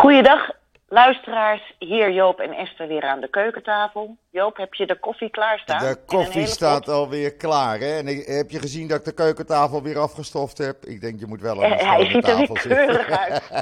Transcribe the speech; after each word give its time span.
Goeiedag, 0.00 0.50
luisteraars. 0.88 1.74
Hier 1.78 2.10
Joop 2.10 2.40
en 2.40 2.52
Esther 2.52 2.88
weer 2.88 3.02
aan 3.02 3.20
de 3.20 3.28
keukentafel. 3.30 4.16
Joop, 4.30 4.56
heb 4.56 4.74
je 4.74 4.86
de 4.86 4.98
koffie 4.98 5.30
klaarstaan? 5.30 5.78
De 5.78 5.96
koffie 6.06 6.46
staat 6.46 6.84
pot? 6.84 6.94
alweer 6.94 7.34
klaar, 7.34 7.78
hè? 7.78 7.98
En 7.98 8.08
ik- 8.08 8.26
heb 8.26 8.50
je 8.50 8.58
gezien 8.58 8.88
dat 8.88 8.98
ik 8.98 9.04
de 9.04 9.14
keukentafel 9.14 9.82
weer 9.82 9.98
afgestoft 9.98 10.58
heb? 10.58 10.84
Ik 10.84 11.00
denk, 11.00 11.20
je 11.20 11.26
moet 11.26 11.40
wel 11.40 11.64
aan 11.64 11.72
een 11.72 11.78
Eh, 11.78 11.90
Hij 11.90 12.04
schone 12.04 12.10
ziet 12.12 12.28
er 12.28 12.36
weer 12.36 12.86
keurig 12.86 13.10
uit. 13.10 13.42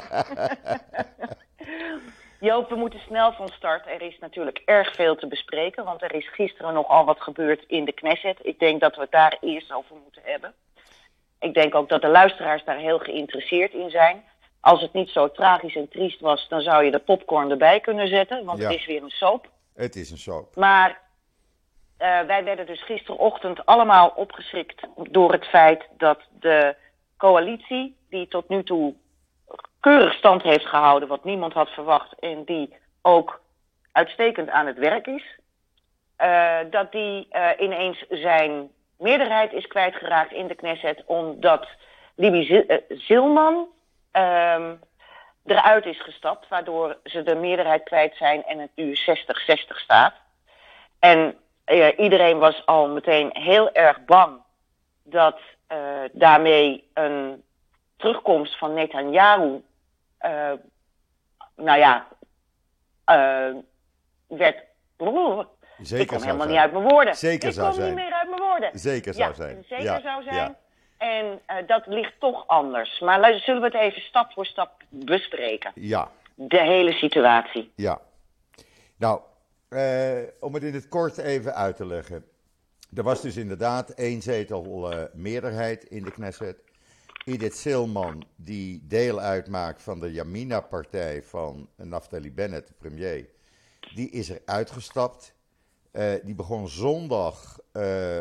Joop, 2.49 2.69
we 2.69 2.75
moeten 2.75 2.99
snel 2.99 3.31
van 3.33 3.47
start. 3.47 3.87
Er 3.87 4.01
is 4.01 4.17
natuurlijk 4.19 4.61
erg 4.65 4.95
veel 4.95 5.15
te 5.15 5.27
bespreken, 5.27 5.83
want 5.83 6.01
er 6.01 6.13
is 6.15 6.29
gisteren 6.33 6.73
nogal 6.73 7.05
wat 7.05 7.21
gebeurd 7.21 7.63
in 7.67 7.85
de 7.85 7.91
Knesset. 7.93 8.37
Ik 8.41 8.59
denk 8.59 8.81
dat 8.81 8.95
we 8.95 9.01
het 9.01 9.11
daar 9.11 9.37
eerst 9.41 9.71
over 9.73 9.95
moeten 10.03 10.21
hebben. 10.25 10.53
Ik 11.39 11.53
denk 11.53 11.75
ook 11.75 11.89
dat 11.89 12.01
de 12.01 12.07
luisteraars 12.07 12.63
daar 12.63 12.77
heel 12.77 12.99
geïnteresseerd 12.99 13.73
in 13.73 13.89
zijn. 13.89 14.23
Als 14.61 14.81
het 14.81 14.93
niet 14.93 15.09
zo 15.09 15.31
tragisch 15.31 15.75
en 15.75 15.89
triest 15.89 16.19
was, 16.19 16.47
dan 16.47 16.61
zou 16.61 16.83
je 16.83 16.91
de 16.91 16.99
popcorn 16.99 17.51
erbij 17.51 17.79
kunnen 17.79 18.07
zetten, 18.07 18.45
want 18.45 18.59
Ja. 18.59 18.67
het 18.69 18.79
is 18.79 18.85
weer 18.85 19.03
een 19.03 19.09
soap. 19.09 19.49
Het 19.75 19.95
is 19.95 20.11
een 20.11 20.17
soap. 20.17 20.55
Maar 20.55 21.01
eh, 21.97 22.21
wij 22.21 22.43
werden 22.43 22.65
dus 22.65 22.83
gisterochtend 22.83 23.65
allemaal 23.65 24.13
opgeschrikt 24.15 24.81
door 25.09 25.31
het 25.31 25.45
feit 25.45 25.87
dat 25.97 26.19
de 26.39 26.75
coalitie, 27.17 27.95
die 28.09 28.27
tot 28.27 28.49
nu 28.49 28.63
toe 28.63 28.93
keurig 29.79 30.13
stand 30.13 30.41
heeft 30.41 30.65
gehouden, 30.65 31.07
wat 31.09 31.23
niemand 31.23 31.53
had 31.53 31.69
verwacht, 31.69 32.19
en 32.19 32.43
die 32.43 32.73
ook 33.01 33.41
uitstekend 33.91 34.49
aan 34.49 34.65
het 34.67 34.77
werk 34.77 35.07
is, 35.07 35.23
eh, 36.15 36.57
dat 36.69 36.91
die 36.91 37.27
eh, 37.29 37.49
ineens 37.59 38.05
zijn 38.09 38.69
meerderheid 38.97 39.53
is 39.53 39.67
kwijtgeraakt 39.67 40.31
in 40.31 40.47
de 40.47 40.55
Knesset, 40.55 41.03
omdat 41.05 41.67
Libi 42.15 42.43
Zil- 42.43 42.81
Zilman 42.89 43.67
ehm, 44.11 44.75
eruit 45.45 45.85
is 45.85 46.01
gestapt, 46.01 46.47
waardoor 46.47 46.97
ze 47.03 47.23
de 47.23 47.35
meerderheid 47.35 47.83
kwijt 47.83 48.15
zijn 48.15 48.43
en 48.45 48.59
het 48.59 48.69
nu 48.75 48.95
60-60 48.95 49.77
staat. 49.79 50.13
En 50.99 51.37
eh, 51.63 51.99
iedereen 51.99 52.37
was 52.39 52.65
al 52.65 52.87
meteen 52.87 53.29
heel 53.33 53.71
erg 53.71 54.05
bang 54.05 54.41
dat 55.03 55.39
eh, 55.67 55.77
daarmee 56.11 56.89
een 56.93 57.43
terugkomst 57.97 58.57
van 58.57 58.73
Netanyahu, 58.73 59.63
eh, 60.17 60.51
nou 61.55 61.79
ja, 61.79 62.07
werd. 64.27 64.55
ik 64.57 65.85
Zeker 65.85 66.05
kom 66.05 66.19
zou 66.19 66.31
helemaal 66.31 66.37
zijn. 66.37 66.49
niet 66.49 66.57
uit 66.57 66.71
mijn 66.71 66.87
woorden. 66.87 67.15
Zeker 67.15 67.47
ik 67.47 67.53
zou 67.53 67.67
kom 67.67 67.75
zijn. 67.75 67.95
niet 67.95 68.03
meer 68.03 68.13
uit 68.13 68.29
mijn 68.29 68.41
woorden. 68.41 68.79
Zeker 68.79 69.13
zou 69.13 69.33
zijn. 69.33 69.63
Zeker 69.67 69.83
Ja, 69.83 69.99
zou 70.01 70.23
zijn. 70.23 70.35
ja. 70.35 70.55
En 70.99 71.39
eh, 71.45 71.67
dat 71.67 71.87
ligt 71.87 72.13
toch 72.19 72.47
anders. 72.47 72.99
Maar 72.99 73.39
zullen 73.39 73.61
we 73.61 73.67
het 73.67 73.75
even 73.75 74.01
stap 74.01 74.31
voor 74.31 74.45
stap 74.45 74.83
bespreken? 74.89 75.71
Ja, 75.75 76.11
De 76.35 76.61
hele 76.61 76.91
situatie. 76.91 77.71
ja. 77.75 78.01
Nou, 78.95 79.21
eh, 79.69 80.17
om 80.39 80.53
het 80.53 80.63
in 80.63 80.73
het 80.73 80.87
kort 80.87 81.17
even 81.17 81.55
uit 81.55 81.75
te 81.75 81.85
leggen. 81.85 82.25
Er 82.95 83.03
was 83.03 83.21
dus 83.21 83.37
inderdaad 83.37 83.89
één 83.89 84.21
zetel 84.21 84.93
meerderheid 85.13 85.83
in 85.83 86.03
de 86.03 86.11
Knesset. 86.11 86.63
Edith 87.25 87.55
Silman, 87.55 88.23
die 88.35 88.81
deel 88.87 89.19
uitmaakt 89.19 89.81
van 89.81 89.99
de 89.99 90.11
Yamina-partij 90.11 91.23
van 91.23 91.69
Naftali 91.75 92.31
Bennett, 92.31 92.67
de 92.67 92.73
premier, 92.77 93.29
die 93.95 94.09
is 94.09 94.29
er 94.29 94.41
uitgestapt. 94.45 95.33
Eh, 95.91 96.13
die 96.23 96.35
begon 96.35 96.67
zondag 96.67 97.59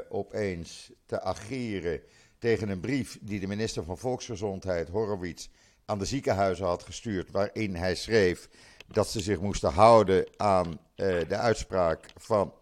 opeens 0.08 0.92
te 1.06 1.20
ageren 1.20 2.00
tegen 2.38 2.68
een 2.68 2.80
brief 2.80 3.18
die 3.20 3.40
de 3.40 3.46
minister 3.46 3.84
van 3.84 3.98
Volksgezondheid, 3.98 4.88
Horowitz, 4.88 5.48
aan 5.84 5.98
de 5.98 6.04
ziekenhuizen 6.04 6.66
had 6.66 6.82
gestuurd, 6.82 7.30
waarin 7.30 7.76
hij 7.76 7.94
schreef 7.94 8.48
dat 8.86 9.08
ze 9.10 9.20
zich 9.20 9.40
moesten 9.40 9.72
houden 9.72 10.26
aan 10.36 10.80
eh, 10.94 11.28
de 11.28 11.36
uitspraak 11.36 12.04
van 12.16 12.54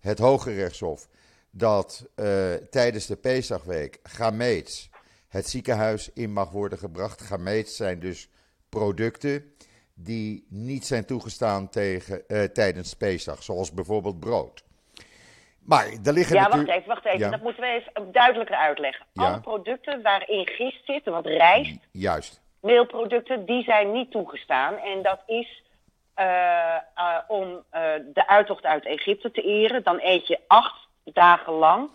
het 0.00 0.18
Hoge 0.18 0.54
Rechtshof 0.54 1.08
dat 1.50 2.06
eh, 2.14 2.54
tijdens 2.54 3.06
de 3.06 3.16
Pesachweek 3.16 3.98
gameets 4.02 4.90
het 5.28 5.48
ziekenhuis 5.48 6.10
in 6.14 6.32
mag 6.32 6.50
worden 6.50 6.78
gebracht. 6.78 7.20
Gameets 7.20 7.76
zijn 7.76 8.00
dus 8.00 8.28
producten 8.68 9.44
die 9.94 10.46
niet 10.48 10.86
zijn 10.86 11.04
toegestaan 11.04 11.68
tegen, 11.68 12.28
eh, 12.28 12.42
tijdens 12.42 12.94
Pesach, 12.94 13.42
zoals 13.42 13.72
bijvoorbeeld 13.72 14.20
brood. 14.20 14.64
Maar 15.64 15.86
er 16.04 16.12
liggen 16.12 16.36
Ja, 16.36 16.42
wacht 16.42 16.54
natuurlijk... 16.56 16.78
even, 16.78 16.88
wacht 16.88 17.04
even. 17.04 17.18
Ja. 17.18 17.30
Dat 17.30 17.42
moeten 17.42 17.62
we 17.62 17.68
even 17.68 18.12
duidelijker 18.12 18.56
uitleggen. 18.56 19.06
Ja. 19.12 19.26
Alle 19.26 19.40
producten 19.40 20.02
waarin 20.02 20.46
gist 20.46 20.84
zit, 20.84 21.04
wat 21.04 21.26
rijst, 21.26 21.78
Juist, 21.92 22.40
meelproducten, 22.60 23.44
die 23.44 23.62
zijn 23.62 23.92
niet 23.92 24.10
toegestaan. 24.10 24.76
En 24.78 25.02
dat 25.02 25.22
is 25.26 25.62
eh, 26.14 26.74
eh, 26.74 27.18
om 27.28 27.62
eh, 27.70 27.82
de 28.12 28.28
uittocht 28.28 28.64
uit 28.64 28.86
Egypte 28.86 29.30
te 29.30 29.42
eren. 29.42 29.82
Dan 29.82 29.98
eet 30.02 30.26
je 30.26 30.38
acht 30.46 30.88
dagen 31.04 31.52
lang 31.52 31.90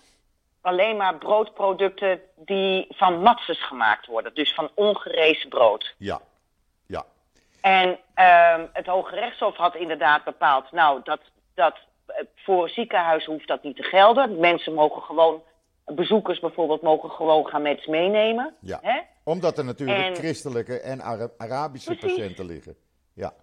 alleen 0.67 0.97
maar 0.97 1.17
broodproducten 1.17 2.21
die 2.35 2.87
van 2.89 3.21
matzes 3.21 3.63
gemaakt 3.63 4.05
worden. 4.05 4.33
Dus 4.33 4.53
van 4.53 4.69
ongerezen 4.73 5.49
brood. 5.49 5.95
ja, 5.97 6.19
ja, 6.85 7.05
En 7.61 7.99
ehm, 8.13 8.65
het 8.73 8.85
Hoge 8.85 9.15
Rechtshof 9.15 9.55
had 9.55 9.75
inderdaad 9.75 10.23
bepaald, 10.23 10.71
nou, 10.71 10.99
dat, 11.03 11.21
dat 11.53 11.75
voor 12.35 12.63
een 12.63 12.69
ziekenhuis 12.69 13.25
hoeft 13.25 13.47
dat 13.47 13.63
niet 13.63 13.75
te 13.75 13.83
gelden. 13.83 14.39
Mensen 14.39 14.73
mogen 14.73 15.01
gewoon, 15.01 15.41
bezoekers 15.85 16.39
bijvoorbeeld, 16.39 16.81
mogen 16.81 17.09
gewoon 17.09 17.45
gaan 17.47 17.61
met 17.61 17.87
meenemen. 17.87 18.55
ja. 18.61 18.79
Hè? 18.81 18.99
Omdat 19.23 19.57
er 19.57 19.65
natuurlijk 19.65 19.99
En- 19.99 20.15
christelijke 20.15 20.79
en 20.79 21.01
Ara- 21.01 21.29
Arabische 21.37 21.95
Precies. 21.95 22.17
patiënten 22.17 22.45
liggen. 22.45 22.75
Ja. 23.13 23.33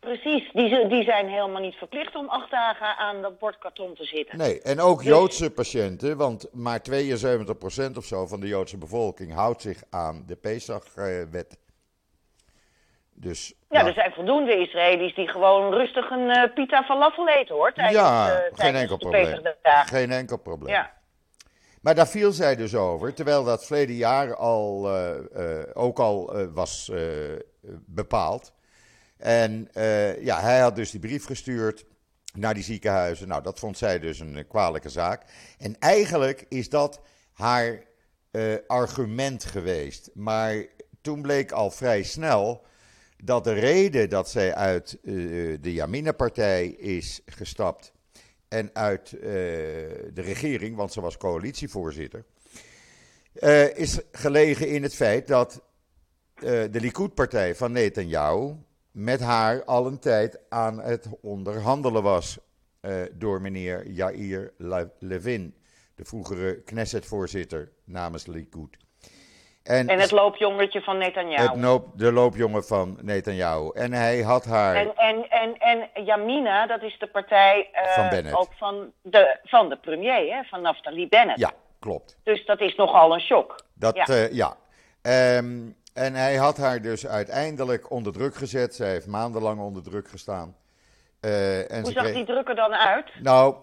Precies, 0.00 0.50
die, 0.52 0.86
die 0.88 1.02
zijn 1.04 1.28
helemaal 1.28 1.60
niet 1.62 1.74
verplicht 1.74 2.14
om 2.14 2.28
acht 2.28 2.50
dagen 2.50 2.96
aan 2.96 3.22
dat 3.22 3.38
bord 3.38 3.58
karton 3.58 3.94
te 3.94 4.04
zitten. 4.04 4.38
Nee, 4.38 4.60
en 4.62 4.80
ook 4.80 4.98
Dus- 4.98 5.06
Joodse 5.06 5.50
patiënten, 5.50 6.16
want 6.16 6.48
maar 6.52 6.80
72% 6.82 7.96
of 7.96 8.04
zo 8.04 8.26
van 8.26 8.40
de 8.40 8.46
Joodse 8.48 8.78
bevolking 8.78 9.32
houdt 9.34 9.62
zich 9.62 9.82
aan 9.90 10.22
de 10.26 10.36
Pesach-wet. 10.36 11.58
Dus, 13.20 13.54
Ja, 13.68 13.86
er 13.86 13.92
zijn 13.92 14.12
voldoende 14.12 14.56
Israëli's 14.56 15.14
die 15.14 15.28
gewoon 15.28 15.72
rustig 15.72 16.10
een 16.10 16.30
eh, 16.30 16.54
pita 16.54 16.82
falafel 16.82 17.28
eten 17.28 17.54
hoor. 17.54 17.72
Tijdens, 17.72 17.96
ja, 17.96 18.30
eh, 18.30 18.52
geen 18.52 18.74
enkel 18.74 18.96
probleem. 18.96 19.40
Geen 19.84 20.10
enkel 20.10 20.36
probleem. 20.36 20.74
Ja. 20.74 20.96
Maar 21.82 21.94
daar 21.94 22.08
viel 22.08 22.32
zij 22.32 22.56
dus 22.56 22.74
over, 22.74 23.14
terwijl 23.14 23.44
dat 23.44 23.66
verleden 23.66 23.94
jaar 23.94 24.36
al, 24.36 24.90
eh, 24.96 25.62
ook 25.72 25.98
al 25.98 26.32
was 26.52 26.92
bepaald. 27.86 28.52
En 29.18 29.68
ja, 30.20 30.40
hij 30.40 30.58
had 30.60 30.76
dus 30.76 30.90
die 30.90 31.00
brief 31.00 31.26
gestuurd 31.26 31.84
naar 32.34 32.54
die 32.54 32.62
ziekenhuizen. 32.62 33.28
Nou, 33.28 33.42
dat 33.42 33.58
vond 33.58 33.78
zij 33.78 33.98
dus 33.98 34.18
een 34.20 34.46
kwalijke 34.48 34.88
zaak. 34.88 35.22
En 35.58 35.76
eigenlijk 35.78 36.44
is 36.48 36.68
dat 36.68 37.00
haar 37.32 37.82
argument 38.66 39.44
geweest. 39.44 40.10
Maar 40.14 40.66
toen 41.02 41.22
bleek 41.22 41.52
al 41.52 41.70
vrij 41.70 42.02
snel 42.02 42.66
dat 43.24 43.44
de 43.44 43.52
reden 43.52 44.10
dat 44.10 44.30
zij 44.30 44.54
uit 44.54 44.98
eh, 45.02 45.12
de 45.60 45.72
Jamina-partij 45.72 46.66
is 46.66 47.20
gestapt 47.26 47.92
en 48.48 48.70
uit 48.72 49.12
eh, 49.12 49.20
de 49.20 50.22
regering, 50.22 50.76
want 50.76 50.92
ze 50.92 51.00
was 51.00 51.16
coalitievoorzitter, 51.16 52.24
eh, 53.32 53.76
is 53.76 54.00
gelegen 54.12 54.68
in 54.68 54.82
het 54.82 54.94
feit 54.94 55.26
dat 55.26 55.62
de 56.40 56.80
Likud-partij 56.80 57.54
van 57.54 57.72
Netanyahu 57.72 58.54
met 58.90 59.20
haar 59.20 59.64
al 59.64 59.86
een 59.86 59.98
tijd 59.98 60.38
aan 60.48 60.80
het 60.80 61.08
onderhandelen 61.20 62.02
was 62.02 62.38
door 63.12 63.40
meneer 63.40 63.90
Yair 63.90 64.52
Le- 64.56 64.92
Levin, 64.98 65.54
de 65.94 66.04
vroegere 66.04 66.62
Knesset-voorzitter 66.62 67.72
namens 67.84 68.26
Likud. 68.26 68.76
En 69.68 69.88
het 70.00 70.10
loopjongetje 70.10 70.80
van 70.80 70.98
Netanyahu. 70.98 71.42
het 71.48 71.54
noop- 71.56 71.86
de 71.94 72.12
loopjongen 72.12 72.64
van 72.64 72.98
Netanyahu. 73.02 73.70
En 73.74 73.92
hij 73.92 74.20
had 74.22 74.44
haar. 74.44 74.76
En, 74.76 74.94
en, 74.96 75.24
en, 75.30 75.56
en 75.94 76.04
Yamina, 76.04 76.66
dat 76.66 76.82
is 76.82 76.98
de 76.98 77.06
partij 77.06 77.68
eh, 77.72 77.88
Van 77.94 78.08
Bennett. 78.08 78.36
ook 78.36 78.48
van 78.56 78.92
de, 79.02 79.38
van 79.44 79.68
de 79.68 79.76
premier, 79.76 80.34
hè, 80.34 80.42
van 80.44 80.62
Naftali 80.62 81.08
Bennett. 81.08 81.38
Ja, 81.40 81.52
klopt. 81.78 82.16
Dus 82.22 82.46
dat 82.46 82.60
is 82.60 82.74
nogal 82.74 83.14
een 83.14 83.20
shock. 83.20 83.60
Dat, 83.74 83.96
Ja. 83.96 84.04
ja. 84.14 84.28
ja. 84.32 84.56
Ehm, 85.02 85.58
en 85.94 86.14
hij 86.14 86.34
had 86.36 86.56
haar 86.56 86.82
dus 86.82 87.06
uiteindelijk 87.06 87.90
onder 87.90 88.12
druk 88.12 88.34
gezet. 88.34 88.74
Zij 88.74 88.88
heeft 88.88 89.06
maandenlang 89.06 89.60
onder 89.60 89.82
druk 89.82 90.08
gestaan. 90.08 90.56
Eh, 91.20 91.72
en 91.72 91.82
Hoe 91.82 91.92
zag 91.92 92.02
kreeg- 92.02 92.14
die 92.14 92.24
druk 92.24 92.48
er 92.48 92.54
dan 92.54 92.74
uit? 92.74 93.10
Nou, 93.22 93.54
eh, 93.54 93.60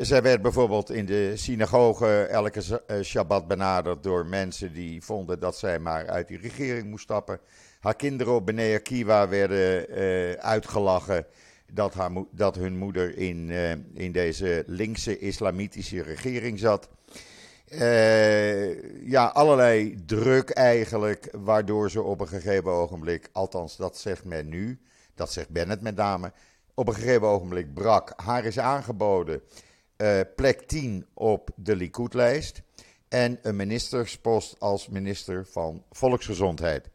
zij 0.00 0.22
werd 0.22 0.42
bijvoorbeeld 0.42 0.90
in 0.90 1.06
de 1.06 1.36
synagoge 1.36 2.22
elke 2.22 2.82
eh, 2.86 3.00
Shabbat 3.02 3.48
benaderd 3.48 4.02
door 4.02 4.26
mensen 4.26 4.72
die 4.72 5.04
vonden 5.04 5.40
dat 5.40 5.56
zij 5.56 5.78
maar 5.78 6.08
uit 6.08 6.28
die 6.28 6.38
regering 6.38 6.90
moest 6.90 7.02
stappen. 7.02 7.40
Haar 7.80 7.96
kinderen 7.96 8.34
op 8.34 8.46
Bnei 8.46 8.74
Akiva 8.74 9.28
werden 9.28 9.88
eh, 9.88 10.32
uitgelachen 10.32 11.26
dat, 11.72 11.94
haar 11.94 12.10
dat 12.30 12.54
hun 12.54 12.76
moeder 12.76 13.16
in, 13.16 13.50
eh, 13.50 13.70
in 13.94 14.12
deze 14.12 14.64
linkse 14.66 15.18
islamitische 15.18 16.02
regering 16.02 16.58
zat. 16.58 16.88
Ja, 19.04 19.26
allerlei 19.26 20.04
druk 20.06 20.50
eigenlijk, 20.50 21.28
waardoor 21.32 21.90
ze 21.90 22.02
op 22.02 22.20
een 22.20 22.28
gegeven 22.28 22.70
ogenblik, 22.70 23.28
althans 23.32 23.76
dat 23.76 23.98
zegt 23.98 24.24
men 24.24 24.48
nu, 24.48 24.78
dat 25.14 25.32
zegt 25.32 25.48
Bennett 25.48 25.82
met 25.82 25.96
name, 25.96 26.32
op 26.78 26.88
een 26.88 26.94
gegeven 26.94 27.26
ogenblik 27.26 27.74
brak. 27.74 28.12
Haar 28.16 28.44
is 28.44 28.58
aangeboden 28.58 29.42
uh, 29.96 30.20
plek 30.36 30.60
10 30.60 31.06
op 31.14 31.48
de 31.56 31.76
Likud-lijst 31.76 32.62
en 33.08 33.38
een 33.42 33.56
ministerspost 33.56 34.60
als 34.60 34.88
minister 34.88 35.46
van 35.46 35.82
Volksgezondheid. 35.90 36.90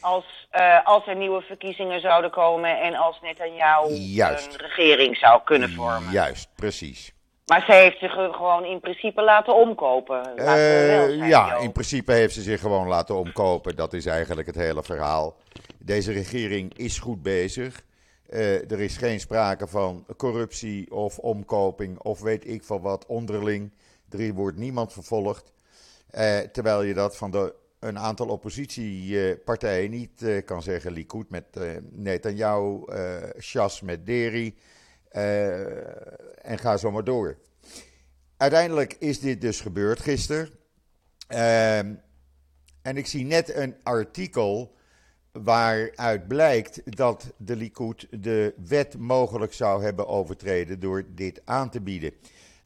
Als, 0.00 0.48
uh, 0.52 0.86
als 0.86 1.06
er 1.06 1.16
nieuwe 1.16 1.40
verkiezingen 1.40 2.00
zouden 2.00 2.30
komen 2.30 2.80
en 2.80 2.94
als 2.94 3.20
Netanyahu 3.20 3.94
een 3.94 4.56
regering 4.56 5.16
zou 5.16 5.40
kunnen 5.44 5.70
vormen. 5.70 6.10
Juist, 6.10 6.48
precies. 6.54 7.12
Maar 7.46 7.64
ze 7.64 7.72
heeft 7.72 7.98
zich 7.98 8.12
gewoon 8.12 8.64
in 8.64 8.80
principe 8.80 9.22
laten 9.22 9.54
omkopen. 9.54 10.32
Uh, 10.36 11.28
ja, 11.28 11.56
in 11.56 11.72
principe 11.72 12.12
heeft 12.12 12.34
ze 12.34 12.42
zich 12.42 12.60
gewoon 12.60 12.88
laten 12.88 13.14
omkopen. 13.14 13.76
Dat 13.76 13.92
is 13.92 14.06
eigenlijk 14.06 14.46
het 14.46 14.56
hele 14.56 14.82
verhaal. 14.82 15.36
Deze 15.78 16.12
regering 16.12 16.78
is 16.78 16.98
goed 16.98 17.22
bezig. 17.22 17.82
Uh, 18.32 18.70
er 18.70 18.80
is 18.80 18.96
geen 18.96 19.20
sprake 19.20 19.66
van 19.66 20.06
corruptie 20.16 20.90
of 20.90 21.18
omkoping 21.18 21.98
of 21.98 22.20
weet 22.20 22.46
ik 22.46 22.62
van 22.62 22.80
wat 22.80 23.06
onderling. 23.06 23.72
Er 24.08 24.32
wordt 24.32 24.56
niemand 24.56 24.92
vervolgd. 24.92 25.52
Uh, 26.14 26.38
terwijl 26.38 26.82
je 26.82 26.94
dat 26.94 27.16
van 27.16 27.30
de, 27.30 27.54
een 27.78 27.98
aantal 27.98 28.28
oppositiepartijen 28.28 29.90
niet 29.90 30.22
uh, 30.22 30.44
kan 30.44 30.62
zeggen. 30.62 30.92
Likud 30.92 31.30
met 31.30 31.44
Netanyahu, 31.90 32.84
Shas 33.40 33.80
met 33.80 34.06
Deri 34.06 34.56
en 36.42 36.58
ga 36.58 36.76
zo 36.76 36.90
maar 36.90 37.04
door. 37.04 37.38
Uiteindelijk 38.36 38.96
is 38.98 39.20
dit 39.20 39.40
dus 39.40 39.60
gebeurd 39.60 40.00
gisteren. 40.00 40.50
Ehm, 41.28 41.94
en 42.82 42.96
ik 42.96 43.06
zie 43.06 43.24
net 43.24 43.54
een 43.54 43.76
artikel 43.82 44.74
waaruit 45.32 46.28
blijkt 46.28 46.96
dat 46.96 47.32
de 47.36 47.56
Likud 47.56 48.06
de 48.10 48.54
wet 48.66 48.98
mogelijk 48.98 49.52
zou 49.52 49.84
hebben 49.84 50.06
overtreden 50.06 50.80
door 50.80 51.04
dit 51.14 51.42
aan 51.44 51.70
te 51.70 51.80
bieden 51.80 52.12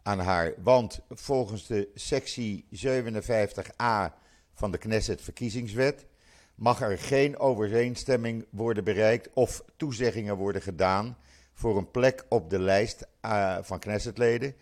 aan 0.03 0.19
haar. 0.19 0.55
Want 0.63 1.01
volgens 1.11 1.67
de 1.67 1.89
sectie 1.95 2.65
57a 2.71 4.13
van 4.53 4.71
de 4.71 4.79
Knesset 4.79 5.21
verkiezingswet 5.23 6.07
mag 6.55 6.81
er 6.81 6.99
geen 6.99 7.39
overeenstemming 7.39 8.47
worden 8.51 8.85
bereikt 8.85 9.31
of 9.33 9.65
toezeggingen 9.77 10.37
worden 10.37 10.63
gedaan 10.63 11.17
voor 11.53 11.77
een 11.77 11.91
plek 11.91 12.25
op 12.29 12.51
de 12.51 12.59
lijst 12.59 13.07
uh, 13.25 13.59
van 13.61 13.79
Knessetleden. 13.79 14.55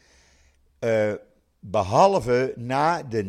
Uh, 0.80 1.12
behalve 1.58 2.52
na 2.56 3.02
de 3.02 3.24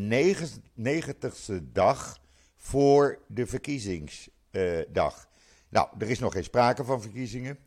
90ste 0.79 1.71
dag 1.71 2.19
voor 2.55 3.19
de 3.27 3.47
verkiezingsdag. 4.59 5.27
nou, 5.69 5.87
er 5.99 6.09
is 6.09 6.19
nog 6.19 6.33
geen 6.33 6.43
sprake 6.43 6.83
van 6.83 7.01
verkiezingen. 7.01 7.57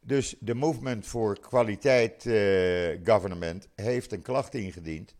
Dus 0.00 0.36
de 0.38 0.54
Movement 0.54 1.06
voor 1.06 1.38
Kwaliteit 1.40 2.24
uh, 2.24 2.98
Government 3.04 3.68
heeft 3.74 4.12
een 4.12 4.22
klacht 4.22 4.54
ingediend. 4.54 5.14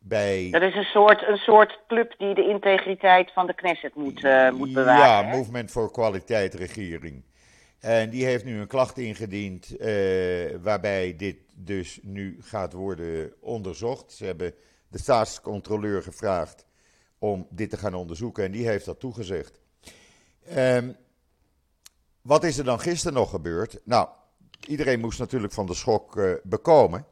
Bij... 0.00 0.48
Dat 0.50 0.62
is 0.62 0.74
een 0.74 0.84
soort, 0.84 1.28
een 1.28 1.36
soort 1.36 1.78
club 1.88 2.14
die 2.18 2.34
de 2.34 2.48
integriteit 2.48 3.32
van 3.32 3.46
de 3.46 3.54
Knesset 3.54 3.94
moet, 3.94 4.22
uh, 4.22 4.50
moet 4.50 4.72
bewaren. 4.72 5.28
Ja, 5.28 5.36
Movement 5.36 5.70
voor 5.70 5.90
Kwaliteit 5.90 6.54
Regering. 6.54 7.22
En 7.80 8.10
die 8.10 8.24
heeft 8.24 8.44
nu 8.44 8.60
een 8.60 8.66
klacht 8.66 8.98
ingediend 8.98 9.80
uh, 9.80 10.56
waarbij 10.62 11.14
dit 11.16 11.36
dus 11.54 11.98
nu 12.02 12.36
gaat 12.40 12.72
worden 12.72 13.32
onderzocht. 13.40 14.12
Ze 14.12 14.24
hebben 14.24 14.54
de 14.88 14.98
staatscontroleur 14.98 16.02
gevraagd 16.02 16.66
om 17.18 17.46
dit 17.50 17.70
te 17.70 17.76
gaan 17.76 17.94
onderzoeken 17.94 18.44
en 18.44 18.50
die 18.50 18.66
heeft 18.66 18.84
dat 18.84 19.00
toegezegd. 19.00 19.60
Um, 20.52 20.96
wat 22.22 22.44
is 22.44 22.58
er 22.58 22.64
dan 22.64 22.80
gisteren 22.80 23.14
nog 23.14 23.30
gebeurd? 23.30 23.80
Nou, 23.84 24.08
iedereen 24.66 25.00
moest 25.00 25.18
natuurlijk 25.18 25.52
van 25.52 25.66
de 25.66 25.74
schok 25.74 26.16
uh, 26.16 26.34
bekomen. 26.42 27.06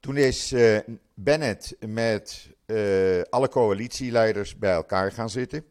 Toen 0.00 0.16
is 0.16 0.52
uh, 0.52 0.78
Bennett 1.14 1.76
met 1.86 2.50
uh, 2.66 3.22
alle 3.30 3.48
coalitieleiders 3.48 4.58
bij 4.58 4.72
elkaar 4.72 5.12
gaan 5.12 5.30
zitten, 5.30 5.64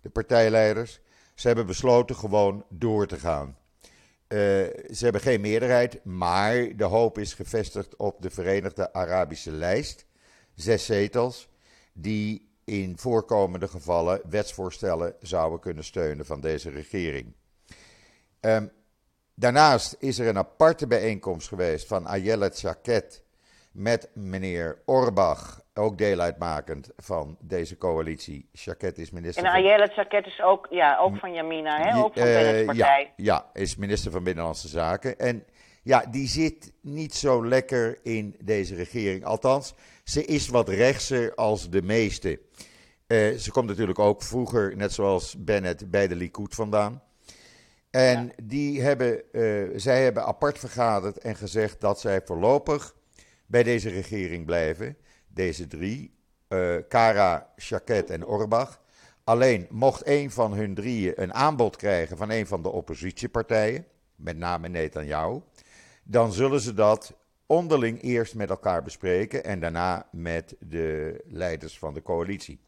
de 0.00 0.08
partijleiders. 0.08 1.00
Ze 1.34 1.46
hebben 1.46 1.66
besloten 1.66 2.16
gewoon 2.16 2.64
door 2.68 3.06
te 3.06 3.18
gaan. 3.18 3.56
Ze 4.28 4.98
hebben 4.98 5.20
geen 5.20 5.40
meerderheid, 5.40 6.04
maar 6.04 6.76
de 6.76 6.84
hoop 6.84 7.18
is 7.18 7.34
gevestigd 7.34 7.96
op 7.96 8.22
de 8.22 8.30
Verenigde 8.30 8.92
Arabische 8.92 9.50
Lijst. 9.50 10.06
Zes 10.54 10.84
zetels, 10.84 11.48
die 11.92 12.47
in 12.68 12.98
voorkomende 12.98 13.68
gevallen 13.68 14.20
wetsvoorstellen 14.28 15.14
zouden 15.20 15.60
kunnen 15.60 15.84
steunen 15.84 16.26
van 16.26 16.40
deze 16.40 16.70
regering. 16.70 17.34
Um, 18.40 18.70
daarnaast 19.34 19.96
is 19.98 20.18
er 20.18 20.28
een 20.28 20.38
aparte 20.38 20.86
bijeenkomst 20.86 21.48
geweest 21.48 21.86
van 21.86 22.06
Ayelet 22.06 22.58
Shaket 22.58 23.24
met 23.72 24.10
meneer 24.14 24.82
Orbach, 24.84 25.60
ook 25.74 25.98
deel 25.98 26.18
uitmakend 26.18 26.90
van 26.96 27.36
deze 27.40 27.78
coalitie. 27.78 28.48
Shaket 28.56 28.98
is 28.98 29.10
minister. 29.10 29.44
En 29.44 29.52
Ayelet 29.52 29.92
Shaket 29.92 30.26
is 30.26 30.40
ook, 30.42 30.66
ja, 30.70 30.98
ook 30.98 31.16
van 31.16 31.32
Jamina, 31.32 31.80
hè? 31.80 31.98
ook 31.98 32.14
van 32.14 32.22
de 32.22 32.58
uh, 32.60 32.66
partij. 32.66 33.12
Ja, 33.16 33.24
ja, 33.34 33.50
is 33.52 33.76
minister 33.76 34.10
van 34.10 34.24
Binnenlandse 34.24 34.68
Zaken. 34.68 35.18
En 35.18 35.44
ja, 35.82 36.04
die 36.10 36.28
zit 36.28 36.72
niet 36.80 37.14
zo 37.14 37.46
lekker 37.46 37.98
in 38.02 38.36
deze 38.42 38.74
regering. 38.74 39.24
Althans, 39.24 39.74
ze 40.08 40.24
is 40.24 40.48
wat 40.48 40.68
rechtser 40.68 41.34
als 41.34 41.70
de 41.70 41.82
meeste. 41.82 42.40
Uh, 43.06 43.36
ze 43.36 43.50
komt 43.50 43.66
natuurlijk 43.66 43.98
ook 43.98 44.22
vroeger, 44.22 44.76
net 44.76 44.92
zoals 44.92 45.36
Bennett, 45.38 45.90
bij 45.90 46.08
de 46.08 46.16
Likud 46.16 46.54
vandaan. 46.54 47.02
En 47.90 48.24
ja. 48.24 48.32
die 48.42 48.82
hebben, 48.82 49.22
uh, 49.32 49.68
zij 49.76 50.02
hebben 50.02 50.24
apart 50.24 50.58
vergaderd 50.58 51.18
en 51.18 51.36
gezegd 51.36 51.80
dat 51.80 52.00
zij 52.00 52.20
voorlopig 52.24 52.94
bij 53.46 53.62
deze 53.62 53.88
regering 53.88 54.46
blijven. 54.46 54.96
Deze 55.26 55.66
drie, 55.66 56.14
uh, 56.48 56.76
Kara, 56.88 57.52
Shaket 57.56 58.10
en 58.10 58.26
Orbach. 58.26 58.80
Alleen 59.24 59.66
mocht 59.70 60.06
een 60.06 60.30
van 60.30 60.52
hun 60.52 60.74
drieën 60.74 61.12
een 61.22 61.34
aanbod 61.34 61.76
krijgen 61.76 62.16
van 62.16 62.30
een 62.30 62.46
van 62.46 62.62
de 62.62 62.70
oppositiepartijen, 62.70 63.86
met 64.16 64.36
name 64.36 64.68
Netanyahu, 64.68 65.40
dan 66.02 66.32
zullen 66.32 66.60
ze 66.60 66.74
dat 66.74 67.14
onderling 67.48 68.02
eerst 68.02 68.34
met 68.34 68.50
elkaar 68.50 68.82
bespreken 68.82 69.44
en 69.44 69.60
daarna 69.60 70.06
met 70.10 70.56
de 70.60 71.20
leiders 71.26 71.78
van 71.78 71.94
de 71.94 72.02
coalitie. 72.02 72.60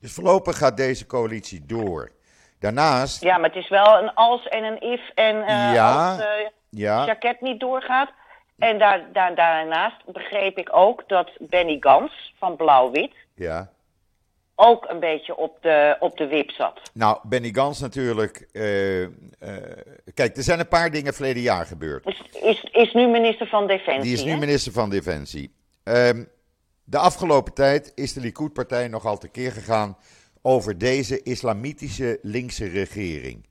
Dus 0.00 0.12
voorlopig 0.12 0.58
gaat 0.58 0.76
deze 0.76 1.06
coalitie 1.06 1.66
door. 1.66 2.12
Daarnaast. 2.58 3.22
Ja, 3.22 3.38
maar 3.38 3.50
het 3.50 3.62
is 3.62 3.68
wel 3.68 3.98
een 3.98 4.14
als 4.14 4.48
en 4.48 4.64
een 4.64 4.80
if. 4.80 5.10
En 5.14 5.36
uh, 5.36 5.74
ja, 5.74 6.10
als 6.10 6.20
uh, 6.20 6.48
ja. 6.70 7.04
Jacket 7.04 7.40
niet 7.40 7.60
doorgaat. 7.60 8.10
En 8.58 8.78
daar, 8.78 9.12
daar, 9.12 9.34
daarnaast 9.34 10.12
begreep 10.12 10.58
ik 10.58 10.68
ook 10.76 11.08
dat 11.08 11.30
Benny 11.38 11.76
Gans 11.80 12.34
van 12.38 12.56
Blauw-Wit. 12.56 13.12
Ja. 13.34 13.70
Ook 14.56 14.84
een 14.88 15.00
beetje 15.00 15.36
op 15.36 15.58
de, 15.60 15.96
op 16.00 16.16
de 16.16 16.26
wip 16.26 16.50
zat. 16.50 16.80
Nou, 16.92 17.18
Benny 17.22 17.52
Gans 17.52 17.80
natuurlijk. 17.80 18.48
Uh, 18.52 19.06
kijk, 20.14 20.36
er 20.36 20.42
zijn 20.42 20.58
een 20.58 20.68
paar 20.68 20.90
dingen 20.90 21.14
verleden 21.14 21.42
jaar 21.42 21.66
gebeurd. 21.66 22.06
Is, 22.06 22.22
is, 22.42 22.68
is 22.72 22.92
nu 22.92 23.06
minister 23.06 23.46
van 23.46 23.66
Defensie. 23.66 24.02
Die 24.02 24.12
is 24.12 24.24
nu 24.24 24.30
hè? 24.30 24.38
minister 24.38 24.72
van 24.72 24.90
Defensie. 24.90 25.54
Um, 25.84 26.28
de 26.84 26.98
afgelopen 26.98 27.52
tijd 27.52 27.92
is 27.94 28.12
de 28.12 28.20
Likud-partij 28.20 28.88
nogal 28.88 29.18
tekeer 29.18 29.52
gegaan 29.52 29.96
over 30.42 30.78
deze 30.78 31.22
islamitische 31.22 32.18
linkse 32.22 32.66
regering. 32.68 33.46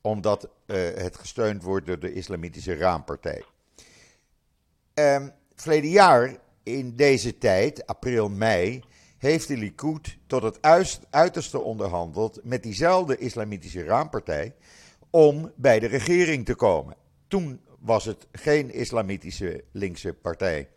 Omdat 0.00 0.48
uh, 0.66 0.76
het 0.76 1.16
gesteund 1.16 1.62
wordt 1.62 1.86
door 1.86 1.98
de 1.98 2.12
islamitische 2.12 2.76
raampartij. 2.76 3.42
Um, 4.94 5.32
verleden 5.54 5.90
jaar, 5.90 6.36
in 6.62 6.96
deze 6.96 7.38
tijd, 7.38 7.86
april, 7.86 8.28
mei, 8.28 8.82
heeft 9.26 9.48
de 9.48 9.56
Likud 9.56 10.18
tot 10.26 10.42
het 10.42 10.58
uiterste 11.10 11.60
onderhandeld 11.60 12.40
met 12.42 12.62
diezelfde 12.62 13.18
islamitische 13.18 13.84
raampartij 13.84 14.54
om 15.10 15.52
bij 15.56 15.78
de 15.78 15.86
regering 15.86 16.44
te 16.44 16.54
komen. 16.54 16.96
Toen 17.28 17.60
was 17.80 18.04
het 18.04 18.26
geen 18.32 18.72
islamitische 18.72 19.64
linkse 19.72 20.12
partij. 20.12 20.68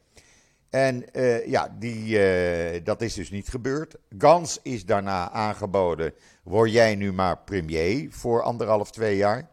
En 0.69 1.05
uh, 1.13 1.47
ja, 1.47 1.75
die, 1.79 2.19
uh, 2.19 2.85
dat 2.85 3.01
is 3.01 3.13
dus 3.13 3.29
niet 3.29 3.47
gebeurd. 3.49 3.95
Gans 4.17 4.59
is 4.63 4.85
daarna 4.85 5.31
aangeboden, 5.31 6.13
word 6.43 6.71
jij 6.71 6.95
nu 6.95 7.13
maar 7.13 7.37
premier 7.37 8.07
voor 8.11 8.41
anderhalf, 8.41 8.91
twee 8.91 9.17
jaar. 9.17 9.49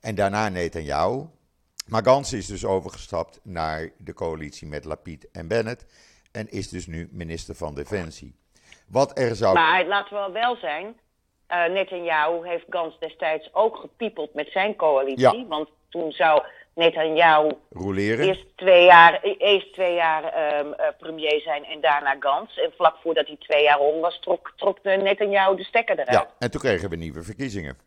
En 0.00 0.14
daarna 0.14 0.48
Netanyahu. 0.48 1.26
Maar 1.86 2.04
Gans 2.04 2.32
is 2.32 2.46
dus 2.46 2.64
overgestapt 2.64 3.40
naar 3.42 3.90
de 3.98 4.12
coalitie 4.12 4.66
met 4.66 4.84
Lapid 4.84 5.30
en 5.32 5.48
Bennett. 5.48 5.84
En 6.34 6.50
is 6.50 6.68
dus 6.68 6.86
nu 6.86 7.08
minister 7.12 7.54
van 7.54 7.74
Defensie. 7.74 8.34
Wat 8.88 9.18
er 9.18 9.36
zou... 9.36 9.54
Maar 9.54 9.86
laten 9.86 10.24
we 10.24 10.32
wel 10.32 10.56
zijn, 10.56 10.84
uh, 11.50 11.64
Netanyahu 11.66 12.48
heeft 12.48 12.64
Gans 12.68 12.98
destijds 12.98 13.48
ook 13.52 13.76
gepiepeld 13.76 14.34
met 14.34 14.48
zijn 14.50 14.76
coalitie. 14.76 15.20
Ja. 15.38 15.46
Want 15.48 15.68
toen 15.88 16.12
zou 16.12 16.42
Netanyahu 16.74 17.50
eerst 18.20 18.44
twee 18.56 18.84
jaar, 18.84 19.22
eerst 19.22 19.72
twee 19.72 19.94
jaar 19.94 20.24
ehm, 20.24 20.72
eh, 20.72 20.86
premier 20.98 21.40
zijn 21.40 21.64
en 21.64 21.80
daarna 21.80 22.16
Gans. 22.20 22.58
En 22.58 22.72
vlak 22.76 22.96
voordat 23.02 23.26
hij 23.26 23.36
twee 23.36 23.62
jaar 23.62 23.78
om 23.78 24.00
was, 24.00 24.20
trok, 24.20 24.52
trok 24.56 24.82
de 24.82 24.90
Netanyahu 24.90 25.56
de 25.56 25.64
stekker 25.64 25.98
eruit. 25.98 26.18
Ja, 26.18 26.34
en 26.38 26.50
toen 26.50 26.60
kregen 26.60 26.90
we 26.90 26.96
nieuwe 26.96 27.22
verkiezingen. 27.22 27.78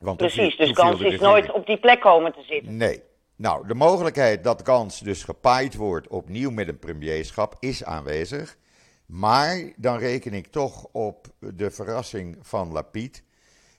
Want 0.00 0.16
Precies, 0.16 0.54
viel- 0.54 0.66
dus 0.66 0.76
Gans 0.76 0.94
is 0.94 1.00
regering. 1.00 1.22
nooit 1.22 1.52
op 1.52 1.66
die 1.66 1.78
plek 1.78 2.00
komen 2.00 2.32
te 2.32 2.42
zitten. 2.42 2.76
Nee. 2.76 3.02
Nou, 3.36 3.66
de 3.66 3.74
mogelijkheid 3.74 4.44
dat 4.44 4.62
Gans 4.64 5.00
dus 5.00 5.24
gepaaid 5.24 5.74
wordt 5.74 6.08
opnieuw 6.08 6.50
met 6.50 6.68
een 6.68 6.78
premierschap 6.78 7.54
is 7.58 7.84
aanwezig. 7.84 8.56
Maar 9.06 9.72
dan 9.76 9.98
reken 9.98 10.32
ik 10.32 10.46
toch 10.46 10.86
op 10.92 11.26
de 11.38 11.70
verrassing 11.70 12.38
van 12.40 12.72
Lapid. 12.72 13.24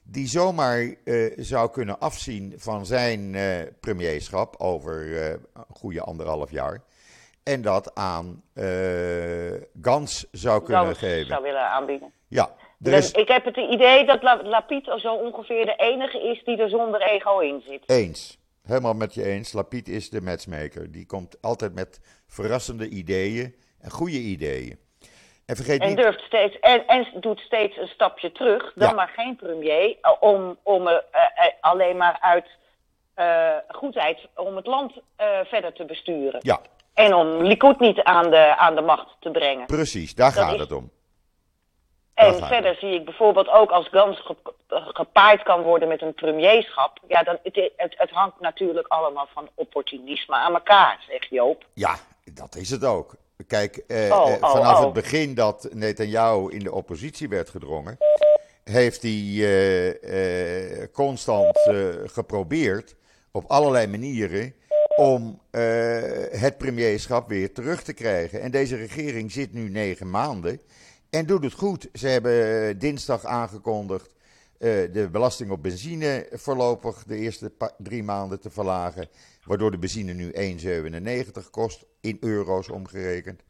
Die 0.04 0.28
zomaar 0.28 0.80
eh, 1.04 1.32
zou 1.36 1.70
kunnen 1.72 2.00
afzien 2.00 2.54
van 2.58 2.86
zijn 2.86 3.36
eh, 3.36 3.44
premierschap 3.80 4.56
over 4.58 5.18
eh, 5.24 5.30
een 5.30 5.66
goede 5.76 6.02
anderhalf 6.02 6.52
jaar. 6.52 6.82
En 7.44 7.62
dat 7.62 7.96
aan 7.96 8.44
Gans 9.82 10.28
zou 10.32 10.64
kunnen 10.64 10.84
Gans 10.86 10.98
geven. 10.98 11.28
zou 11.28 11.44
willen 11.44 11.70
aanbieden. 11.70 12.12
Ja, 12.28 12.50
is 12.80 13.12
Ik 13.12 13.28
heb 13.28 13.46
het 13.46 13.58
idee 13.58 14.06
dat 14.06 14.24
La- 14.24 14.44
Lapid 14.44 14.86
zo 14.98 15.14
ongeveer 15.14 15.66
de 15.66 15.76
enige 15.76 16.30
is 16.30 16.44
die 16.44 16.58
er 16.58 16.70
zonder 16.70 17.02
ego 17.02 17.40
in 17.40 17.62
zit. 17.68 17.84
eens. 17.86 18.38
Helemaal 18.68 18.94
met 18.94 19.14
je 19.14 19.24
eens. 19.26 19.54
Lapid 19.54 19.88
is 19.88 20.10
de 20.10 20.22
matchmaker. 20.22 20.92
Die 20.92 21.06
komt 21.06 21.42
altijd 21.42 21.74
met 21.74 22.00
verrassende 22.28 22.90
ideeën 22.90 23.56
en 23.82 23.90
goede 23.92 24.18
ideeën. 24.20 24.80
En 25.46 25.56
vergeet 25.56 25.82
En 25.82 25.88
niet. 25.88 25.98
durft 25.98 26.22
steeds 26.22 26.60
en, 26.60 26.88
en 26.88 27.08
doet 27.22 27.40
steeds 27.40 27.78
een 27.78 27.88
stapje 27.88 28.32
terug, 28.32 28.74
dan 28.76 28.88
Ja. 28.88 28.94
maar 28.94 29.08
geen 29.16 29.36
premier, 29.36 29.98
eh, 30.02 30.12
om, 30.20 30.58
om 30.64 30.88
eh, 30.88 30.94
eh, 30.94 31.54
alleen 31.62 31.98
maar 31.98 32.18
uit 32.22 32.46
goedheid 33.68 34.20
om 34.36 34.56
het 34.56 34.66
land 34.66 34.94
verder 35.44 35.74
te 35.74 35.86
besturen. 35.86 36.40
Ja, 36.44 36.62
En 36.94 37.14
om 37.14 37.28
Likud 37.44 37.80
niet 37.80 38.02
aan 38.04 38.30
de, 38.30 38.58
aan 38.58 38.76
de 38.76 38.82
macht 38.82 39.16
te 39.20 39.32
brengen. 39.32 39.66
precies. 39.66 40.16
Daar 40.16 40.34
Dat 40.34 40.44
gaat 40.44 40.54
is- 40.54 40.60
het 40.60 40.72
om. 40.72 40.92
En 42.18 42.48
verder 42.48 42.76
zie 42.76 42.94
ik 42.94 43.06
bijvoorbeeld 43.06 43.50
ook 43.50 43.70
als 43.72 43.88
Gans 43.88 44.20
ge- 44.26 44.36
gepaaid 44.94 45.44
kan 45.44 45.62
worden 45.62 45.88
met 45.88 46.02
een 46.02 46.14
premierschap. 46.14 47.00
Ja, 47.08 47.24
dan, 47.24 47.38
het, 47.44 47.56
het, 47.76 47.94
het 47.98 48.10
hangt 48.10 48.40
natuurlijk 48.40 48.88
allemaal 48.88 49.28
van 49.34 49.50
opportunisme 49.54 50.36
aan 50.36 50.54
elkaar, 50.54 51.04
zegt 51.10 51.28
Joop. 51.30 51.66
Ja, 51.74 51.96
dat 52.34 52.56
is 52.56 52.70
het 52.70 52.84
ook. 52.86 53.16
Kijk, 53.48 53.78
eh, 53.88 53.98
Oh, 53.98 54.30
eh, 54.32 54.44
oh, 54.44 54.52
vanaf 54.52 54.78
oh. 54.78 54.84
het 54.84 54.94
begin 54.94 55.34
dat 55.36 55.68
Netanyahu 55.72 56.52
in 56.52 56.60
de 56.60 56.74
oppositie 56.74 57.30
werd 57.30 57.50
gedrongen, 57.50 57.98
heeft 58.64 59.02
hij 59.02 59.12
eh, 59.12 60.82
eh, 60.82 60.92
constant 60.94 61.68
eh, 61.68 61.76
geprobeerd 62.06 62.96
op 63.32 63.44
allerlei 63.48 63.88
manieren 63.88 64.54
om 64.96 65.42
eh, 65.52 65.62
het 66.32 66.58
premierschap 66.58 67.28
weer 67.30 67.54
terug 67.54 67.84
te 67.84 67.94
krijgen. 67.94 68.42
En 68.42 68.52
deze 68.52 68.76
regering 68.76 69.32
zit 69.32 69.54
nu 69.54 69.70
negen 69.70 70.10
maanden 70.10 70.62
en 71.10 71.26
doet 71.26 71.44
het 71.44 71.54
goed. 71.54 71.90
Ze 71.94 72.08
hebben 72.08 72.80
dinsdag 72.80 73.26
aangekondigd 73.26 74.16
eh, 74.58 74.94
de 74.94 75.10
belasting 75.12 75.52
op 75.52 75.64
benzine 75.64 76.28
voorlopig 76.32 77.04
de 77.04 77.16
eerste 77.16 77.52
drie 77.78 78.04
maanden 78.04 78.40
te 78.40 78.50
verlagen. 78.50 79.10
Waardoor 79.44 79.72
de 79.72 79.78
benzine 79.78 80.14
nu 80.14 80.32
1,97 81.42 81.50
kost, 81.52 81.86
in 82.02 82.18
euro's 82.20 82.70
omgerekend. 82.70 83.42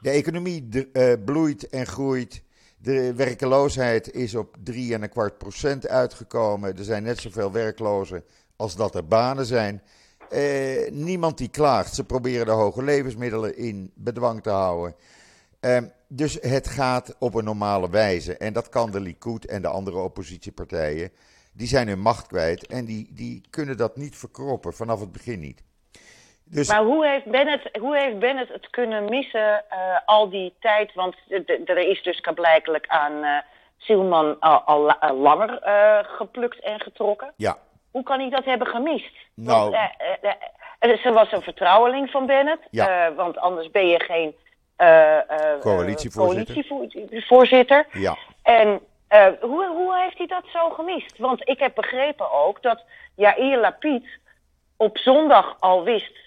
De 0.00 0.10
economie 0.10 0.88
eh, 0.92 1.12
bloeit 1.24 1.68
en 1.68 1.86
groeit. 1.86 2.42
De 2.78 3.14
werkeloosheid 3.14 4.12
is 4.12 4.34
op 4.34 4.56
3,25 4.70 5.36
procent 5.38 5.88
uitgekomen. 5.88 6.78
Er 6.78 6.84
zijn 6.84 7.02
net 7.02 7.18
zoveel 7.18 7.52
werklozen 7.52 8.24
als 8.56 8.76
dat 8.76 8.94
er 8.94 9.06
banen 9.06 9.46
zijn. 9.46 9.82
Eh, 10.30 10.90
niemand 10.90 11.38
die 11.38 11.48
klaagt. 11.48 11.94
Ze 11.94 12.04
proberen 12.04 12.46
de 12.46 12.52
hoge 12.52 12.82
levensmiddelen 12.82 13.56
in 13.56 13.92
bedwang 13.94 14.42
te 14.42 14.50
houden. 14.50 14.94
Dus 16.14 16.38
het 16.40 16.68
gaat 16.68 17.16
op 17.18 17.34
een 17.34 17.44
normale 17.44 17.90
wijze. 17.90 18.36
En 18.36 18.52
dat 18.52 18.68
kan 18.68 18.90
de 18.90 19.00
Likud 19.00 19.46
en 19.46 19.62
de 19.62 19.68
andere 19.68 19.98
oppositiepartijen. 19.98 21.10
Die 21.54 21.66
zijn 21.66 21.88
hun 21.88 22.00
macht 22.00 22.26
kwijt 22.26 22.66
en 22.66 22.84
die, 22.84 23.08
die 23.10 23.40
kunnen 23.50 23.76
dat 23.76 23.96
niet 23.96 24.16
verkroppen, 24.16 24.72
vanaf 24.72 25.00
het 25.00 25.12
begin 25.12 25.40
niet. 25.40 25.62
Dus 26.44 26.68
Maar 26.68 26.82
hoe 26.84 27.06
heeft 27.06 27.24
Bennett, 27.24 27.76
hoe 27.80 27.96
heeft 27.96 28.18
Bennett 28.18 28.52
het 28.52 28.70
kunnen 28.70 29.04
missen 29.04 29.64
eh, 29.70 29.78
al 30.06 30.30
die 30.30 30.54
tijd? 30.60 30.94
Want 30.94 31.14
er 31.64 31.78
is 31.78 32.02
dus 32.02 32.20
blijkelijk 32.34 32.86
aan 32.86 33.22
eh 33.24 33.38
Silman 33.76 34.40
al, 34.40 34.58
al 34.60 35.16
langer 35.16 35.58
eh, 35.62 35.98
geplukt 36.02 36.60
en 36.60 36.80
getrokken. 36.80 37.32
ja, 37.36 37.58
Hoe 37.90 38.02
kan 38.02 38.20
hij 38.20 38.30
dat 38.30 38.44
hebben 38.44 38.66
gemist? 38.66 39.14
Nou- 39.34 39.70
Want, 39.70 39.74
eh, 39.74 40.30
eh, 40.30 40.90
eh, 40.92 40.98
ze 41.02 41.12
was 41.12 41.32
een 41.32 41.42
vertrouweling 41.42 42.10
van 42.10 42.26
Bennett. 42.26 42.62
Ja. 42.70 43.06
eh, 43.08 43.16
want 43.16 43.38
anders 43.38 43.70
ben 43.70 43.86
je 43.86 44.00
geen 44.00 44.28
eh, 44.28 44.28
eh, 44.28 44.34
Coalitievoorzitter. 45.60 46.64
coalitievoorzitter. 46.68 47.86
ja, 47.92 48.18
En 48.42 48.80
eh, 49.08 49.26
hoe, 49.40 49.66
hoe 49.66 49.98
heeft 50.02 50.18
hij 50.18 50.26
dat 50.26 50.44
zo 50.52 50.70
gemist? 50.70 51.18
Want 51.18 51.48
ik 51.48 51.58
heb 51.58 51.74
begrepen 51.74 52.32
ook 52.32 52.62
dat 52.62 52.84
Jair 53.16 53.60
Lapid 53.60 54.04
op 54.76 54.98
zondag 54.98 55.56
al 55.58 55.84
wist 55.84 56.18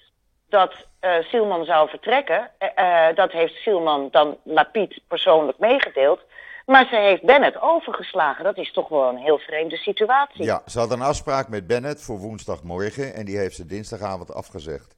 dat 0.50 0.74
eh 1.00 1.24
Silman 1.24 1.66
zou 1.66 1.90
vertrekken. 1.90 2.50
Eh, 2.58 3.08
eh, 3.10 3.16
dat 3.16 3.32
heeft 3.32 3.54
Silman 3.54 4.08
dan 4.12 4.38
Lapid 4.44 5.00
persoonlijk 5.08 5.60
meegedeeld. 5.60 6.20
Maar 6.66 6.88
ze 6.88 6.96
heeft 6.96 7.24
Bennett 7.24 7.62
overgeslagen. 7.62 8.44
Dat 8.44 8.58
is 8.58 8.72
toch 8.72 8.90
wel 8.90 9.10
een 9.10 9.18
heel 9.18 9.38
vreemde 9.38 9.78
situatie. 9.78 10.44
ja, 10.44 10.62
ze 10.66 10.80
had 10.80 10.92
een 10.92 11.02
afspraak 11.02 11.50
met 11.50 11.68
Bennett 11.68 12.02
voor 12.02 12.18
woensdagmorgen 12.18 13.14
en 13.14 13.26
die 13.26 13.38
heeft 13.38 13.56
ze 13.56 13.66
dinsdagavond 13.66 14.34
afgezegd. 14.34 14.95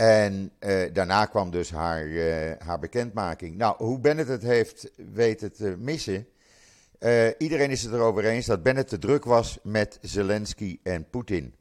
En 0.00 0.52
eh, 0.58 0.92
daarna 0.92 1.26
kwam 1.26 1.50
dus 1.50 1.70
haar, 1.70 2.06
eh, 2.06 2.66
haar 2.66 2.78
bekendmaking. 2.78 3.56
Nou, 3.56 3.74
hoe 3.84 4.00
Bennett 4.00 4.28
het 4.28 4.42
heeft 4.42 4.90
weten 5.12 5.52
te 5.52 5.76
missen. 5.78 6.26
eh, 6.98 7.28
iedereen 7.38 7.70
is 7.70 7.82
het 7.82 7.92
erover 7.92 8.24
eens 8.24 8.46
dat 8.46 8.62
Bennett 8.62 8.88
te 8.88 8.98
druk 8.98 9.24
was 9.24 9.58
met 9.62 9.98
Zelensky 10.00 10.78
en 10.82 11.10
Poetin. 11.10 11.54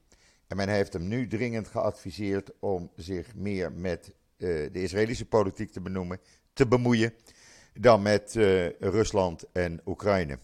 En 0.48 0.58
men 0.58 0.70
heeft 0.70 0.94
hem 0.94 1.08
nu 1.08 1.28
dringend 1.28 1.68
geadviseerd 1.68 2.52
om 2.60 2.92
zich 2.96 3.36
meer 3.36 3.72
met 3.72 4.12
de 4.38 4.70
Israëlische 4.72 5.26
politiek 5.26 5.72
te, 5.72 5.82
benoemen, 5.82 6.20
te 6.54 6.68
bemoeien 6.68 7.14
dan 7.74 8.02
met 8.02 8.34
Rusland 8.80 9.46
en 9.52 9.82
Oekraïne. 9.86 10.40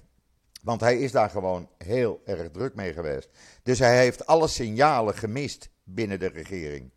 Want 0.63 0.81
hij 0.81 0.99
is 0.99 1.11
daar 1.11 1.29
gewoon 1.29 1.69
heel 1.77 2.21
erg 2.25 2.51
druk 2.51 2.75
mee 2.75 2.93
geweest. 2.93 3.29
Dus 3.63 3.79
hij 3.79 3.97
heeft 3.97 4.25
alle 4.25 4.47
signalen 4.47 5.13
gemist 5.13 5.69
binnen 5.83 6.19
de 6.19 6.27
regering. 6.27 6.91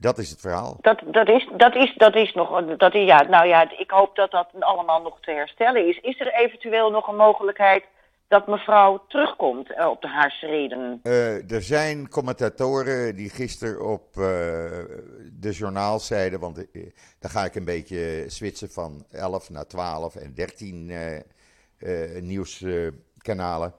Dat 0.00 0.18
is 0.18 0.30
het 0.30 0.40
verhaal. 0.40 0.78
Dat, 0.80 1.00
dat, 1.06 1.28
is, 1.28 1.48
dat, 1.56 1.74
is, 1.74 1.94
dat 1.96 2.14
is 2.14 2.34
nog. 2.34 2.76
Dat 2.76 2.94
is, 2.94 3.06
ja, 3.06 3.22
nou 3.22 3.46
ja, 3.46 3.78
ik 3.78 3.90
hoop 3.90 4.16
dat 4.16 4.30
dat 4.30 4.48
allemaal 4.58 5.02
nog 5.02 5.20
te 5.20 5.30
herstellen 5.30 5.88
is. 5.88 5.98
Is 5.98 6.20
er 6.20 6.34
eventueel 6.34 6.90
nog 6.90 7.08
een 7.08 7.16
mogelijkheid 7.16 7.84
dat 8.28 8.46
mevrouw 8.46 9.04
terugkomt 9.08 9.72
eh, 9.72 9.86
op 9.86 10.02
de 10.02 10.08
haar 10.08 10.30
schreden? 10.30 11.00
Eh, 11.02 11.50
er 11.50 11.62
zijn 11.62 12.08
commentatoren 12.08 13.16
die 13.16 13.30
gisteren 13.30 13.86
op 13.86 14.06
eh, 14.16 14.22
de 15.32 15.50
journaal 15.50 15.98
zeiden, 15.98 16.40
want 16.40 16.66
dan 17.18 17.30
ga 17.30 17.44
ik 17.44 17.54
een 17.54 17.64
beetje 17.64 18.24
switchen 18.26 18.70
van 18.70 19.04
11 19.10 19.50
naar 19.50 19.66
12 19.66 20.16
en 20.16 20.34
13 20.34 20.90
eh, 20.90 21.16
eh, 21.16 22.22
nieuwskanalen. 22.22 23.74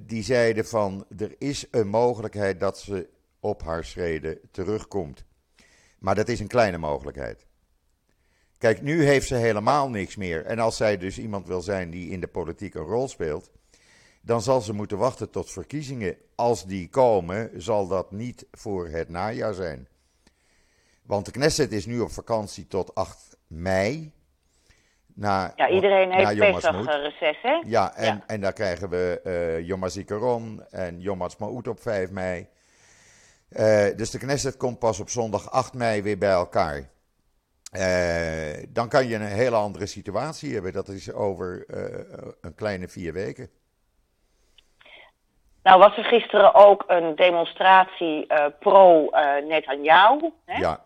Die 0.00 0.22
zeiden 0.22 0.64
van 0.66 1.04
er 1.18 1.34
is 1.38 1.66
een 1.70 1.88
mogelijkheid 1.88 2.60
dat 2.60 2.78
ze 2.78 3.08
op 3.44 3.62
haar 3.62 3.84
schreden 3.84 4.38
terugkomt. 4.50 5.24
Maar 5.98 6.14
dat 6.14 6.28
is 6.28 6.40
een 6.40 6.46
kleine 6.46 6.78
mogelijkheid. 6.78 7.46
Kijk, 8.58 8.82
nu 8.82 9.04
heeft 9.04 9.26
ze 9.26 9.34
helemaal 9.34 9.88
niks 9.90 10.16
meer. 10.16 10.44
En 10.44 10.58
als 10.58 10.76
zij 10.76 10.96
dus 10.98 11.18
iemand 11.18 11.46
wil 11.46 11.60
zijn 11.60 11.90
die 11.90 12.10
in 12.10 12.20
de 12.20 12.26
politiek 12.26 12.74
een 12.74 12.82
rol 12.82 13.08
speelt, 13.08 13.50
dan 14.20 14.42
zal 14.42 14.60
ze 14.60 14.72
moeten 14.72 14.98
wachten 14.98 15.30
tot 15.30 15.50
verkiezingen. 15.50 16.16
Als 16.34 16.66
die 16.66 16.88
komen, 16.88 17.50
zal 17.62 17.86
dat 17.88 18.10
niet 18.12 18.46
voor 18.50 18.88
het 18.88 19.08
najaar 19.08 19.54
zijn. 19.54 19.88
Want 21.02 21.24
de 21.24 21.30
Knesset 21.30 21.72
is 21.72 21.86
nu 21.86 22.00
op 22.00 22.10
vakantie 22.10 22.66
tot 22.66 22.94
8 22.94 23.36
mei. 23.46 24.12
Na, 25.14 25.52
Ja, 25.56 25.68
iedereen 25.68 26.12
heeft 26.12 26.30
Yom 26.30 26.52
Pesach 26.52 26.62
Ha'atzmaut. 26.72 26.96
eh, 26.96 27.02
reces, 27.02 27.42
hè? 27.42 27.62
Ja, 27.66 27.94
en, 27.94 28.04
Ja. 28.04 28.24
en 28.26 28.40
daar 28.40 28.52
krijgen 28.52 28.88
we 28.88 29.20
eh 29.24 29.66
Yom 29.66 29.82
HaZikaron 29.82 30.64
en 30.70 31.00
Yom 31.00 31.18
Ha'atzmaut 31.20 31.68
op 31.68 31.80
5 31.80 32.10
mei. 32.10 32.46
Eh, 33.54 33.96
dus 33.96 34.10
de 34.10 34.18
Knesset 34.18 34.56
komt 34.56 34.78
pas 34.78 35.00
op 35.00 35.08
zondag 35.08 35.50
8 35.50 35.74
mei 35.74 36.02
weer 36.02 36.18
bij 36.18 36.30
elkaar. 36.30 36.90
Eh, 37.72 38.64
dan 38.68 38.88
kan 38.88 39.06
je 39.06 39.14
een 39.14 39.22
hele 39.22 39.56
andere 39.56 39.86
situatie 39.86 40.54
hebben. 40.54 40.72
Dat 40.72 40.88
is 40.88 41.12
over 41.12 41.64
eh, 41.66 42.32
een 42.40 42.54
kleine 42.54 42.88
vier 42.88 43.12
weken. 43.12 43.48
Nou 45.62 45.78
was 45.78 45.96
er 45.96 46.04
gisteren 46.04 46.54
ook 46.54 46.84
een 46.86 47.16
demonstratie 47.16 48.26
pro-Netanyahu. 48.58 50.30
hè? 50.44 50.58
Ja, 50.58 50.84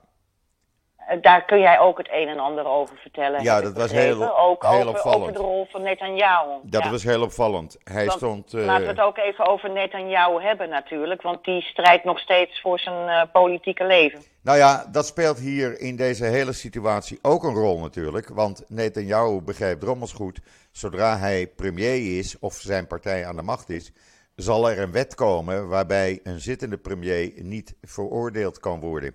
daar 1.20 1.44
kun 1.44 1.58
jij 1.60 1.78
ook 1.78 1.98
het 1.98 2.08
een 2.10 2.28
en 2.28 2.38
ander 2.38 2.66
over 2.66 2.96
vertellen. 2.96 3.42
Ja, 3.42 3.60
dat 3.60 3.72
was 3.72 3.82
begrepen. 3.82 4.16
heel- 4.16 4.38
ook 4.38 4.62
heel 4.62 4.72
over, 4.72 4.88
opvallend. 4.88 5.20
over 5.22 5.32
de 5.32 5.38
rol 5.38 5.66
van 5.70 5.82
Netanyahu. 5.82 6.50
Dat 6.62 6.82
Ja. 6.84 6.90
was 6.90 7.02
heel 7.02 7.22
opvallend. 7.22 7.76
Hij 7.84 8.06
Want 8.06 8.18
stond. 8.18 8.54
eh, 8.54 8.64
Laten 8.64 8.82
we 8.84 8.90
het 8.90 9.00
ook 9.00 9.16
even 9.18 9.46
over 9.46 9.70
Netanyahu 9.70 10.42
hebben 10.42 10.68
natuurlijk, 10.68 11.22
want 11.22 11.44
die 11.44 11.62
strijdt 11.62 12.04
nog 12.04 12.18
steeds 12.18 12.60
voor 12.60 12.78
zijn 12.78 13.08
eh, 13.08 13.32
politieke 13.32 13.84
leven. 13.86 14.20
Nou 14.42 14.58
ja, 14.58 14.86
dat 14.92 15.06
speelt 15.06 15.38
hier 15.38 15.80
in 15.80 15.96
deze 15.96 16.24
hele 16.24 16.52
situatie 16.52 17.18
ook 17.22 17.44
een 17.44 17.54
rol 17.54 17.78
natuurlijk. 17.78 18.28
Want 18.28 18.64
Netanyahu 18.68 19.40
begrijpt 19.40 19.80
drommels 19.80 20.12
goed. 20.12 20.40
Zodra 20.72 21.16
hij 21.18 21.46
premier 21.56 22.18
is 22.18 22.38
of 22.38 22.54
zijn 22.54 22.86
partij 22.86 23.26
aan 23.26 23.36
de 23.36 23.42
macht 23.42 23.68
is, 23.70 23.92
zal 24.36 24.70
er 24.70 24.78
een 24.78 24.92
wet 24.92 25.14
komen 25.14 25.68
waarbij 25.68 26.20
een 26.22 26.40
zittende 26.40 26.76
premier 26.78 27.32
niet 27.36 27.74
veroordeeld 27.82 28.58
kan 28.60 28.80
worden. 28.80 29.14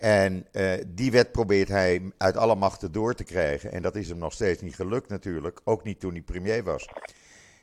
En 0.00 0.46
eh, 0.52 0.72
die 0.86 1.10
wet 1.10 1.32
probeert 1.32 1.68
hij 1.68 2.12
uit 2.18 2.36
alle 2.36 2.54
machten 2.54 2.92
door 2.92 3.14
te 3.14 3.24
krijgen. 3.24 3.72
En 3.72 3.82
dat 3.82 3.96
is 3.96 4.08
hem 4.08 4.18
nog 4.18 4.32
steeds 4.32 4.62
niet 4.62 4.74
gelukt 4.74 5.08
natuurlijk. 5.08 5.60
Ook 5.64 5.84
niet 5.84 6.00
toen 6.00 6.12
hij 6.12 6.20
premier 6.20 6.64
was. 6.64 6.88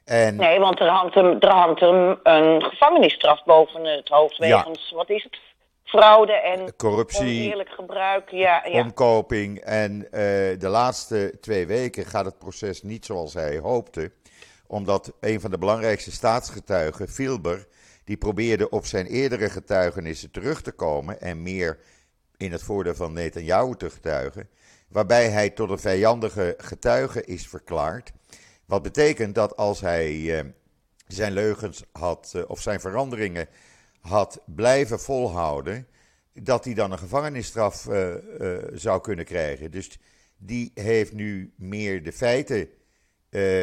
En 0.06 0.36
Nee, 0.36 0.60
want 0.60 0.80
er 0.80 0.90
hangt 0.90 1.16
hem, 1.16 1.36
er 1.40 1.52
hangt 1.52 1.80
hem 1.80 2.20
een 2.24 2.62
gevangenisstraf 2.62 3.44
boven 3.44 3.86
het 3.86 4.08
hoofd 4.08 4.38
Ja. 4.38 4.64
wegens, 4.64 4.92
wat 4.92 5.10
is 5.10 5.24
het, 5.24 5.38
fraude 5.84 6.34
en 6.34 6.76
corruptie, 6.76 7.42
oneerlijk 7.42 7.70
gebruik. 7.70 8.30
Ja, 8.30 8.66
ja. 8.66 8.82
omkoping. 8.82 9.60
En 9.60 10.06
eh, 10.12 10.20
de 10.60 10.68
laatste 10.68 11.38
twee 11.42 11.68
weken 11.68 12.06
gaat 12.06 12.26
het 12.26 12.40
proces 12.40 12.84
niet 12.84 13.06
zoals 13.06 13.34
hij 13.34 13.58
hoopte. 13.58 14.12
Omdat 14.68 15.14
een 15.20 15.42
van 15.42 15.52
de 15.52 15.58
belangrijkste 15.58 16.12
staatsgetuigen, 16.12 17.08
Filber, 17.08 17.68
die 18.04 18.18
probeerde 18.18 18.70
op 18.70 18.86
zijn 18.86 19.06
eerdere 19.06 19.50
getuigenissen 19.50 20.32
terug 20.32 20.62
te 20.62 20.72
komen 20.72 21.22
en 21.22 21.44
meer 21.44 21.80
in 22.38 22.52
het 22.52 22.64
voordeel 22.64 22.96
van 22.96 23.14
Netanyahu 23.14 23.76
te 23.76 23.90
getuigen. 23.90 24.50
Waarbij 24.88 25.30
hij 25.30 25.50
tot 25.50 25.70
een 25.70 25.80
vijandige 25.80 26.54
getuige 26.58 27.24
is 27.24 27.48
verklaard. 27.48 28.12
Wat 28.66 28.82
betekent 28.82 29.36
dat 29.36 29.56
als 29.56 29.82
hij 29.82 30.40
eh, 30.40 30.46
zijn 31.08 31.34
leugens 31.34 31.84
had, 31.92 32.32
eh, 32.36 32.44
of 32.48 32.62
zijn 32.62 32.80
veranderingen 32.80 33.48
had 34.00 34.42
blijven 34.46 35.00
volhouden, 35.00 35.88
dat 36.34 36.66
hij 36.66 36.74
dan 36.74 36.92
een 36.92 37.00
gevangenisstraf 37.00 37.88
eh, 37.88 38.14
zou 38.74 39.02
kunnen 39.02 39.26
krijgen. 39.26 39.72
Dus 39.72 40.00
die 40.38 40.72
heeft 40.74 41.14
nu 41.14 41.54
meer 41.56 42.04
de 42.04 42.12
feiten 42.12 42.70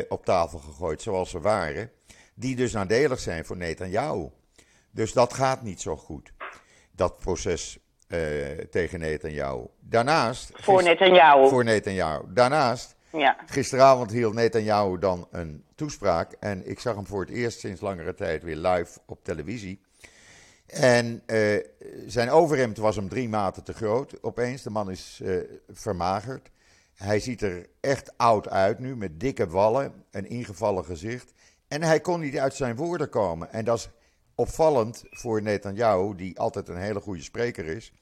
op 0.08 0.24
tafel 0.24 0.58
gegooid 0.58 1.02
zoals 1.02 1.30
ze 1.30 1.40
waren, 1.40 1.90
die 2.34 2.56
dus 2.56 2.72
nadelig 2.72 3.20
zijn 3.20 3.44
voor 3.44 3.56
Netanyahu. 3.56 4.28
Dus 4.90 5.12
dat 5.12 5.32
gaat 5.32 5.62
niet 5.62 5.80
zo 5.80 5.96
goed, 5.96 6.32
dat 6.92 7.18
proces 7.18 7.83
tegen 8.70 9.00
Netanyahu. 9.00 9.66
Daarnaast... 9.80 10.50
voor 10.54 10.82
Netanyahu. 10.82 11.48
Voor 11.48 11.64
Netanyahu. 11.64 12.22
Daarnaast 12.28 12.96
Ja. 13.12 13.36
Gisteravond 13.46 14.10
hield 14.10 14.34
Netanyahu 14.34 14.98
dan 14.98 15.28
een 15.30 15.64
toespraak. 15.74 16.32
En 16.40 16.68
ik 16.70 16.80
zag 16.80 16.94
hem 16.94 17.06
voor 17.06 17.20
het 17.20 17.30
eerst 17.30 17.58
sinds 17.58 17.80
langere 17.80 18.14
tijd 18.14 18.42
weer 18.42 18.56
live 18.56 18.98
op 19.06 19.24
televisie. 19.24 19.80
En 20.66 21.22
eh, 21.26 21.56
zijn 22.06 22.30
overhemd 22.30 22.76
was 22.76 22.96
hem 22.96 23.08
drie 23.08 23.28
maten 23.28 23.64
te 23.64 23.72
groot. 23.72 24.22
Opeens, 24.22 24.62
de 24.62 24.70
man 24.70 24.90
is 24.90 25.20
eh, 25.24 25.36
vermagerd. 25.68 26.50
Hij 26.94 27.20
ziet 27.20 27.42
er 27.42 27.66
echt 27.80 28.12
oud 28.16 28.48
uit 28.48 28.78
nu, 28.78 28.96
met 28.96 29.20
dikke 29.20 29.46
wallen, 29.46 30.04
een 30.10 30.28
ingevallen 30.28 30.84
gezicht. 30.84 31.32
En 31.68 31.82
hij 31.82 32.00
kon 32.00 32.20
niet 32.20 32.38
uit 32.38 32.54
zijn 32.54 32.76
woorden 32.76 33.08
komen. 33.08 33.52
En 33.52 33.64
dat 33.64 33.78
is 33.78 33.88
opvallend 34.34 35.04
voor 35.10 35.42
Netanyahu, 35.42 36.14
die 36.14 36.38
altijd 36.38 36.68
een 36.68 36.76
hele 36.76 37.00
goede 37.00 37.22
spreker 37.22 37.64
is. 37.64 37.92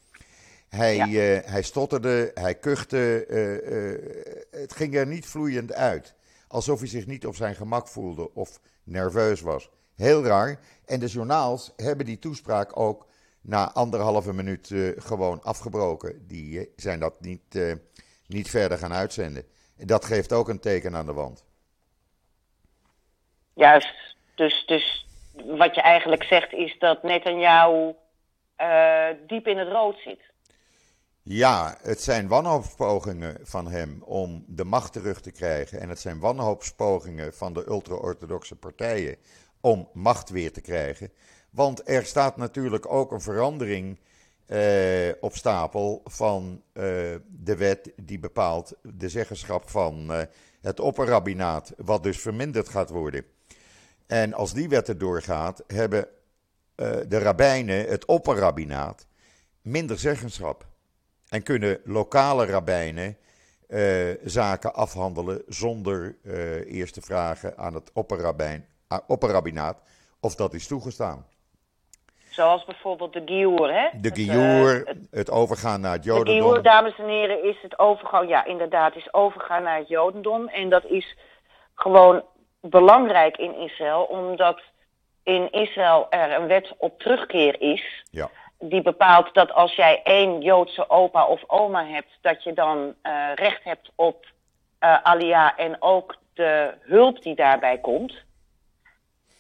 Hij, 0.68 0.96
Ja. 0.96 1.04
eh, 1.06 1.50
hij 1.50 1.62
stotterde, 1.62 2.30
hij 2.34 2.54
kuchte. 2.54 3.26
eh, 3.26 3.92
eh, 3.92 4.02
het 4.50 4.72
ging 4.72 4.94
er 4.96 5.06
niet 5.06 5.26
vloeiend 5.26 5.72
uit. 5.72 6.14
Alsof 6.48 6.78
hij 6.78 6.88
zich 6.88 7.06
niet 7.06 7.26
op 7.26 7.34
zijn 7.36 7.54
gemak 7.54 7.88
voelde 7.88 8.34
of 8.34 8.60
nerveus 8.84 9.40
was. 9.40 9.70
Heel 9.94 10.24
raar. 10.24 10.60
En 10.84 11.00
de 11.00 11.06
journaals 11.06 11.72
hebben 11.76 12.06
die 12.06 12.18
toespraak 12.18 12.76
ook 12.78 13.06
na 13.40 13.72
anderhalve 13.72 14.32
minuut 14.32 14.70
gewoon 14.96 15.42
afgebroken. 15.42 16.26
Die 16.26 16.72
zijn 16.76 17.00
dat 17.00 17.20
niet, 17.20 17.58
niet 18.26 18.50
verder 18.50 18.78
gaan 18.78 18.92
uitzenden. 18.92 19.44
En 19.76 19.86
dat 19.86 20.04
geeft 20.04 20.32
ook 20.32 20.48
een 20.48 20.60
teken 20.60 20.96
aan 20.96 21.06
de 21.06 21.12
wand. 21.12 21.44
Juist. 23.54 23.94
Dus, 24.34 24.66
dus 24.66 25.06
wat 25.34 25.74
je 25.74 25.80
eigenlijk 25.80 26.22
zegt 26.22 26.52
is 26.52 26.76
dat 26.78 27.02
Netanyahu 27.02 27.94
eh, 28.56 29.06
diep 29.26 29.46
in 29.46 29.58
het 29.58 29.68
rood 29.68 29.98
zit. 29.98 30.20
Ja, 31.22 31.76
het 31.82 32.00
zijn 32.00 32.28
wanhoopspogingen 32.28 33.36
van 33.42 33.68
hem 33.68 34.02
om 34.04 34.44
de 34.46 34.64
macht 34.64 34.92
terug 34.92 35.20
te 35.20 35.32
krijgen. 35.32 35.80
En 35.80 35.88
het 35.88 36.00
zijn 36.00 36.20
wanhoopspogingen 36.20 37.34
van 37.34 37.52
de 37.52 37.66
ultra-orthodoxe 37.68 38.56
partijen 38.56 39.16
om 39.60 39.88
macht 39.92 40.30
weer 40.30 40.52
te 40.52 40.60
krijgen. 40.60 41.12
Want 41.50 41.88
er 41.88 42.04
staat 42.04 42.36
natuurlijk 42.36 42.92
ook 42.92 43.12
een 43.12 43.20
verandering 43.20 44.00
eh, 44.46 45.10
op 45.20 45.34
stapel 45.34 46.00
van 46.04 46.62
eh, 46.72 46.82
de 47.28 47.56
wet 47.56 47.92
die 47.96 48.18
bepaalt 48.18 48.76
de 48.82 49.08
zeggenschap 49.08 49.70
van 49.70 50.10
het 50.60 50.80
opperrabbinaat, 50.80 51.72
wat 51.76 52.02
dus 52.02 52.20
verminderd 52.20 52.68
gaat 52.68 52.90
worden. 52.90 53.24
En 54.06 54.34
als 54.34 54.52
die 54.52 54.68
wet 54.68 54.88
er 54.88 54.98
doorgaat, 54.98 55.64
hebben 55.66 56.06
eh, 56.74 56.90
de 57.08 57.18
rabbijnen, 57.18 57.86
het 57.88 58.04
opperrabbinaat, 58.04 59.06
minder 59.62 59.98
zeggenschap. 59.98 60.66
En 61.28 61.42
kunnen 61.42 61.80
lokale 61.84 62.46
rabbijnen 62.46 63.16
eh, 63.68 64.08
zaken 64.24 64.74
afhandelen 64.74 65.42
zonder 65.46 66.16
eh, 66.24 66.74
eerst 66.78 66.94
te 66.94 67.00
vragen 67.00 67.58
aan 67.58 67.74
het 67.74 67.90
opperrabbijn, 67.92 68.66
opperrabbinaat 69.06 69.82
of 70.20 70.34
dat 70.34 70.54
is 70.54 70.66
toegestaan. 70.66 71.26
Zoals 72.30 72.64
bijvoorbeeld 72.64 73.12
de 73.12 73.22
Giour, 73.24 73.72
hè? 73.74 74.00
De 74.00 74.08
Het, 74.08 74.18
Giour, 74.18 74.82
het- 74.86 74.98
het 75.10 75.30
overgaan 75.30 75.80
naar 75.80 75.92
het 75.92 76.02
De 76.02 76.10
Giour, 76.10 76.26
Jodendom. 76.28 76.62
dames 76.62 76.98
en 76.98 77.08
heren, 77.08 77.44
is 77.44 77.56
het 77.62 77.78
overgaan, 77.78 78.28
ja 78.28 78.44
inderdaad, 78.44 78.96
is 78.96 79.12
overgaan 79.14 79.62
naar 79.62 79.78
het 79.78 79.88
Jodendom. 79.88 80.48
En 80.48 80.68
dat 80.70 80.84
is 80.84 81.16
gewoon 81.74 82.22
belangrijk 82.62 83.36
in 83.36 83.56
Israël, 83.56 84.02
omdat 84.02 84.60
in 85.22 85.50
Israël 85.50 86.06
er 86.10 86.32
een 86.32 86.46
wet 86.46 86.72
op 86.78 86.98
terugkeer 86.98 87.60
is. 87.60 88.04
Ja, 88.10 88.30
Die 88.58 88.82
bepaalt 88.82 89.34
dat 89.34 89.52
als 89.52 89.74
jij 89.74 90.00
één 90.04 90.40
Joodse 90.40 90.90
opa 90.90 91.26
of 91.26 91.42
oma 91.46 91.86
hebt, 91.86 92.18
dat 92.20 92.42
je 92.42 92.52
dan 92.52 92.94
eh, 93.02 93.34
recht 93.34 93.64
hebt 93.64 93.90
op 93.94 94.26
eh 94.78 95.02
alia 95.02 95.56
en 95.56 95.76
ook 95.82 96.16
de 96.34 96.74
hulp 96.80 97.22
die 97.22 97.34
daarbij 97.34 97.78
komt. 97.78 98.14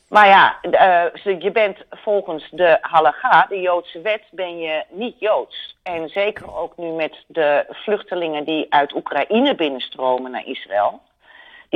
Maar 0.08 0.26
ja, 0.26 0.58
eh, 0.60 1.40
je 1.40 1.50
bent 1.52 1.78
volgens 1.90 2.48
de 2.50 2.78
halacha, 2.80 3.46
de 3.48 3.60
Joodse 3.60 4.00
wet, 4.00 4.22
ben 4.30 4.58
je 4.58 4.84
niet 4.88 5.18
Joods. 5.18 5.76
En 5.82 6.08
zeker 6.08 6.56
ook 6.56 6.76
nu 6.76 6.90
met 6.90 7.24
de 7.26 7.66
vluchtelingen 7.68 8.44
die 8.44 8.66
uit 8.68 8.94
Oekraïne 8.94 9.54
binnenstromen 9.54 10.30
naar 10.30 10.46
Israël, 10.46 11.00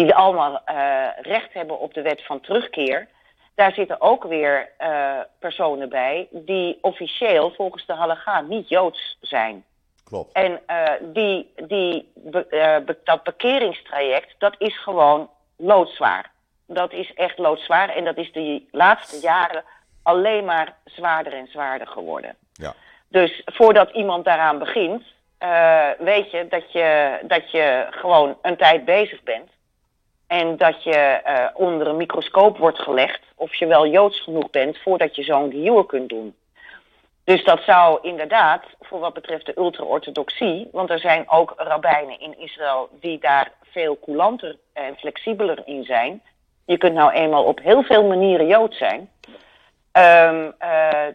die 0.05 0.15
allemaal 0.15 0.61
eh, 0.65 1.07
recht 1.21 1.53
hebben 1.53 1.79
op 1.79 1.95
de 1.95 2.03
wet 2.03 2.25
van 2.25 2.41
terugkeer. 2.41 3.09
Daar 3.55 3.73
zitten 3.73 4.01
ook 4.01 4.25
weer 4.25 4.69
eh, 4.79 5.19
personen 5.39 5.89
bij 5.89 6.29
die 6.31 6.79
officieel 6.81 7.51
volgens 7.51 7.87
de 7.87 7.93
halacha 7.95 8.41
niet 8.41 8.69
Joods 8.69 9.17
zijn. 9.21 9.65
klopt. 10.05 10.33
En 10.33 10.61
eh, 10.67 10.93
die, 11.01 11.53
die, 11.67 12.11
be- 12.15 12.83
be- 12.87 12.99
dat 13.05 13.23
bekeringstraject, 13.23 14.35
dat 14.39 14.55
is 14.59 14.79
gewoon 14.83 15.31
loodzwaar. 15.57 16.31
Dat 16.67 16.93
is 16.93 17.15
echt 17.15 17.39
loodzwaar 17.39 17.89
en 17.89 18.05
dat 18.05 18.17
is 18.17 18.33
de 18.33 18.63
laatste 18.71 19.21
jaren 19.21 19.65
alleen 20.03 20.45
maar 20.45 20.77
zwaarder 20.85 21.33
en 21.33 21.47
zwaarder 21.47 21.87
geworden. 21.87 22.37
Ja. 22.53 22.75
Dus 23.09 23.43
voordat 23.45 23.91
iemand 23.91 24.25
daaraan 24.25 24.59
begint, 24.59 25.03
weet 25.99 26.31
je 26.31 26.47
dat, 26.49 26.73
je 26.73 27.19
dat 27.23 27.51
je 27.51 27.87
gewoon 27.91 28.39
een 28.43 28.57
tijd 28.57 28.85
bezig 28.85 29.23
bent. 29.23 29.51
En 30.27 30.57
dat 30.57 30.83
je 30.83 30.97
eh, 30.97 31.47
onder 31.55 31.87
een 31.87 31.97
microscoop 31.97 32.59
wordt 32.59 32.79
gelegd 32.79 33.21
of 33.35 33.55
je 33.55 33.67
wel 33.67 33.87
joods 33.87 34.21
genoeg 34.21 34.51
bent 34.51 34.79
voordat 34.79 35.17
je 35.17 35.23
zo'n 35.23 35.51
giour 35.51 35.87
kunt 35.87 36.09
doen. 36.09 36.35
Dus 37.25 37.45
dat 37.45 37.63
zou 37.63 37.99
inderdaad, 38.03 38.63
voor 38.81 38.99
wat 38.99 39.15
betreft 39.15 39.47
de 39.47 39.59
ultra-orthodoxie, 39.59 40.69
want 40.73 40.91
er 40.91 40.99
zijn 40.99 41.31
ook 41.31 41.55
rabbijnen 41.57 42.21
in 42.21 42.39
Israël 42.39 42.89
die 43.01 43.19
daar 43.19 43.53
veel 43.63 43.99
coulanter 43.99 44.59
en 44.73 44.97
flexibeler 44.97 45.63
in 45.65 45.85
zijn. 45.85 46.23
Je 46.65 46.79
kunt 46.79 46.95
nou 46.95 47.13
eenmaal 47.13 47.45
op 47.45 47.61
heel 47.61 47.83
veel 47.83 48.05
manieren 48.05 48.47
jood 48.47 48.75
zijn. 48.75 49.11
Ehm, 49.93 50.51
eh, 50.59 51.07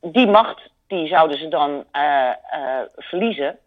die 0.00 0.26
macht 0.26 0.70
die 0.86 1.06
zouden 1.06 1.38
ze 1.38 1.48
dan 1.48 1.84
eh, 1.92 2.30
verliezen. 2.96 3.58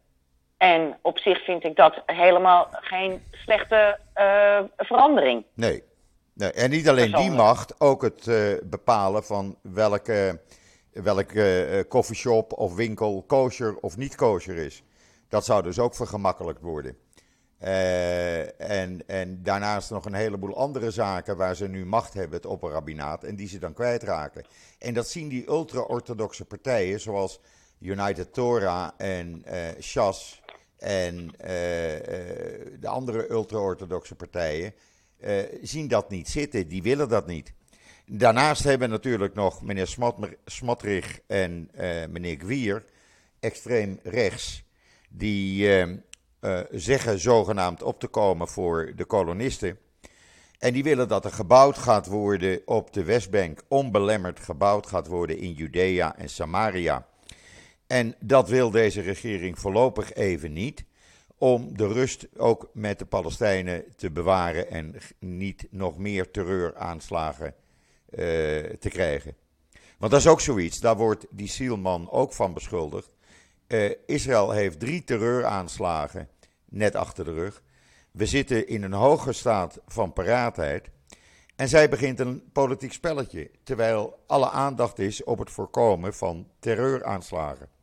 En 0.63 0.97
op 1.01 1.17
zich 1.17 1.43
vind 1.43 1.63
ik 1.63 1.75
dat 1.75 2.01
helemaal 2.05 2.67
geen 2.71 3.23
slechte 3.31 3.99
eh, 4.13 4.59
verandering. 4.77 5.45
Nee. 5.53 5.83
nee. 6.33 6.51
En 6.51 6.69
niet 6.69 6.89
alleen 6.89 7.11
die 7.11 7.31
macht, 7.31 7.81
ook 7.81 8.01
het 8.01 8.27
eh, 8.27 8.37
bepalen 8.63 9.23
van 9.23 9.57
welke 9.61 10.41
welke 10.91 11.85
coffeeshop 11.89 12.53
of 12.53 12.75
winkel 12.75 13.23
kosher 13.27 13.77
of 13.77 13.97
niet 13.97 14.15
kosher 14.15 14.57
is. 14.57 14.83
Dat 15.29 15.45
zou 15.45 15.63
dus 15.63 15.79
ook 15.79 15.95
vergemakkelijkt 15.95 16.61
worden. 16.61 16.97
en, 18.57 19.03
en 19.07 19.43
daarnaast 19.43 19.91
nog 19.91 20.05
een 20.05 20.13
heleboel 20.13 20.57
andere 20.57 20.91
zaken 20.91 21.37
waar 21.37 21.55
ze 21.55 21.67
nu 21.67 21.85
macht 21.85 22.13
hebben, 22.13 22.35
het 22.35 22.45
opperrabinaat, 22.45 23.23
en 23.23 23.35
die 23.35 23.47
ze 23.47 23.59
dan 23.59 23.73
kwijtraken. 23.73 24.45
En 24.79 24.93
dat 24.93 25.07
zien 25.07 25.29
die 25.29 25.49
ultra-orthodoxe 25.49 26.45
partijen, 26.45 26.99
zoals 26.99 27.39
United 27.79 28.33
Torah 28.33 28.89
en 28.97 29.45
Shas 29.81 30.42
en 30.83 31.27
de 32.79 32.87
andere 32.87 33.31
ultra-orthodoxe 33.31 34.15
partijen, 34.15 34.73
zien 35.61 35.87
dat 35.87 36.09
niet 36.09 36.29
zitten. 36.29 36.67
Die 36.67 36.83
willen 36.83 37.09
dat 37.09 37.27
niet. 37.27 37.53
Daarnaast 38.05 38.63
hebben 38.63 38.89
natuurlijk 38.89 39.33
nog 39.33 39.61
meneer 39.61 39.95
Smotrich 40.45 41.19
en 41.27 41.69
meneer 42.09 42.37
Gwier, 42.39 42.85
extreem 43.39 43.99
rechts, 44.03 44.63
die 45.09 45.69
zeggen 46.71 47.19
zogenaamd 47.19 47.83
op 47.83 47.99
te 47.99 48.07
komen 48.07 48.47
voor 48.47 48.91
de 48.95 49.05
kolonisten. 49.05 49.77
En 50.59 50.73
die 50.73 50.83
willen 50.83 51.07
dat 51.07 51.25
er 51.25 51.31
gebouwd 51.31 51.77
gaat 51.77 52.07
worden 52.07 52.61
op 52.65 52.93
de 52.93 53.03
Westbank, 53.03 53.61
onbelemmerd 53.67 54.39
gebouwd 54.39 54.87
gaat 54.87 55.07
worden 55.07 55.37
in 55.37 55.51
Judea 55.51 56.17
en 56.17 56.29
Samaria. 56.29 57.07
En 57.93 58.15
dat 58.19 58.49
wil 58.49 58.69
deze 58.71 59.01
regering 59.01 59.59
voorlopig 59.59 60.13
even 60.13 60.53
niet, 60.53 60.83
om 61.37 61.77
de 61.77 61.87
rust 61.87 62.27
ook 62.37 62.69
met 62.73 62.99
de 62.99 63.05
Palestijnen 63.05 63.83
te 63.95 64.11
bewaren 64.11 64.69
en 64.69 64.95
niet 65.19 65.67
nog 65.69 65.97
meer 65.97 66.31
terreuraanslagen 66.31 67.47
uh, 67.47 67.55
te 68.79 68.89
krijgen. 68.89 69.35
Want 69.97 70.11
dat 70.11 70.21
is 70.21 70.27
ook 70.27 70.41
zoiets, 70.41 70.79
daar 70.79 70.97
wordt 70.97 71.25
die 71.29 71.47
Sielman 71.47 72.11
ook 72.11 72.33
van 72.33 72.53
beschuldigd. 72.53 73.15
Uh, 73.67 73.91
Israël 74.05 74.51
heeft 74.51 74.79
drie 74.79 75.03
terreuraanslagen 75.03 76.29
net 76.65 76.95
achter 76.95 77.25
de 77.25 77.33
rug. 77.33 77.61
We 78.11 78.25
zitten 78.25 78.67
in 78.67 78.83
een 78.83 78.93
hoge 78.93 79.33
staat 79.33 79.79
van 79.87 80.13
paraatheid. 80.13 80.89
En 81.55 81.67
zij 81.67 81.89
begint 81.89 82.19
een 82.19 82.51
politiek 82.51 82.93
spelletje, 82.93 83.51
terwijl 83.63 84.19
alle 84.27 84.49
aandacht 84.49 84.99
is 84.99 85.23
op 85.23 85.39
het 85.39 85.51
voorkomen 85.51 86.13
van 86.13 86.47
terreuraanslagen. 86.59 87.81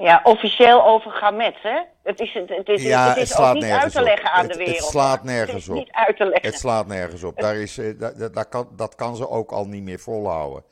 Ja, 0.00 0.20
officieel 0.22 0.86
over 0.86 1.10
Gamet, 1.10 1.56
hè? 1.62 1.82
Het 2.02 2.20
is, 2.20 2.34
het 2.34 2.68
is, 2.68 2.82
ja, 2.82 3.08
het 3.08 3.16
is 3.16 3.28
het 3.28 3.38
ook 3.38 3.54
niet 3.54 3.64
uit 3.64 3.92
te 3.92 4.02
leggen 4.02 4.30
aan 4.32 4.42
het, 4.42 4.52
de 4.52 4.58
wereld. 4.58 4.76
Het 4.76 4.86
slaat 4.86 5.24
nergens 5.24 5.68
op. 5.68 5.74
Niet 5.74 5.92
uit 5.92 6.16
te 6.16 6.24
leggen. 6.24 6.50
Het 6.50 6.58
slaat 6.58 6.86
nergens 6.86 7.22
op. 7.22 7.40
Daar 7.40 7.56
is, 7.56 7.78
eh, 7.78 7.98
dat, 7.98 8.34
dat, 8.34 8.48
kan, 8.48 8.68
dat 8.76 8.94
kan 8.94 9.16
ze 9.16 9.28
ook 9.28 9.50
al 9.50 9.66
niet 9.66 9.82
meer 9.82 9.98
volhouden. 9.98 10.64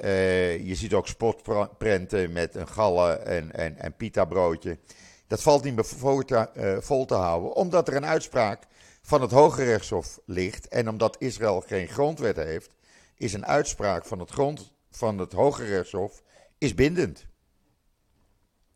Uh, 0.00 0.66
je 0.66 0.74
ziet 0.74 0.94
ook 0.94 1.06
spotprenten 1.06 2.32
met 2.32 2.54
een 2.54 2.68
gallen 2.68 3.26
en, 3.26 3.52
en, 3.52 3.78
en 3.78 3.96
pita 3.96 4.24
broodje. 4.24 4.78
Dat 5.26 5.42
valt 5.42 5.64
niet 5.64 5.74
meer 5.74 5.84
vol 5.84 6.22
te, 6.22 6.48
uh, 6.54 6.76
vol 6.78 7.04
te 7.04 7.14
houden, 7.14 7.54
omdat 7.54 7.88
er 7.88 7.96
een 7.96 8.06
uitspraak 8.06 8.62
van 9.02 9.20
het 9.20 9.30
Hoge 9.30 9.64
Rechtshof 9.64 10.18
ligt. 10.26 10.68
En 10.68 10.88
omdat 10.88 11.16
Israël 11.18 11.60
geen 11.60 11.88
grondwet 11.88 12.36
heeft, 12.36 12.74
is 13.16 13.32
een 13.32 13.46
uitspraak 13.46 14.06
van 14.06 14.18
het, 14.18 14.30
grond, 14.30 14.72
van 14.90 15.18
het 15.18 15.32
Hoge 15.32 15.64
Rechtshof 15.64 16.22
is 16.58 16.74
bindend. 16.74 17.30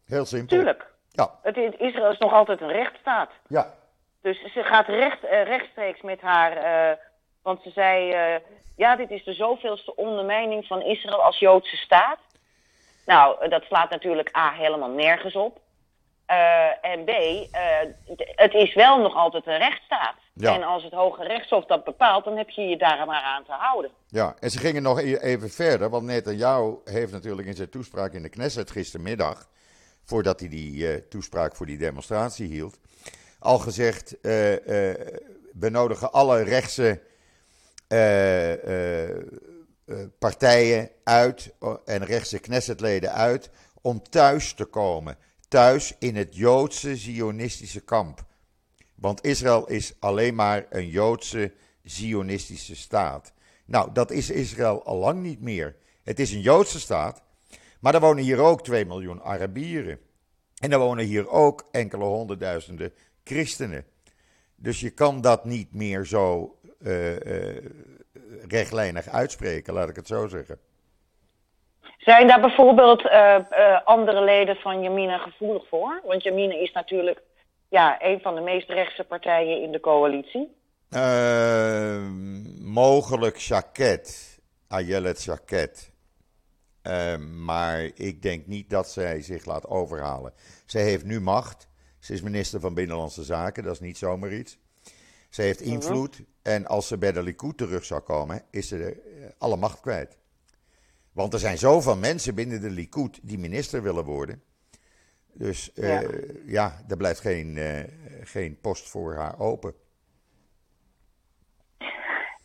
Heel 0.06 0.24
simpel. 0.24 0.56
Tuurlijk. 0.56 0.94
Ja. 1.10 1.30
Het, 1.42 1.56
Israël 1.56 2.10
is 2.10 2.18
nog 2.18 2.32
altijd 2.32 2.60
een 2.60 2.72
rechtsstaat. 2.72 3.30
Ja. 3.48 3.74
Dus 4.22 4.52
ze 4.52 4.62
gaat 4.62 4.86
recht, 4.86 5.24
uh, 5.24 5.42
rechtstreeks 5.42 6.02
met 6.02 6.20
haar. 6.20 6.56
Uh, 6.56 6.96
want 7.42 7.62
ze 7.62 7.70
zei: 7.70 8.12
uh, 8.34 8.40
ja, 8.76 8.96
dit 8.96 9.10
is 9.10 9.24
de 9.24 9.32
zoveelste 9.32 9.96
ondermijning 9.96 10.66
van 10.66 10.82
Israël 10.82 11.22
als 11.22 11.38
Joodse 11.38 11.76
staat. 11.76 12.18
Nou, 13.06 13.48
dat 13.48 13.62
slaat 13.62 13.90
natuurlijk 13.90 14.36
A 14.36 14.52
helemaal 14.52 14.90
nergens 14.90 15.34
op. 15.34 15.60
en 16.80 17.04
B, 17.04 17.10
het 18.16 18.54
is 18.54 18.74
wel 18.74 19.00
nog 19.00 19.14
altijd 19.14 19.46
een 19.46 19.58
rechtsstaat. 19.58 20.14
Ja. 20.32 20.54
En 20.54 20.62
als 20.62 20.82
het 20.82 20.92
Hoge 20.92 21.24
Rechtshof 21.24 21.64
dat 21.64 21.84
bepaalt, 21.84 22.24
dan 22.24 22.36
heb 22.36 22.50
je 22.50 22.62
je 22.62 22.76
daar 22.76 23.06
maar 23.06 23.22
aan 23.22 23.44
te 23.44 23.52
houden. 23.52 23.90
Ja, 24.06 24.34
en 24.40 24.50
ze 24.50 24.58
gingen 24.58 24.82
nog 24.82 25.00
e-, 25.00 25.16
even 25.16 25.50
verder, 25.50 25.90
want 25.90 26.04
Netanyahu 26.04 26.74
heeft 26.84 27.12
natuurlijk 27.12 27.48
in 27.48 27.54
zijn 27.54 27.70
toespraak 27.70 28.12
in 28.12 28.22
de 28.22 28.28
Knesset 28.28 28.70
gistermiddag 28.70 29.48
voordat 30.06 30.40
hij 30.40 30.48
die 30.48 30.72
uh, 30.72 30.94
toespraak 31.08 31.56
voor 31.56 31.66
die 31.66 31.78
demonstratie 31.78 32.46
hield, 32.48 32.78
al 33.38 33.58
gezegd: 33.58 34.12
uh, 34.12 34.20
we 34.22 35.68
nodigen 35.70 36.12
alle 36.12 36.42
rechtse 36.42 37.00
partijen 40.18 40.90
uit 41.04 41.52
en 41.84 42.04
rechtse 42.04 42.38
Knessetleden 42.38 43.12
uit 43.12 43.50
om 43.80 44.02
thuis 44.08 44.54
te 44.54 44.64
komen. 44.64 45.18
Thuis 45.48 45.94
in 45.98 46.16
het 46.16 46.36
Joodse 46.36 46.96
Zionistische 46.96 47.80
kamp. 47.80 48.24
Want 48.94 49.24
Israël 49.24 49.66
is 49.68 49.94
alleen 49.98 50.34
maar 50.34 50.66
een 50.70 50.88
Joodse 50.88 51.52
Zionistische 51.82 52.76
staat. 52.76 53.32
Nou, 53.64 53.92
dat 53.92 54.10
is 54.10 54.30
Israël 54.30 54.84
al 54.84 54.96
lang 54.96 55.22
niet 55.22 55.40
meer. 55.40 55.76
Het 56.02 56.20
is 56.20 56.32
een 56.32 56.40
Joodse 56.40 56.80
staat, 56.80 57.22
maar 57.80 57.94
er 57.94 58.00
wonen 58.00 58.24
hier 58.24 58.38
ook 58.38 58.62
2 58.62 58.84
miljoen 58.84 59.22
Arabieren. 59.22 59.98
En 60.60 60.72
er 60.72 60.78
wonen 60.78 61.04
hier 61.04 61.30
ook 61.30 61.68
enkele 61.70 62.04
honderdduizenden 62.04 62.92
christenen. 63.24 63.84
Dus 64.56 64.80
je 64.80 64.90
kan 64.90 65.20
dat 65.20 65.44
niet 65.44 65.74
meer 65.74 66.04
zo 66.04 66.56
uh, 66.82 67.12
uh, 67.12 67.56
rechtlijnig 68.48 69.08
uitspreken, 69.08 69.74
laat 69.74 69.88
ik 69.88 69.96
het 69.96 70.06
zo 70.06 70.26
zeggen. 70.26 70.58
Zijn 71.98 72.26
daar 72.26 72.40
bijvoorbeeld 72.40 73.04
uh, 73.04 73.36
andere 73.84 74.24
leden 74.24 74.56
van 74.56 74.82
Jamina 74.82 75.18
gevoelig 75.18 75.68
voor? 75.68 76.02
Want 76.04 76.22
Jamina 76.22 76.54
is 76.54 76.72
natuurlijk 76.72 77.22
ja, 77.68 78.02
een 78.02 78.20
van 78.20 78.34
de 78.34 78.40
meest 78.40 78.68
rechtse 78.68 79.04
partijen 79.04 79.62
in 79.62 79.72
de 79.72 79.80
coalitie. 79.80 80.56
mogelijk 82.60 83.36
Jacquet, 83.36 84.38
Ayelet 84.68 85.24
Jacquet. 85.24 85.94
Ehm, 86.86 87.44
maar 87.44 87.90
ik 87.94 88.22
denk 88.22 88.46
niet 88.46 88.70
dat 88.70 88.90
zij 88.90 89.22
zich 89.22 89.44
laat 89.44 89.66
overhalen. 89.66 90.32
Zij 90.66 90.82
heeft 90.82 91.04
nu 91.04 91.20
macht. 91.20 91.68
Ze 91.98 92.12
is 92.12 92.22
minister 92.22 92.60
van 92.60 92.74
Binnenlandse 92.74 93.24
Zaken, 93.24 93.62
dat 93.62 93.72
is 93.72 93.80
niet 93.80 93.98
zomaar 93.98 94.32
iets. 94.32 94.58
Ze 95.28 95.42
heeft 95.42 95.60
mhm. 95.60 95.72
invloed. 95.72 96.22
En 96.42 96.66
als 96.66 96.86
ze 96.86 96.98
bij 96.98 97.12
de 97.12 97.22
Likud 97.22 97.56
terug 97.56 97.84
zou 97.84 98.00
komen, 98.00 98.42
is 98.50 98.68
ze 98.68 98.84
eh, 98.84 99.26
alle 99.38 99.56
macht 99.56 99.80
kwijt. 99.80 100.18
Want 101.12 101.32
er 101.32 101.38
zijn 101.38 101.58
zoveel 101.58 101.96
mensen 101.96 102.34
binnen 102.34 102.60
de 102.60 102.70
Likud 102.70 103.18
die 103.22 103.38
minister 103.38 103.82
willen 103.82 104.04
worden. 104.04 104.42
Dus 105.32 105.70
uh, 105.74 106.00
ja. 106.02 106.08
ja, 106.46 106.72
er 106.88 106.96
blijft 106.96 107.20
geen, 107.20 107.56
uh, 107.56 107.80
geen 108.22 108.60
post 108.60 108.88
voor 108.88 109.14
haar 109.14 109.38
open. 109.38 109.74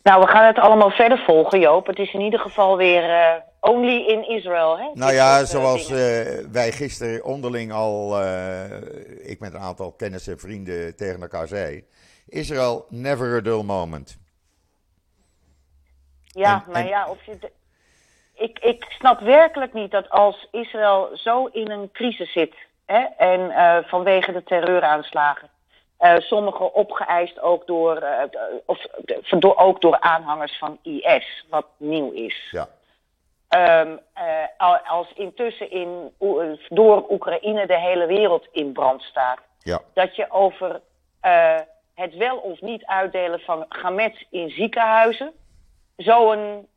Nou, 0.03 0.21
we 0.21 0.27
gaan 0.27 0.45
het 0.45 0.57
allemaal 0.57 0.89
verder 0.89 1.17
volgen, 1.17 1.59
Joop. 1.59 1.87
Het 1.87 1.99
is 1.99 2.13
in 2.13 2.21
ieder 2.21 2.39
geval 2.39 2.77
weer 2.77 3.43
only 3.61 4.05
in 4.07 4.27
Israel, 4.27 4.77
hè? 4.77 4.89
Nou 4.93 5.13
ja, 5.13 5.39
eh, 5.39 5.45
zoals 5.45 5.89
uh, 5.89 5.97
wij 6.51 6.71
gisteren 6.71 7.23
onderling 7.23 7.71
al, 7.71 8.21
ik 9.21 9.39
met 9.39 9.53
een 9.53 9.59
aantal 9.59 9.91
kennissen 9.91 10.33
en 10.33 10.39
vrienden 10.39 10.95
tegen 10.95 11.21
elkaar 11.21 11.47
zei. 11.47 11.83
Israël, 12.27 12.85
never 12.89 13.37
a 13.37 13.41
dull 13.41 13.63
moment. 13.63 14.17
Ja, 16.23 16.63
en, 16.65 16.71
maar 16.71 16.81
en... 16.81 16.87
ja, 16.87 17.09
of 17.09 17.25
je... 17.25 17.37
De... 17.39 17.51
Ik, 18.33 18.59
ik 18.59 18.85
snap 18.89 19.19
werkelijk 19.19 19.73
niet 19.73 19.91
dat 19.91 20.09
als 20.09 20.47
Israël 20.51 21.09
zo 21.13 21.45
in 21.45 21.71
een 21.71 21.89
crisis 21.91 22.31
zit... 22.31 22.55
Hè, 22.85 23.05
en 23.17 23.51
vanwege 23.87 24.31
de 24.31 24.43
terreuraanslagen 24.43 25.49
uh, 26.01 26.17
sommige 26.17 26.73
opgeëist 26.73 27.39
ook 27.41 27.67
door, 27.67 28.03
uh, 28.03 28.23
of, 28.65 28.85
door, 29.29 29.57
ook 29.57 29.81
door 29.81 29.99
aanhangers 29.99 30.57
van 30.57 30.79
IS, 30.83 31.45
wat 31.49 31.65
nieuw 31.77 32.11
is. 32.11 32.47
Ja. 32.51 32.67
Um, 33.57 33.99
uh, 34.17 34.89
als 34.89 35.13
intussen 35.15 35.71
in, 35.71 36.11
door 36.69 37.05
Oekraïne 37.09 37.67
de 37.67 37.79
hele 37.79 38.05
wereld 38.05 38.47
in 38.51 38.71
brand 38.71 39.01
staat. 39.01 39.39
Ja. 39.59 39.81
Dat 39.93 40.15
je 40.15 40.31
over 40.31 40.81
het 41.93 42.15
wel 42.15 42.37
of 42.37 42.61
niet 42.61 42.85
uitdelen 42.85 43.39
van 43.39 43.65
gamets 43.69 44.25
in 44.29 44.49
ziekenhuizen 44.49 45.31
zo 45.97 46.31
een 46.31 46.67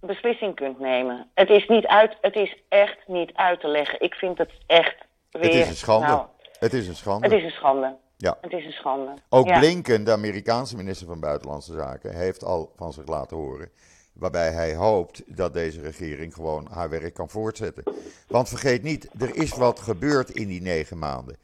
beslissing 0.00 0.54
kunt 0.54 0.78
nemen. 0.78 1.30
Het 1.34 1.50
is, 1.50 1.66
niet 1.66 1.86
uit, 1.86 2.16
het 2.20 2.36
is 2.36 2.56
echt 2.68 2.98
niet 3.06 3.30
uit 3.34 3.60
te 3.60 3.68
leggen. 3.68 4.00
Ik 4.00 4.14
vind 4.14 4.38
het 4.38 4.50
echt 4.66 4.96
weer... 5.30 5.42
Het 5.42 5.54
is 5.54 5.68
een 5.68 5.74
schande. 5.74 6.06
Nou, 6.06 6.26
het 6.58 6.72
is 6.72 6.88
een 6.88 6.96
schande. 6.96 7.26
Het 7.28 7.36
is 7.36 7.44
een 7.44 7.50
schande. 7.50 7.96
Ja. 8.16 8.38
Het 8.40 8.52
is 8.52 8.64
een 8.64 8.72
schande. 8.72 9.14
Ook 9.28 9.58
Blinken, 9.58 10.04
de 10.04 10.12
Amerikaanse 10.12 10.76
minister 10.76 11.06
van 11.06 11.20
Buitenlandse 11.20 11.72
Zaken, 11.72 12.16
heeft 12.16 12.44
al 12.44 12.72
van 12.76 12.92
zich 12.92 13.06
laten 13.06 13.36
horen. 13.36 13.70
Waarbij 14.12 14.52
hij 14.52 14.74
hoopt 14.74 15.22
dat 15.26 15.52
deze 15.52 15.80
regering 15.80 16.34
gewoon 16.34 16.68
haar 16.70 16.90
werk 16.90 17.14
kan 17.14 17.28
voortzetten. 17.28 17.84
Want 18.28 18.48
vergeet 18.48 18.82
niet, 18.82 19.08
er 19.18 19.36
is 19.36 19.54
wat 19.54 19.80
gebeurd 19.80 20.30
in 20.30 20.48
die 20.48 20.62
negen 20.62 20.98
maanden. 20.98 21.36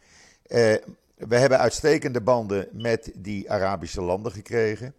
Uh, 0.47 0.75
we 1.15 1.37
hebben 1.37 1.59
uitstekende 1.59 2.21
banden 2.21 2.69
met 2.73 3.11
die 3.15 3.51
Arabische 3.51 4.03
landen 4.03 4.33
gekregen. 4.33 4.95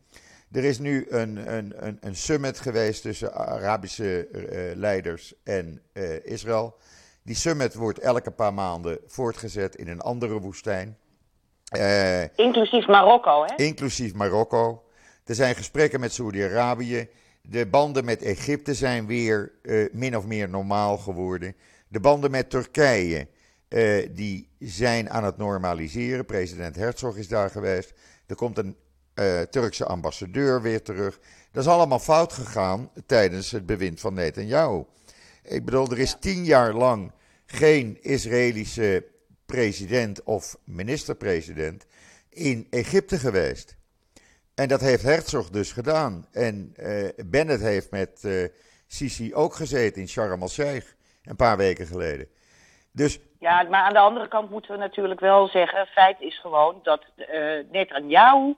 Er 0.51 0.63
is 0.63 0.79
nu 0.79 1.05
een, 1.09 1.53
een, 1.53 1.87
een, 1.87 1.97
een 2.01 2.15
summit 2.15 2.59
geweest 2.59 3.01
tussen 3.01 3.33
Arabische 3.33 4.27
uh, 4.31 4.75
leiders 4.75 5.33
en 5.43 5.81
uh, 5.93 6.25
Israël. 6.25 6.77
Die 7.23 7.35
summit 7.35 7.73
wordt 7.73 7.99
elke 7.99 8.31
paar 8.31 8.53
maanden 8.53 8.99
voortgezet 9.07 9.75
in 9.75 9.87
een 9.87 10.01
andere 10.01 10.39
woestijn. 10.39 10.97
Inclusief 12.35 12.87
Marokko, 12.87 13.45
hè? 13.45 13.55
Inclusief 13.55 14.13
Marokko. 14.13 14.83
Er 15.25 15.35
zijn 15.35 15.55
gesprekken 15.55 15.99
met 15.99 16.13
Saoedi-Arabië. 16.13 17.09
De 17.49 17.67
banden 17.67 18.05
met 18.05 18.21
Egypte 18.21 18.73
zijn 18.73 19.05
weer 19.05 19.51
min 19.91 20.17
of 20.17 20.25
meer 20.25 20.49
normaal 20.49 20.97
geworden. 20.97 21.55
De 21.87 21.99
banden 21.99 22.31
met 22.31 22.49
Turkije 22.49 23.27
die 24.11 24.49
zijn 24.59 25.09
aan 25.09 25.23
het 25.23 25.37
normaliseren. 25.37 26.25
President 26.25 26.75
Herzog 26.75 27.17
is 27.17 27.27
daar 27.27 27.49
geweest. 27.49 27.93
Er 28.27 28.35
komt 28.35 28.57
een 28.57 28.75
uh, 29.15 29.41
Turkse 29.41 29.85
ambassadeur 29.85 30.61
weer 30.61 30.81
terug. 30.81 31.19
Dat 31.51 31.63
is 31.63 31.69
allemaal 31.69 31.99
fout 31.99 32.33
gegaan 32.33 32.91
tijdens 33.05 33.51
het 33.51 33.65
bewind 33.65 33.99
van 33.99 34.13
Netanyahu. 34.13 34.83
Ik 35.43 35.65
bedoel, 35.65 35.91
er 35.91 35.99
is 35.99 36.17
tien 36.19 36.45
jaar 36.45 36.73
lang 36.73 37.11
geen 37.45 37.97
Israëlische 38.01 39.05
president 39.45 40.23
of 40.23 40.57
minister-president 40.63 41.85
in 42.29 42.67
Egypte 42.69 43.17
geweest. 43.17 43.77
En 44.59 44.67
dat 44.67 44.81
heeft 44.81 45.03
Herzog 45.03 45.49
dus 45.49 45.71
gedaan. 45.71 46.25
En 46.31 46.73
uh, 46.77 47.09
Bennett 47.25 47.61
heeft 47.61 47.91
met 47.91 48.23
uh, 48.25 48.47
Sisi 48.87 49.35
ook 49.35 49.53
gezeten 49.53 50.01
in 50.01 50.07
Sharm 50.07 50.41
el-Sheikh 50.41 50.87
een 51.23 51.35
paar 51.35 51.57
weken 51.57 51.85
geleden. 51.85 52.27
Dus 52.91 53.19
ja, 53.39 53.63
maar 53.63 53.83
aan 53.83 53.93
de 53.93 53.99
andere 53.99 54.27
kant 54.27 54.49
moeten 54.49 54.71
we 54.71 54.77
natuurlijk 54.77 55.19
wel 55.19 55.47
zeggen: 55.47 55.87
feit 55.87 56.21
is 56.21 56.39
gewoon 56.39 56.79
dat 56.83 57.05
uh, 57.17 57.27
Netanyahu 57.71 58.55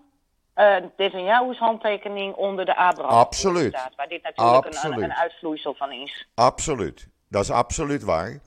uh, 0.56 0.76
Netanyahu's 0.98 1.58
handtekening 1.58 2.36
onder 2.36 2.66
de 2.66 2.76
Abraham 2.76 3.18
Absoluut. 3.18 3.74
staat. 3.74 3.96
Waar 3.96 4.08
dit 4.08 4.24
natuurlijk 4.24 4.84
Een, 4.84 5.04
een, 5.04 5.14
uitvloeisel 5.14 5.74
van 5.74 5.92
is. 5.92 6.28
Absoluut. 6.36 7.08
Dat 7.30 7.44
is 7.44 7.52
absoluut 7.52 8.04
waar. 8.04 8.40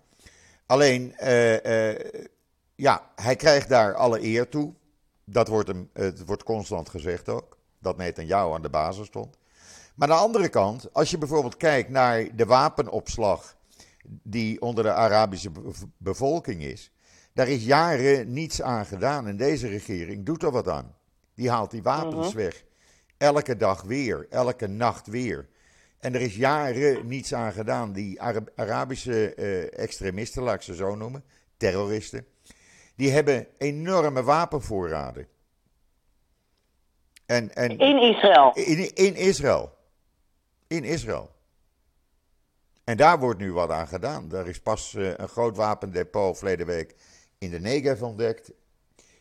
Alleen, 0.66 1.14
uh, 1.18 1.90
uh, 1.92 2.00
ja, 2.76 3.00
hij 3.16 3.36
krijgt 3.36 3.68
daar 3.68 3.94
alle 3.94 4.22
eer 4.22 4.48
toe. 4.48 4.74
Dat 5.24 5.48
wordt, 5.48 5.68
hem, 5.68 5.90
het 5.92 6.24
wordt 6.24 6.42
constant 6.42 6.88
gezegd 6.88 7.28
ook. 7.28 7.58
Dat 7.78 7.96
Netanyahu 7.96 8.52
aan 8.52 8.62
de 8.62 8.70
basis 8.70 9.06
stond. 9.06 9.38
Maar 9.94 10.10
aan 10.10 10.16
de 10.16 10.22
andere 10.22 10.48
kant, 10.48 10.92
als 10.92 11.10
je 11.10 11.18
bijvoorbeeld 11.18 11.56
kijkt 11.56 11.90
naar 11.90 12.36
de 12.36 12.44
wapenopslag 12.44 13.56
die 14.22 14.60
onder 14.60 14.84
de 14.84 14.92
Arabische 14.92 15.50
bevolking 15.96 16.62
is, 16.62 16.92
daar 17.32 17.48
is 17.48 17.64
jaren 17.64 18.32
niets 18.32 18.62
aan 18.62 18.86
gedaan. 18.86 19.26
En 19.26 19.36
deze 19.36 19.68
regering 19.68 20.26
doet 20.26 20.42
er 20.42 20.50
wat 20.50 20.68
aan. 20.68 20.94
Die 21.34 21.50
haalt 21.50 21.70
die 21.70 21.82
wapens 21.82 22.28
mhm. 22.28 22.36
weg. 22.36 22.64
Elke 23.16 23.56
dag 23.56 23.82
weer, 23.82 24.26
elke 24.30 24.66
nacht 24.66 25.06
weer. 25.06 25.48
En 25.98 26.14
er 26.14 26.20
is 26.20 26.36
jaren 26.36 27.06
niets 27.06 27.34
aan 27.34 27.52
gedaan. 27.52 27.92
Die 27.92 28.22
Arabische 28.54 29.36
uh, 29.36 29.78
extremisten, 29.78 30.42
laat 30.42 30.54
ik 30.54 30.62
ze 30.62 30.74
zo 30.74 30.94
noemen, 30.94 31.24
terroristen, 31.56 32.26
die 32.96 33.10
hebben 33.10 33.46
enorme 33.58 34.22
wapenvoorraden. 34.22 35.28
En, 37.26 37.54
en 37.54 37.78
in 37.78 38.02
Israël? 38.02 38.52
In, 38.54 38.94
in 38.94 39.14
Israël. 39.14 39.76
In 40.66 40.84
Israël. 40.84 41.32
En 42.84 42.96
daar 42.96 43.18
wordt 43.18 43.40
nu 43.40 43.52
wat 43.52 43.70
aan 43.70 43.88
gedaan. 43.88 44.32
Er 44.32 44.48
is 44.48 44.60
pas 44.60 44.94
uh, 44.94 45.12
een 45.16 45.28
groot 45.28 45.56
wapendepot 45.56 46.38
verleden 46.38 46.66
week 46.66 46.94
in 47.38 47.50
de 47.50 47.60
Negev 47.60 48.02
ontdekt 48.02 48.52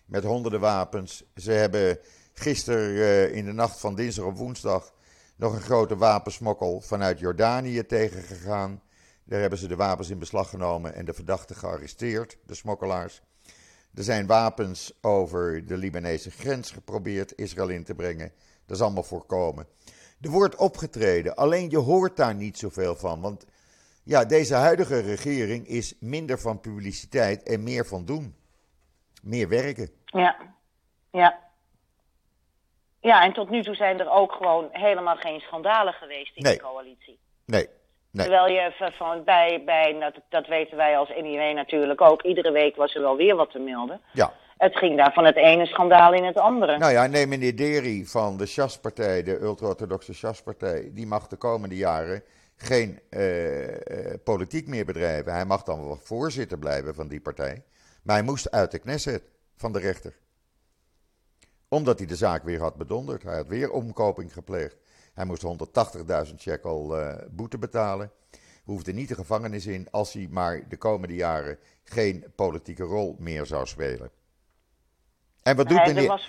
met 0.05 0.23
honderden 0.23 0.59
wapens. 0.59 1.23
Ze 1.35 1.51
hebben 1.51 1.99
gisteren 2.33 2.89
uh, 2.89 3.35
in 3.35 3.45
de 3.45 3.51
nacht 3.53 3.79
van 3.79 3.95
dinsdag 3.95 4.25
op 4.25 4.37
woensdag 4.37 4.93
nog 5.35 5.53
een 5.53 5.61
grote 5.61 5.97
wapensmokkel 5.97 6.81
vanuit 6.81 7.19
Jordanië 7.19 7.85
tegengegaan. 7.85 8.81
Daar 9.23 9.39
hebben 9.39 9.59
ze 9.59 9.67
de 9.67 9.75
wapens 9.75 10.09
in 10.09 10.19
beslag 10.19 10.49
genomen 10.49 10.93
en 10.93 11.05
de 11.05 11.13
verdachten 11.13 11.55
gearresteerd, 11.55 12.37
de 12.45 12.55
smokkelaars. 12.55 13.21
Er 13.95 14.03
zijn 14.03 14.27
wapens 14.27 14.93
over 15.01 15.65
de 15.65 15.77
Libanese 15.77 16.31
grens 16.31 16.71
geprobeerd 16.71 17.37
Israël 17.37 17.69
in 17.69 17.83
te 17.83 17.95
brengen. 17.95 18.31
Dat 18.65 18.75
is 18.77 18.83
allemaal 18.83 19.03
voorkomen. 19.03 19.67
Er 20.21 20.29
wordt 20.29 20.55
opgetreden, 20.55 21.35
alleen 21.35 21.69
je 21.69 21.77
hoort 21.77 22.17
daar 22.17 22.35
niet 22.35 22.57
zoveel 22.57 22.95
van. 22.95 23.21
Want 23.21 23.45
ja, 24.03 24.25
deze 24.25 24.53
huidige 24.55 24.99
regering 24.99 25.67
is 25.67 25.95
minder 25.99 26.39
van 26.39 26.59
publiciteit 26.59 27.43
en 27.43 27.63
meer 27.63 27.85
van 27.85 28.05
doen 28.05 28.35
meer 29.23 29.49
werken. 29.49 29.89
Ja, 30.05 30.37
ja. 31.11 31.39
Ja, 32.99 33.23
en 33.23 33.33
tot 33.33 33.49
nu 33.49 33.63
toe 33.63 33.75
zijn 33.75 33.99
er 33.99 34.09
ook 34.09 34.31
gewoon 34.31 34.69
helemaal 34.71 35.15
geen 35.15 35.39
schandalen 35.39 35.93
geweest 35.93 36.35
in 36.35 36.43
de 36.43 36.59
coalitie. 36.59 37.19
Nee. 37.45 37.67
Nee. 38.13 38.25
Terwijl 38.25 38.47
je 38.47 38.91
van 38.97 39.23
bij, 39.23 39.61
bij 39.65 39.97
dat, 39.99 40.13
dat 40.29 40.47
weten 40.47 40.77
wij 40.77 40.97
als 40.97 41.09
NIW 41.09 41.55
natuurlijk 41.55 42.01
ook, 42.01 42.21
iedere 42.21 42.51
week 42.51 42.75
was 42.75 42.95
er 42.95 43.01
wel 43.01 43.15
weer 43.15 43.35
wat 43.35 43.51
te 43.51 43.59
melden. 43.59 44.01
Ja. 44.11 44.33
Het 44.57 44.77
ging 44.77 44.97
daar 44.97 45.13
van 45.13 45.25
het 45.25 45.35
ene 45.35 45.65
schandaal 45.65 46.13
in 46.13 46.23
het 46.23 46.37
andere. 46.37 46.77
Nou 46.77 46.91
ja, 46.91 47.07
neem 47.07 47.29
meneer 47.29 47.55
Deri 47.55 48.05
van 48.05 48.37
de 48.37 48.45
Sjaspartij, 48.45 49.23
de 49.23 49.39
ultra-orthodoxe 49.41 50.13
Sjaspartij, 50.13 50.89
die 50.93 51.07
mag 51.07 51.27
de 51.27 51.35
komende 51.35 51.75
jaren 51.75 52.23
geen 52.55 52.99
uh, 53.09 53.67
uh, 53.67 53.75
politiek 54.23 54.67
meer 54.67 54.85
bedrijven. 54.85 55.33
Hij 55.33 55.45
mag 55.45 55.63
dan 55.63 55.85
wel 55.85 55.97
voorzitter 56.03 56.59
blijven 56.59 56.95
van 56.95 57.07
die 57.07 57.21
partij. 57.21 57.63
Maar 58.03 58.15
hij 58.15 58.25
moest 58.25 58.51
uit 58.51 58.71
de 58.71 58.79
Knesset 58.79 59.23
van 59.55 59.71
de 59.71 59.79
rechter. 59.79 60.13
Omdat 61.67 61.97
hij 61.97 62.07
de 62.07 62.15
zaak 62.15 62.43
weer 62.43 62.59
had 62.59 62.75
bedonderd. 62.75 63.23
Hij 63.23 63.35
had 63.35 63.47
weer 63.47 63.71
omkoping 63.71 64.33
gepleegd. 64.33 64.77
Hij 65.13 65.25
moest 65.25 65.43
180.000 66.27 66.35
shekel 66.37 66.99
uh, 66.99 67.15
boete 67.31 67.57
betalen. 67.57 68.11
Hoefde 68.63 68.93
niet 68.93 69.07
de 69.07 69.15
gevangenis 69.15 69.65
in 69.65 69.87
als 69.91 70.13
hij 70.13 70.27
maar 70.31 70.69
de 70.69 70.77
komende 70.77 71.15
jaren 71.15 71.57
geen 71.83 72.25
politieke 72.35 72.83
rol 72.83 73.15
meer 73.19 73.45
zou 73.45 73.67
spelen. 73.67 74.11
En 75.43 75.55
wat 75.55 75.69
doet, 75.69 75.85
meneer, 75.85 76.27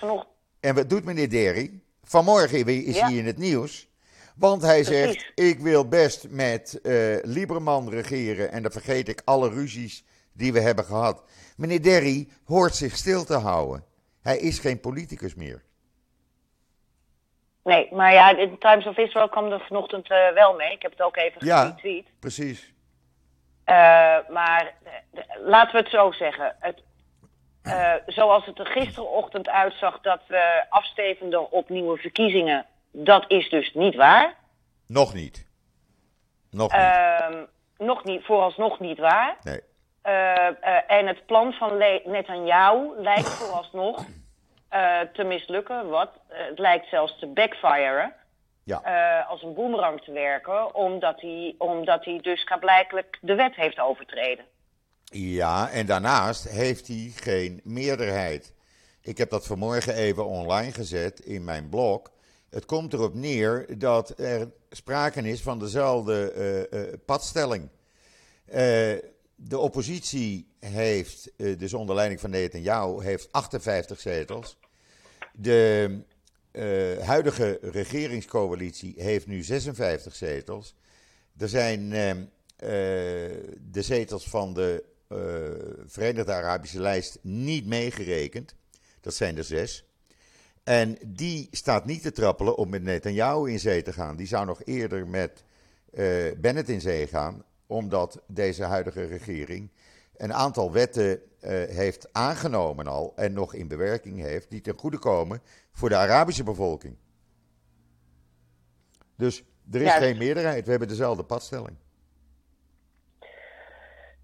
en 0.60 0.74
wat 0.74 0.88
doet 0.88 1.04
meneer 1.04 1.30
Derry? 1.30 1.80
Vanmorgen 2.02 2.66
is 2.66 3.00
hij 3.00 3.14
in 3.14 3.26
het 3.26 3.38
nieuws. 3.38 3.92
Want 4.36 4.62
hij 4.62 4.84
zegt: 4.84 5.32
Ik 5.34 5.60
wil 5.60 5.88
best 5.88 6.28
met 6.28 6.78
uh, 6.82 7.16
Lieberman 7.22 7.88
regeren. 7.88 8.52
En 8.52 8.62
dan 8.62 8.72
vergeet 8.72 9.08
ik 9.08 9.22
alle 9.24 9.48
ruzies 9.48 10.04
die 10.32 10.52
we 10.52 10.60
hebben 10.60 10.84
gehad. 10.84 11.22
Meneer 11.56 11.82
Derry 11.82 12.28
hoort 12.44 12.74
zich 12.74 12.96
stil 12.96 13.24
te 13.24 13.34
houden. 13.34 13.84
Hij 14.20 14.38
is 14.38 14.58
geen 14.58 14.80
politicus 14.80 15.34
meer. 15.34 15.62
Nee, 17.64 17.88
maar 17.92 18.12
ja, 18.12 18.36
in 18.36 18.58
Times 18.58 18.86
of 18.86 18.96
Israel 18.96 19.28
kwam 19.28 19.52
er 19.52 19.60
vanochtend 19.60 20.10
uh, 20.10 20.28
wel 20.34 20.54
mee. 20.54 20.72
Ik 20.72 20.82
heb 20.82 20.90
het 20.90 21.02
ook 21.02 21.16
even 21.16 21.46
ja, 21.46 21.64
getweet. 21.64 22.06
precies. 22.20 22.72
Uh, 23.66 23.74
maar 24.28 24.74
uh, 24.84 25.22
laten 25.44 25.72
we 25.72 25.78
het 25.78 25.88
zo 25.88 26.12
zeggen. 26.12 26.56
Het, 26.60 26.82
zoals 28.06 28.46
het 28.46 28.58
er 28.58 28.66
gisterochtend 28.66 29.48
uitzag 29.48 30.00
dat 30.00 30.20
we 30.28 30.64
afstevenden 30.68 31.50
op 31.50 31.68
nieuwe 31.68 31.96
verkiezingen, 31.96 32.66
dat 32.92 33.24
is 33.28 33.48
dus 33.48 33.74
niet 33.74 33.94
waar. 33.94 34.34
Nog 34.86 35.14
niet. 35.14 35.46
Nog 36.50 36.72
niet. 36.72 36.80
Ehm, 36.80 37.44
nog 37.78 38.04
niet, 38.04 38.24
vooralsnog 38.24 38.80
niet 38.80 38.98
waar. 38.98 39.36
Nee. 39.42 39.60
En 40.86 41.06
het 41.06 41.26
plan 41.26 41.52
van 41.52 41.78
Netanyahu 42.04 43.00
lijkt 43.00 43.28
vooralsnog 43.28 44.04
uh, 44.74 45.00
te 45.12 45.24
mislukken. 45.24 45.88
Wat? 45.88 46.10
het 46.28 46.58
lijkt 46.58 46.88
zelfs 46.88 47.18
te 47.18 47.26
backfiren. 47.26 48.14
Ja. 48.66 49.24
als 49.28 49.42
een 49.42 49.54
boemerang 49.54 50.00
te 50.00 50.12
werken, 50.12 50.74
omdat 50.74 51.20
hij, 51.20 51.54
omdat 51.58 52.04
hij 52.04 52.18
dus 52.22 52.46
blijkelijk 52.60 53.18
de 53.20 53.34
wet 53.34 53.54
heeft 53.54 53.80
overtreden. 53.80 54.44
Ja, 55.04 55.70
en 55.70 55.86
daarnaast 55.86 56.48
heeft 56.48 56.86
hij 56.86 57.12
geen 57.14 57.60
meerderheid. 57.64 58.54
Ik 59.02 59.18
heb 59.18 59.30
dat 59.30 59.46
vanmorgen 59.46 59.94
even 59.94 60.26
online 60.26 60.72
gezet 60.72 61.20
in 61.20 61.44
mijn 61.44 61.68
blog. 61.68 62.02
Het 62.50 62.64
komt 62.64 62.92
erop 62.92 63.14
neer 63.14 63.78
dat 63.78 64.18
er 64.18 64.50
sprake 64.70 65.20
is 65.20 65.42
van 65.42 65.58
dezelfde 65.58 66.98
padstelling. 67.06 67.68
Uh, 68.48 68.56
de 69.36 69.58
oppositie 69.58 70.48
heeft, 70.60 71.32
dus 71.36 71.74
onder 71.74 71.94
leiding 71.94 72.20
van 72.20 72.30
Netanyahu, 72.30 73.02
heeft 73.02 73.32
58 73.32 74.00
zetels. 74.00 74.56
De 75.36 75.90
uh, 76.52 76.98
huidige 76.98 77.58
regeringscoalitie 77.62 78.94
heeft 78.96 79.26
nu 79.26 79.42
56 79.42 80.14
zetels. 80.14 80.74
Er 81.38 81.48
zijn 81.48 81.80
uh, 81.80 82.12
de 83.60 83.82
zetels 83.82 84.28
van 84.28 84.54
de 84.54 84.84
Verenigde 85.86 86.32
Arabische 86.32 86.80
lijst 86.80 87.18
niet 87.22 87.66
meegerekend. 87.66 88.54
Dat 89.00 89.14
zijn 89.14 89.36
er 89.36 89.44
zes. 89.44 89.84
En 90.64 90.98
die 91.06 91.48
staat 91.50 91.84
niet 91.84 92.02
te 92.02 92.12
trappelen 92.12 92.56
om 92.56 92.68
met 92.68 92.82
Netanyahu 92.82 93.50
in 93.50 93.60
zee 93.60 93.82
te 93.82 93.92
gaan. 93.92 94.16
Die 94.16 94.26
zou 94.26 94.46
nog 94.46 94.64
eerder 94.64 95.06
met 95.08 95.44
Bennett 96.40 96.68
in 96.68 96.80
zee 96.80 97.06
gaan 97.06 97.44
omdat 97.66 98.22
deze 98.26 98.62
huidige 98.62 99.04
regering 99.04 99.70
een 100.24 100.34
aantal 100.34 100.72
wetten 100.72 101.10
uh, 101.12 101.50
heeft 101.50 102.12
aangenomen 102.12 102.86
al 102.86 103.12
en 103.16 103.32
nog 103.32 103.54
in 103.54 103.68
bewerking 103.68 104.20
heeft, 104.20 104.50
die 104.50 104.60
ten 104.60 104.78
goede 104.78 104.98
komen 104.98 105.42
voor 105.72 105.88
de 105.88 105.96
Arabische 105.96 106.44
bevolking. 106.44 106.96
Dus 109.16 109.42
er 109.72 109.80
is 109.82 109.92
geen 109.92 110.18
meerderheid. 110.18 110.64
We 110.64 110.70
hebben 110.70 110.88
dezelfde 110.88 111.24
padstelling. 111.24 111.76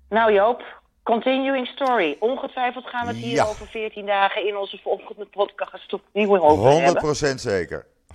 Nou 0.08 0.32
Joop, 0.32 0.80
continuing 1.02 1.66
story. 1.66 2.16
Ongetwijfeld 2.20 2.86
gaan 2.86 3.06
we 3.06 3.12
het 3.12 3.22
hier 3.22 3.34
Ja. 3.34 3.44
over 3.44 3.66
14 3.66 4.06
dagen 4.06 4.46
in 4.46 4.56
onze 4.56 4.78
volgende 4.82 5.26
podcast 5.26 5.92
opnieuw 5.92 6.38
over 6.40 6.70
hebben. 6.70 7.02
100% 7.34 7.40
zeker. 7.40 7.86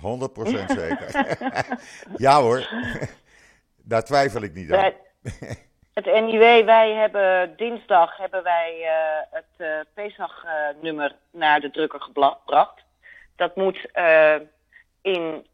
zeker. 0.66 1.36
ja 2.16 2.40
hoor. 2.40 2.68
Daar 3.82 4.04
twijfel 4.04 4.42
ik 4.42 4.54
niet 4.54 4.72
aan. 4.72 4.92
Het 5.96 6.04
NIW, 6.04 6.64
wij 6.64 6.92
hebben 6.92 7.56
dinsdag 7.56 8.16
hebben 8.16 8.42
wij 8.42 8.82
eh, 8.82 9.26
het 9.30 9.44
eh 9.56 9.68
Pesach-nummer 9.94 11.14
naar 11.30 11.60
de 11.60 11.70
drukker 11.70 12.00
gebracht. 12.00 12.84
Dat 13.36 13.56
moet 13.56 13.90
eh, 13.92 14.34
in, 15.02 15.46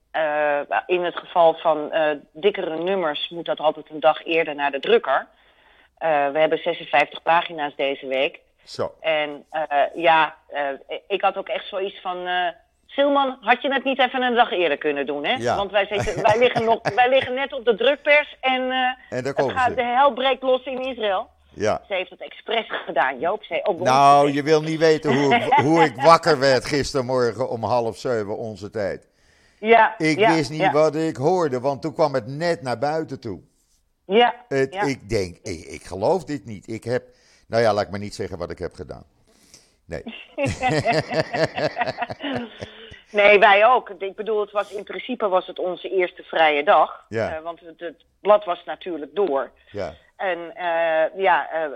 in 0.86 1.04
het 1.04 1.16
geval 1.16 1.54
van 1.54 1.92
dikkere 2.32 2.78
nummers 2.78 3.28
moet 3.28 3.44
dat 3.44 3.58
altijd 3.58 3.90
een 3.90 4.00
dag 4.00 4.24
eerder 4.24 4.54
naar 4.54 4.70
de 4.70 4.80
drukker. 4.80 5.26
We 5.98 6.38
hebben 6.38 6.58
56 6.58 7.22
pagina's 7.22 7.76
deze 7.76 8.06
week. 8.06 8.40
Zo. 8.64 8.94
En 9.00 9.46
ja, 9.94 10.36
ik 11.08 11.22
had 11.22 11.36
ook 11.36 11.48
echt 11.48 11.68
zoiets 11.68 12.00
van. 12.00 12.28
Silman, 12.96 13.36
had 13.40 13.62
je 13.62 13.72
het 13.72 13.84
niet 13.84 13.98
even 13.98 14.22
een 14.22 14.34
dag 14.34 14.50
eerder 14.50 14.78
kunnen 14.78 15.06
doen, 15.06 15.24
hè? 15.24 15.32
Ja. 15.34 15.56
Want 15.56 15.70
wij, 15.70 15.86
zitten, 15.86 16.22
wij, 16.22 16.38
liggen 16.38 16.64
nog, 16.64 16.78
wij 16.94 17.08
liggen 17.08 17.34
net 17.34 17.52
op 17.52 17.64
de 17.64 17.76
drukpers 17.76 18.36
en, 18.40 18.70
eh, 18.70 18.78
En 19.18 19.24
daar 19.24 19.34
het 19.34 19.50
gaat, 19.52 19.68
ze. 19.68 19.74
de 19.74 19.82
hel 19.84 20.12
breekt 20.12 20.42
los 20.42 20.64
in 20.64 20.80
Israël. 20.80 21.28
Ja. 21.54 21.82
Ze 21.88 21.94
heeft 21.94 22.10
het 22.10 22.20
expres 22.22 22.66
gedaan, 22.86 23.18
Joop. 23.18 23.42
Ze, 23.44 23.60
ook 23.62 23.78
Nou, 23.80 24.32
je 24.32 24.42
wil 24.42 24.62
niet 24.62 24.78
weten 24.78 25.14
hoe, 25.22 25.34
ik- 25.34 25.52
hoe 25.66 25.82
ik 25.84 25.96
wakker 25.96 26.38
werd 26.38 26.64
gistermorgen 26.64 27.48
om 27.50 27.64
half 27.64 27.96
zeven 27.96 28.36
onze 28.36 28.70
tijd. 28.70 29.08
ja, 29.58 29.98
Ik 29.98 30.18
ja, 30.18 30.34
wist 30.34 30.50
niet 30.50 30.60
ja, 30.60 30.72
wat 30.72 30.96
ik 30.96 31.16
hoorde, 31.16 31.60
want 31.60 31.82
toen 31.82 31.94
kwam 31.94 32.14
het 32.14 32.26
net 32.26 32.62
naar 32.62 32.78
buiten 32.78 33.20
toe. 33.20 33.40
Ja, 34.06 34.34
Het, 34.48 34.74
ja. 34.74 34.82
Ik 34.82 35.08
denk, 35.08 35.36
ik, 35.42 35.64
ik 35.64 35.82
geloof 35.84 36.24
dit 36.24 36.44
niet. 36.44 36.68
Ik 36.68 36.84
heb, 36.84 37.04
nou 37.46 37.62
ja, 37.62 37.72
laat 37.72 37.84
ik 37.84 37.90
maar 37.90 38.00
niet 38.00 38.14
zeggen 38.14 38.38
wat 38.38 38.50
ik 38.50 38.58
heb 38.58 38.74
gedaan. 38.74 39.04
Nee. 39.86 40.02
Nee, 43.12 43.38
wij 43.38 43.66
ook. 43.66 43.90
Ik 43.90 44.16
bedoel, 44.16 44.40
het 44.40 44.50
was, 44.50 44.72
in 44.72 44.84
principe 44.84 45.28
was 45.28 45.46
het 45.46 45.58
onze 45.58 45.88
eerste 45.88 46.22
vrije 46.22 46.64
dag. 46.64 47.04
Ja. 47.08 47.36
Eh, 47.36 47.42
want 47.42 47.60
het, 47.60 47.80
het 47.80 48.04
blad 48.20 48.44
was 48.44 48.64
natuurlijk 48.64 49.14
door. 49.14 49.50
Ja. 49.70 49.94
En 50.16 50.56
eh, 50.56 51.20
ja, 51.22 51.50
eh, 51.50 51.68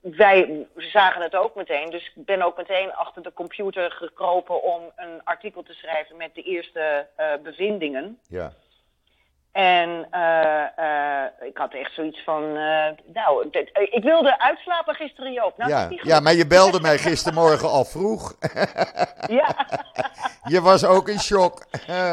wij 0.00 0.66
zagen 0.76 1.22
het 1.22 1.36
ook 1.36 1.54
meteen. 1.54 1.90
Dus 1.90 2.12
ik 2.14 2.24
ben 2.24 2.42
ook 2.42 2.56
meteen 2.56 2.94
achter 2.94 3.22
de 3.22 3.32
computer 3.32 3.90
gekropen 3.90 4.62
om 4.62 4.82
een 4.96 5.20
artikel 5.24 5.62
te 5.62 5.72
schrijven 5.72 6.16
met 6.16 6.34
de 6.34 6.42
eerste 6.42 7.06
bevindingen. 7.42 8.18
Ja. 8.28 8.52
En 9.52 10.06
eh, 10.10 10.62
eh, 11.24 11.30
ik 11.40 11.56
had 11.56 11.72
echt 11.74 11.94
zoiets 11.94 12.24
van, 12.24 12.42
eh, 12.56 12.86
nou, 13.14 13.50
dit- 13.50 13.70
ik 13.90 14.02
wilde 14.02 14.38
uitslapen 14.40 14.94
gisteren, 14.94 15.32
Joop. 15.32 15.56
Nou, 15.56 15.98
Ja. 16.02 16.20
maar 16.20 16.34
je 16.34 16.46
belde 16.46 16.80
mij 16.80 16.98
gistermorgen 16.98 17.68
al 17.68 17.84
vroeg. 17.84 18.34
ja. 19.40 19.54
Je 20.52 20.60
was 20.60 20.84
ook 20.84 21.08
in 21.08 21.18
shock. 21.20 21.64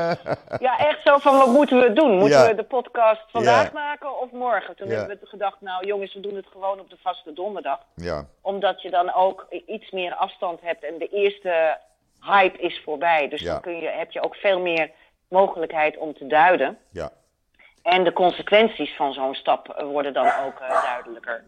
ja, 0.59 0.77
echt 0.77 1.01
zo 1.03 1.17
van, 1.17 1.37
wat 1.37 1.47
moeten 1.47 1.79
we 1.79 1.93
doen? 1.93 2.17
Moeten 2.17 2.39
Ja. 2.39 2.47
we 2.47 2.55
de 2.55 2.63
podcast 2.63 3.21
vandaag 3.31 3.63
Ja. 3.65 3.71
maken 3.73 4.19
of 4.21 4.31
morgen? 4.31 4.75
Toen 4.75 4.87
hebben 4.89 5.17
we 5.21 5.27
gedacht, 5.27 5.61
nou 5.61 5.85
jongens, 5.85 6.13
we 6.13 6.19
doen 6.19 6.35
het 6.35 6.47
gewoon 6.51 6.79
op 6.79 6.89
de 6.89 6.97
vaste 7.01 7.33
donderdag. 7.33 7.79
Ja. 7.95 8.25
Omdat 8.41 8.81
je 8.81 8.89
dan 8.89 9.13
ook 9.13 9.45
iets 9.67 9.91
meer 9.91 10.13
afstand 10.15 10.61
hebt 10.61 10.83
en 10.83 10.97
de 10.97 11.07
eerste 11.09 11.77
hype 12.21 12.57
is 12.57 12.81
voorbij. 12.83 13.27
Dus 13.29 13.41
dan 13.41 13.61
kun 13.61 13.75
je, 13.79 13.87
heb 13.87 14.11
je 14.11 14.21
ook 14.23 14.35
veel 14.35 14.59
meer 14.59 14.91
mogelijkheid 15.29 15.97
om 15.97 16.13
te 16.13 16.27
duiden. 16.27 16.77
Ja. 16.91 17.09
En 17.85 18.03
de 18.03 18.13
consequenties 18.13 18.95
van 18.95 19.13
zo'n 19.13 19.33
stap 19.33 19.83
worden 19.91 20.13
dan 20.13 20.25
ook 20.25 20.59
eh, 20.59 20.83
duidelijker. 20.83 21.43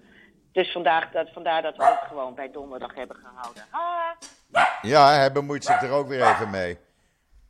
Dus 0.51 0.71
vandaag, 0.71 1.11
dat, 1.11 1.29
vandaar 1.33 1.61
dat 1.61 1.75
we 1.75 1.83
het 1.83 1.99
gewoon 2.07 2.35
bij 2.35 2.51
donderdag 2.51 2.95
hebben 2.95 3.15
gehouden. 3.15 3.63
Ah. 3.71 4.65
Ja, 4.81 5.13
hij 5.13 5.31
bemoeit 5.31 5.63
zich 5.63 5.81
er 5.81 5.91
ook 5.91 6.07
weer 6.07 6.27
even 6.27 6.49
mee. 6.49 6.77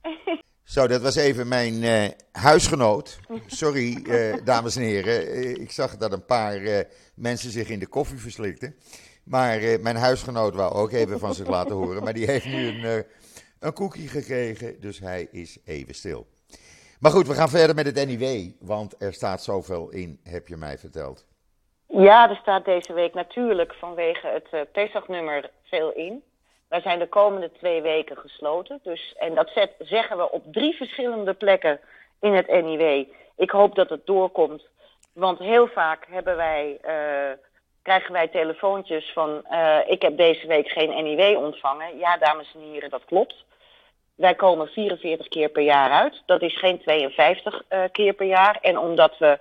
Zo, 0.64 0.88
dat 0.88 1.02
was 1.02 1.16
even 1.16 1.48
mijn 1.48 1.84
eh, 1.84 2.10
huisgenoot. 2.32 3.20
Sorry, 3.46 4.06
eh, 4.06 4.46
dames 4.46 4.76
en 4.76 4.82
heren. 4.82 5.62
Ik 5.62 5.72
zag 5.72 5.98
dat 5.98 6.12
een 6.12 6.26
paar 6.26 6.86
mensen 7.16 7.52
zich 7.52 7.70
in 7.70 7.80
de 7.80 7.88
koffie 7.88 8.20
verslikten. 8.20 8.76
Maar 9.24 9.60
mijn 9.82 9.96
huisgenoot 9.96 10.56
wou 10.56 10.74
ook 10.74 10.92
even 10.92 11.20
van 11.20 11.34
zich 11.34 11.48
laten 11.48 11.76
horen. 11.76 12.04
Maar 12.04 12.14
die 12.14 12.26
heeft 12.26 12.46
nu 12.46 12.68
een, 12.68 13.06
een 13.60 13.74
koekje 13.74 14.08
gekregen, 14.08 14.80
dus 14.80 15.00
hij 15.00 15.28
is 15.32 15.58
even 15.66 15.96
stil. 15.96 16.28
Maar 17.00 17.12
goed, 17.12 17.28
we 17.28 17.34
gaan 17.34 17.50
verder 17.50 17.76
met 17.76 17.86
het 17.86 18.08
NIW, 18.08 18.52
want 18.60 19.02
er 19.02 19.14
staat 19.14 19.44
zoveel 19.44 19.90
in, 19.90 20.20
heb 20.24 20.48
je 20.48 20.58
mij 20.58 20.78
verteld. 20.78 21.26
Ja, 21.88 22.30
er 22.30 22.36
staat 22.36 22.66
deze 22.66 22.94
week 22.94 23.14
natuurlijk 23.14 23.74
vanwege 23.74 24.28
het 24.28 24.48
eh 24.52 24.62
Pesach-nummer 24.72 25.50
veel 25.64 25.92
in. 25.92 26.24
Wij 26.70 26.82
zijn 26.82 27.00
de 27.00 27.08
komende 27.08 27.52
twee 27.52 27.82
weken 27.82 28.18
gesloten. 28.18 28.80
Dus, 28.84 29.16
en 29.18 29.36
dat 29.36 29.50
zet, 29.50 29.72
zeggen 29.80 30.18
we 30.18 30.32
op 30.32 30.44
drie 30.54 30.76
verschillende 30.76 31.34
plekken 31.34 31.80
in 32.20 32.34
het 32.34 32.48
NIW. 32.48 33.06
Ik 33.36 33.52
hoop 33.52 33.76
dat 33.76 33.90
het 33.90 34.06
doorkomt. 34.06 34.64
Want 35.14 35.40
heel 35.40 35.68
vaak 35.68 36.06
hebben 36.10 36.36
wij, 36.36 36.78
eh, 36.82 37.38
krijgen 37.82 38.12
wij 38.12 38.28
telefoontjes 38.28 39.12
van... 39.14 39.46
eh, 39.46 39.80
ik 39.88 40.02
heb 40.02 40.18
deze 40.18 40.48
week 40.48 40.68
geen 40.68 41.04
NIW 41.04 41.38
ontvangen. 41.38 41.98
Ja, 41.98 42.18
dames 42.18 42.54
en 42.54 42.62
heren, 42.72 42.90
dat 42.90 43.06
klopt. 43.06 43.46
Wij 44.18 44.36
komen 44.36 44.68
44 44.68 45.28
keer 45.28 45.50
per 45.50 45.64
jaar 45.64 45.92
uit. 45.92 46.22
Dat 46.26 46.42
is 46.42 46.60
geen 46.60 46.80
52 46.80 47.64
eh, 47.68 47.84
keer 47.92 48.14
per 48.14 48.28
jaar. 48.28 48.58
En 48.62 48.78
omdat 48.78 49.18
we 49.18 49.40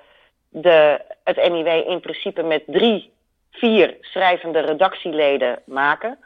de, 0.48 1.00
het 1.24 1.36
NIW 1.36 1.66
in 1.66 2.00
principe 2.00 2.42
met 2.42 2.62
drie, 2.66 3.12
vier 3.50 3.96
schrijvende 4.00 4.60
redactieleden 4.60 5.62
maken, 5.64 6.18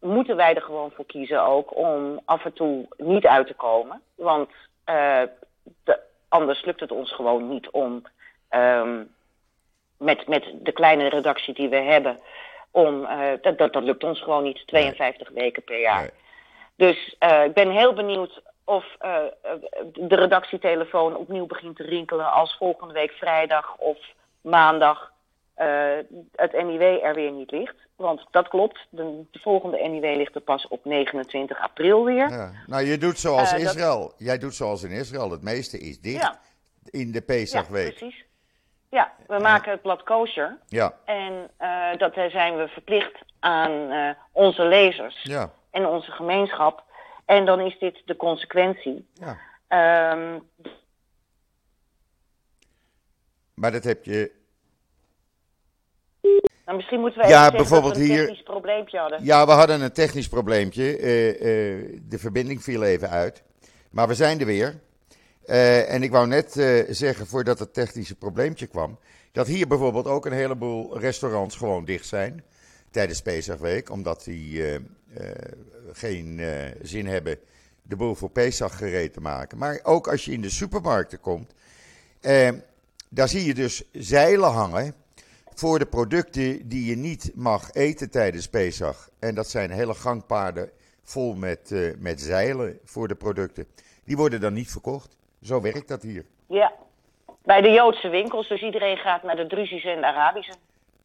moeten 0.00 0.36
wij 0.36 0.54
er 0.54 0.62
gewoon 0.62 0.90
voor 0.90 1.06
kiezen 1.06 1.42
ook 1.42 1.76
om 1.76 2.20
af 2.24 2.44
en 2.44 2.52
toe 2.52 2.86
niet 2.96 3.26
uit 3.26 3.46
te 3.46 3.54
komen. 3.54 4.02
Want 4.14 4.50
eh, 4.84 5.22
de, 5.84 5.98
anders 6.28 6.64
lukt 6.64 6.80
het 6.80 6.92
ons 6.92 7.12
gewoon 7.12 7.48
niet 7.48 7.70
om 7.70 8.02
ehm, 8.48 9.02
met, 9.98 10.26
met 10.26 10.44
de 10.54 10.72
kleine 10.72 11.08
redactie 11.08 11.54
die 11.54 11.68
we 11.68 11.76
hebben, 11.76 12.18
om, 12.70 13.04
eh, 13.04 13.32
dat, 13.40 13.72
dat, 13.72 13.82
lukt 13.82 14.04
ons 14.04 14.22
gewoon 14.22 14.42
niet, 14.42 14.66
52 14.66 15.28
weken 15.28 15.64
per 15.64 15.80
jaar. 15.80 16.10
Dus 16.76 17.16
eh, 17.18 17.44
ik 17.44 17.52
ben 17.54 17.70
heel 17.70 17.94
benieuwd 17.94 18.42
of 18.64 18.84
eh, 18.98 19.16
eh, 19.16 19.52
de 19.94 20.16
redactietelefoon 20.16 21.16
opnieuw 21.16 21.46
begint 21.46 21.76
te 21.76 21.82
rinkelen 21.82 22.32
als 22.32 22.56
volgende 22.56 22.94
week 22.94 23.10
vrijdag 23.12 23.76
of 23.76 23.98
maandag 24.40 25.14
het 26.36 26.52
NIW 26.52 26.82
er 26.82 27.14
weer 27.14 27.30
niet 27.30 27.50
ligt. 27.50 27.74
Want 27.96 28.26
dat 28.30 28.48
klopt, 28.48 28.86
de, 28.90 29.22
de 29.30 29.38
volgende 29.38 29.88
NIW 29.88 30.16
ligt 30.16 30.34
er 30.34 30.40
pas 30.40 30.68
op 30.68 30.84
29 30.84 31.60
april 31.60 32.04
weer. 32.04 32.28
Ja. 32.28 32.50
Nou, 32.66 32.84
je 32.84 32.98
doet 32.98 33.18
zoals 33.18 33.50
dat- 33.50 33.60
Israël. 33.60 34.12
Jij 34.16 34.38
doet 34.38 34.54
zoals 34.54 34.82
in 34.82 34.90
Israël. 34.90 35.30
Het 35.30 35.42
meeste 35.42 35.78
is 35.78 36.00
dicht 36.00 36.22
Ja. 36.22 36.38
in 36.90 37.12
de 37.12 37.18
Ja, 37.18 37.24
Pesachweek. 37.34 37.94
precies. 37.94 38.24
Ja, 38.90 39.12
we 39.26 39.38
maken 39.38 39.70
het 39.70 39.82
blad 39.82 40.02
kosher. 40.02 40.58
Ja, 40.66 40.92
En 41.04 41.50
eh, 41.56 41.96
dat 41.98 42.14
zijn 42.14 42.56
we 42.56 42.68
verplicht 42.68 43.18
aan 43.40 43.90
onze 44.32 44.64
lezers 44.64 45.20
ja, 45.22 45.50
en 45.76 45.86
onze 45.86 46.10
gemeenschap. 46.10 46.84
En 47.24 47.44
dan 47.46 47.60
is 47.60 47.78
dit 47.78 48.02
de 48.04 48.16
consequentie. 48.16 49.06
ja. 49.14 49.38
Ehm, 49.68 50.38
Maar 53.54 53.72
dat 53.72 53.84
heb 53.84 54.04
je. 54.04 54.32
nou, 56.64 56.76
misschien 56.76 57.00
moeten 57.00 57.20
we 57.20 57.26
Ja, 57.28 57.32
even 57.32 57.40
zeggen 57.42 57.56
bijvoorbeeld 57.56 57.94
dat 57.94 58.02
we 58.02 58.08
een 58.08 58.14
hier- 58.14 58.26
technisch 58.26 58.42
probleempje 58.42 58.98
hadden. 58.98 59.24
Ja, 59.24 59.46
we 59.46 59.52
hadden 59.52 59.80
een 59.80 59.92
technisch 59.92 60.28
probleempje. 60.28 60.96
Eh, 60.96 61.28
eh, 61.30 62.00
de 62.02 62.18
verbinding 62.18 62.62
viel 62.62 62.82
even 62.82 63.10
uit. 63.10 63.42
Maar 63.90 64.08
we 64.08 64.14
zijn 64.14 64.40
er 64.40 64.46
weer. 64.46 64.80
Eh, 65.44 65.92
en 65.94 66.02
ik 66.02 66.10
wou 66.10 66.26
net 66.26 66.52
zeggen, 66.88 67.26
voordat 67.26 67.58
het 67.58 67.74
technische 67.74 68.16
probleempje 68.16 68.66
kwam, 68.66 68.98
dat 69.32 69.46
hier 69.46 69.66
bijvoorbeeld 69.66 70.06
ook 70.06 70.26
een 70.26 70.32
heleboel 70.32 70.98
restaurants 70.98 71.56
gewoon 71.56 71.84
dicht 71.84 72.06
zijn 72.06 72.44
tijdens 72.96 73.22
Pesachweek, 73.22 73.90
omdat 73.90 74.24
die 74.24 74.62
eh, 74.62 74.74
eh, 74.74 74.82
geen 75.92 76.38
eh, 76.40 76.48
zin 76.82 77.06
hebben 77.06 77.38
de 77.82 77.96
boel 77.96 78.14
voor 78.14 78.30
Pesach 78.30 78.76
gereed 78.76 79.12
te 79.12 79.20
maken. 79.20 79.58
Maar 79.58 79.80
ook 79.82 80.08
als 80.08 80.24
je 80.24 80.32
in 80.32 80.40
de 80.40 80.50
supermarkten 80.50 81.20
komt, 81.20 81.54
daar 83.08 83.28
zie 83.28 83.44
je 83.44 83.54
dus 83.54 83.82
zeilen 83.92 84.50
hangen 84.50 84.94
voor 85.54 85.78
de 85.78 85.86
producten 85.86 86.68
die 86.68 86.84
je 86.84 86.96
niet 86.96 87.30
mag 87.34 87.72
eten 87.72 88.10
tijdens 88.10 88.48
Pesach. 88.48 89.08
En 89.18 89.34
dat 89.34 89.48
zijn 89.48 89.70
hele 89.70 89.94
gangpaden 89.94 90.70
vol 91.02 91.34
met, 91.34 91.74
met 91.98 92.20
zeilen 92.20 92.78
voor 92.84 93.08
de 93.08 93.14
producten. 93.14 93.66
Die 94.04 94.16
worden 94.16 94.40
dan 94.40 94.52
niet 94.52 94.70
verkocht. 94.70 95.16
Zo 95.42 95.60
werkt 95.60 95.88
dat 95.88 96.02
hier. 96.02 96.24
Ja, 96.46 96.72
bij 97.42 97.60
de 97.60 97.70
Joodse 97.70 98.08
winkels. 98.08 98.48
Dus 98.48 98.62
iedereen 98.62 98.96
gaat 98.96 99.22
naar 99.22 99.36
de 99.36 99.46
Druzi's 99.46 99.84
en 99.84 100.00
de 100.00 100.06
Arabische. 100.06 100.54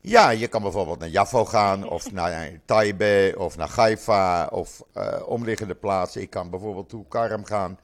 Ja, 0.04 0.30
je 0.30 0.48
kan 0.48 0.62
bijvoorbeeld 0.62 1.00
naar 1.00 1.10
Jaffo 1.10 1.46
gaan, 1.46 1.90
of 1.90 2.12
naar 2.12 2.60
Taibe, 2.66 3.34
of 3.38 3.58
naar 3.58 3.70
Haifa, 3.76 4.48
of 4.48 4.82
eh, 4.94 5.28
omliggende 5.28 5.76
plaatsen. 5.76 6.22
Ik 6.22 6.30
kan 6.30 6.50
bijvoorbeeld 6.50 6.90
toe 6.90 7.08
Karm 7.08 7.46
gaan. 7.46 7.80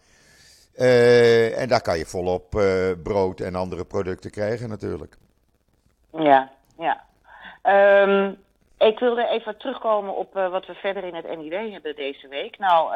Eh, 0.76 1.62
en 1.62 1.68
daar 1.68 1.82
kan 1.82 1.98
je 1.98 2.06
volop 2.06 2.56
eh, 2.56 2.92
brood 3.04 3.40
en 3.40 3.56
andere 3.56 3.86
producten 3.86 4.32
krijgen 4.32 4.70
natuurlijk. 4.70 5.18
Ja, 6.12 6.52
ja. 6.78 7.04
Ehm, 7.62 8.34
ik 8.78 9.00
wilde 9.00 9.28
even 9.28 9.58
terugkomen 9.58 10.16
op 10.16 10.34
wat 10.34 10.66
we 10.66 10.74
verder 10.74 11.04
in 11.04 11.16
het 11.16 11.38
NIW 11.38 11.72
hebben 11.72 11.96
deze 11.96 12.28
week. 12.28 12.58
Nou, 12.58 12.94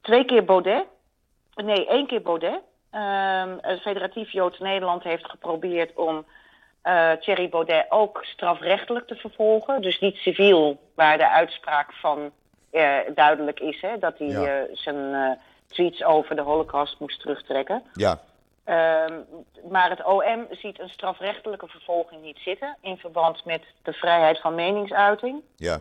twee 0.00 0.24
keer 0.24 0.44
Baudet. 0.44 0.84
Nee, 1.54 1.86
één 1.86 2.06
keer 2.06 2.22
Baudet. 2.22 2.60
Ehm, 2.90 3.56
het 3.60 3.80
Federatief 3.80 4.32
Joods 4.32 4.58
Nederland 4.58 5.02
heeft 5.02 5.30
geprobeerd 5.30 5.94
om 5.94 6.24
eh, 6.82 7.12
Thierry 7.12 7.48
Baudet 7.48 7.86
ook 7.88 8.24
strafrechtelijk 8.24 9.06
te 9.06 9.14
vervolgen. 9.14 9.82
Dus 9.82 10.00
niet 10.00 10.16
civiel, 10.16 10.78
waar 10.94 11.18
de 11.18 11.28
uitspraak 11.28 11.92
van 11.92 12.30
eh, 12.70 12.96
duidelijk 13.14 13.60
is 13.60 13.80
hè, 13.80 13.98
dat 13.98 14.18
hij 14.18 14.26
Ja. 14.28 14.42
eh, 14.44 14.62
zijn 14.72 15.38
tweets 15.66 16.04
over 16.04 16.36
de 16.36 16.42
Holocaust 16.42 17.00
moest 17.00 17.20
terugtrekken. 17.20 17.82
Ja, 17.92 18.20
Ehm, 18.64 19.14
maar 19.70 19.90
het 19.90 20.04
OM 20.04 20.46
ziet 20.50 20.80
een 20.80 20.88
strafrechtelijke 20.88 21.68
vervolging 21.68 22.22
niet 22.22 22.38
zitten 22.38 22.76
in 22.80 22.96
verband 22.96 23.44
met 23.44 23.62
de 23.82 23.92
vrijheid 23.92 24.40
van 24.40 24.54
meningsuiting. 24.54 25.42
ja, 25.56 25.80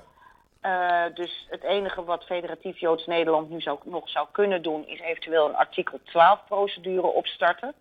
Eh, 0.68 1.04
dus 1.14 1.48
het 1.50 1.64
enige 1.64 2.04
wat 2.04 2.24
Federatief 2.24 2.80
Joods 2.80 3.06
Nederland 3.06 3.50
nu 3.50 3.62
zou, 3.62 3.80
nog 3.84 4.10
zou 4.10 4.28
kunnen 4.32 4.62
doen, 4.62 4.88
is 4.88 5.00
eventueel 5.00 5.50
een 5.50 5.56
artikel 5.56 6.00
12-procedure 6.00 7.08
opstarten. 7.08 7.74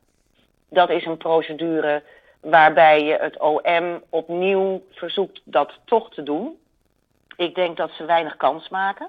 Dat 0.68 0.90
is 0.90 1.04
een 1.04 1.16
procedure 1.16 2.02
waarbij 2.40 3.04
je 3.04 3.16
het 3.20 3.38
OM 3.38 4.02
opnieuw 4.08 4.82
verzoekt 4.90 5.40
dat 5.44 5.78
toch 5.84 6.10
te 6.10 6.22
doen. 6.22 6.58
Ik 7.36 7.54
denk 7.54 7.76
dat 7.76 7.90
ze 7.90 8.04
weinig 8.04 8.36
kans 8.36 8.68
maken. 8.68 9.08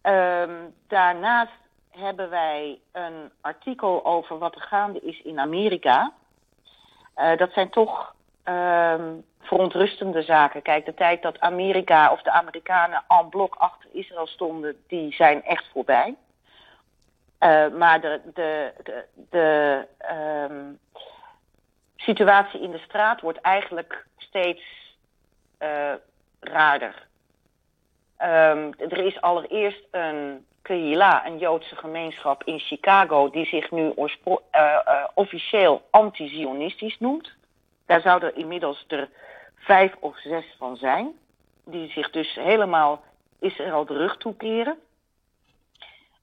Ehm, 0.00 0.54
daarnaast 0.88 1.58
hebben 1.90 2.30
wij 2.30 2.80
een 2.92 3.30
artikel 3.40 4.04
over 4.04 4.38
wat 4.38 4.54
er 4.54 4.62
gaande 4.62 5.00
is 5.00 5.22
in 5.22 5.38
Amerika. 5.38 6.12
Eh, 7.14 7.36
dat 7.36 7.52
zijn 7.52 7.70
toch 7.70 8.14
ehm, 8.44 9.12
verontrustende 9.40 10.22
zaken. 10.22 10.62
Kijk, 10.62 10.84
de 10.84 10.94
tijd 10.94 11.22
dat 11.22 11.40
Amerika 11.40 12.12
of 12.12 12.22
de 12.22 12.30
Amerikanen 12.30 13.04
en 13.08 13.28
blok 13.28 13.54
achter 13.54 13.88
Israël 13.92 14.26
stonden, 14.26 14.76
die 14.86 15.14
zijn 15.14 15.44
echt 15.44 15.64
voorbij. 15.72 16.14
Eh, 17.38 17.68
maar 17.68 18.00
de, 18.00 18.20
de, 18.34 18.72
de, 18.82 19.04
de 19.30 19.86
ehm, 19.98 20.72
situatie 21.96 22.60
in 22.60 22.70
de 22.70 22.78
straat 22.78 23.20
wordt 23.20 23.40
eigenlijk 23.40 24.06
steeds 24.16 24.62
eh, 25.58 25.92
raarder. 26.40 27.06
Ehm, 28.16 28.72
er 28.78 28.98
is 28.98 29.20
allereerst 29.20 29.82
een 29.90 30.46
Kehila, 30.62 31.26
een 31.26 31.38
Joodse 31.38 31.76
gemeenschap 31.76 32.44
in 32.44 32.58
Chicago, 32.58 33.30
die 33.30 33.46
zich 33.46 33.70
nu 33.70 33.92
eh, 34.50 35.04
officieel 35.14 35.82
anti-Zionistisch 35.90 36.98
noemt. 36.98 37.32
Daar 37.86 38.00
zouden 38.00 38.32
er 38.32 38.38
inmiddels 38.38 38.84
er 38.88 39.08
vijf 39.54 39.92
of 40.00 40.18
zes 40.20 40.44
van 40.58 40.76
zijn, 40.76 41.12
die 41.64 41.90
zich 41.90 42.10
dus 42.10 42.34
helemaal 42.34 43.02
Israël 43.40 43.84
de 43.84 43.96
rug 43.96 44.16
toekeren. 44.16 44.78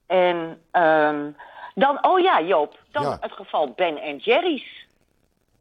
En 0.07 0.61
ehm, 0.71 1.29
dan, 1.75 2.05
oh 2.05 2.19
ja, 2.19 2.41
Joop, 2.41 2.79
dan 2.91 3.03
Ja. 3.03 3.17
het 3.21 3.31
geval 3.31 3.69
Ben 3.71 3.97
en 4.01 4.17
Jerry's. 4.17 4.85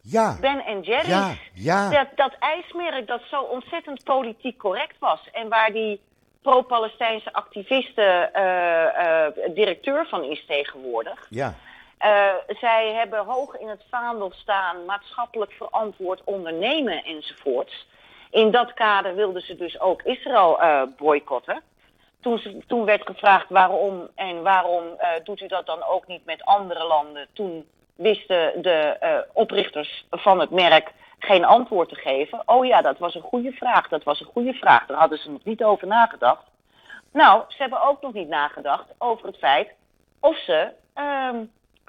ja, 0.03 0.36
Ben 0.40 0.64
en 0.64 0.80
Jerry's. 0.80 1.09
ja, 1.09 1.34
ja, 1.55 1.90
Dat, 1.90 2.07
dat 2.16 2.34
ijsmerk 2.38 3.07
dat 3.07 3.22
zo 3.30 3.40
ontzettend 3.42 4.05
politiek 4.05 4.59
correct 4.59 4.98
was. 4.98 5.20
En 5.32 5.48
waar 5.48 5.72
die 5.72 6.01
pro-Palestijnse 6.42 7.32
activisten 7.32 8.32
eh, 8.34 9.26
eh, 9.26 9.32
directeur 9.55 10.07
van 10.07 10.24
is 10.24 10.46
tegenwoordig. 10.46 11.26
ja, 11.30 11.55
Eh, 12.01 12.34
zij 12.61 12.92
hebben 12.92 13.24
hoog 13.24 13.57
in 13.57 13.68
het 13.68 13.84
vaandel 13.90 14.32
staan 14.34 14.84
maatschappelijk 14.84 15.53
verantwoord 15.53 16.24
ondernemen 16.24 17.05
enzovoorts. 17.05 17.86
In 18.30 18.51
dat 18.51 18.74
kader 18.74 19.14
wilden 19.14 19.42
ze 19.42 19.57
dus 19.57 19.80
ook 19.80 20.03
Israël 20.03 20.61
eh 20.61 20.82
boycotten. 20.96 21.62
Toen, 22.20 22.64
toen 22.66 22.84
werd 22.84 23.07
gevraagd 23.07 23.46
waarom 23.48 24.09
en 24.14 24.42
waarom 24.42 24.84
eh, 24.98 25.09
doet 25.24 25.40
u 25.40 25.46
dat 25.46 25.66
dan 25.66 25.82
ook 25.82 26.07
niet 26.07 26.24
met 26.24 26.44
andere 26.44 26.84
landen. 26.84 27.26
Toen 27.32 27.66
wisten 27.96 28.62
de 28.62 28.96
oprichters 29.32 30.07
van 30.11 30.40
het 30.40 30.51
merk 30.51 30.92
geen 31.18 31.44
antwoord 31.44 31.88
te 31.88 31.94
geven. 31.94 32.42
Oh 32.46 32.66
ja, 32.66 32.82
dat 32.82 32.98
was 32.98 33.14
een 33.14 33.20
goede 33.20 33.53
vraag. 33.53 33.88
Dat 33.88 34.05
was 34.05 34.20
een 34.20 34.30
goede 34.32 34.53
vraag. 34.53 34.86
Daar 34.86 34.98
hadden 34.98 35.18
ze 35.18 35.30
nog 35.30 35.44
niet 35.44 35.64
over 35.64 35.86
nagedacht. 35.86 36.44
Nou, 37.12 37.42
ze 37.48 37.57
hebben 37.59 37.82
ook 37.82 38.03
nog 38.03 38.12
niet 38.12 38.28
nagedacht 38.28 38.86
over 38.98 39.26
het 39.26 39.36
feit 39.36 39.70
of 40.20 40.36
ze 40.36 40.72
ehm, 40.94 41.36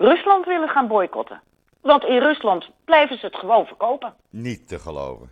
Rusland 0.02 0.46
willen 0.46 0.70
gaan 0.70 0.88
boycotten. 0.88 1.42
Want 1.82 2.04
in 2.04 2.18
Rusland 2.20 2.70
blijven 2.86 3.18
ze 3.20 3.26
het 3.26 3.36
gewoon 3.36 3.66
verkopen. 3.66 4.14
niet 4.30 4.68
te 4.68 4.80
geloven. 4.80 5.32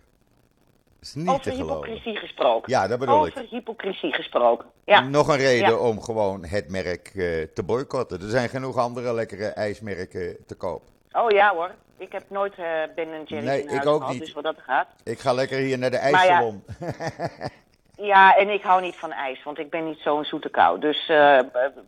Is 1.00 1.14
niet 1.14 1.28
Over 1.28 1.42
te 1.42 1.50
geloven. 1.50 1.74
hypocrisie 1.88 2.16
gesproken. 2.16 2.72
Ja, 2.72 2.86
dat 2.88 2.98
bedoel 2.98 3.26
ik. 3.26 3.36
Over 3.36 3.48
hypocrisie 3.50 4.12
gesproken. 4.12 4.66
Ja. 4.84 5.00
Nog 5.00 5.28
een 5.28 5.36
reden 5.36 5.68
Ja. 5.68 5.76
om 5.76 6.02
gewoon 6.02 6.44
het 6.44 6.68
merk 6.70 7.06
eh, 7.14 7.42
te 7.54 7.62
boycotten. 7.66 8.20
Er 8.20 8.28
zijn 8.28 8.48
genoeg 8.48 8.76
andere 8.76 9.14
lekkere 9.14 9.46
ijsmerken 9.46 10.36
te 10.46 10.54
koop. 10.54 10.82
Oh 11.12 11.30
ja 11.30 11.54
hoor. 11.54 11.70
Ik 11.98 12.12
heb 12.12 12.22
nooit 12.28 12.54
eh 12.54 12.64
Ben 12.94 13.08
Jerry's 13.24 13.30
Nee, 13.48 13.58
in 13.60 13.64
ik 13.64 13.70
huis 13.70 13.86
ook 13.86 13.98
gehad, 14.00 14.12
niet. 14.12 14.22
dus 14.24 14.32
wat 14.32 14.44
dat 14.44 14.56
gaat. 14.66 14.86
Ik 15.04 15.18
ga 15.18 15.32
lekker 15.32 15.58
hier 15.58 15.78
naar 15.78 15.90
de 15.90 15.98
Maar 16.10 16.10
ja, 16.10 16.16
ijssalon. 16.18 16.64
Ja, 18.00 18.36
en 18.36 18.48
ik 18.48 18.62
hou 18.62 18.80
niet 18.80 18.96
van 18.96 19.12
ijs, 19.12 19.42
want 19.42 19.58
ik 19.58 19.70
ben 19.70 19.84
niet 19.84 19.98
zo'n 20.00 20.24
zoete 20.24 20.48
kou. 20.48 20.78
Dus 20.80 21.08
eh, 21.08 21.36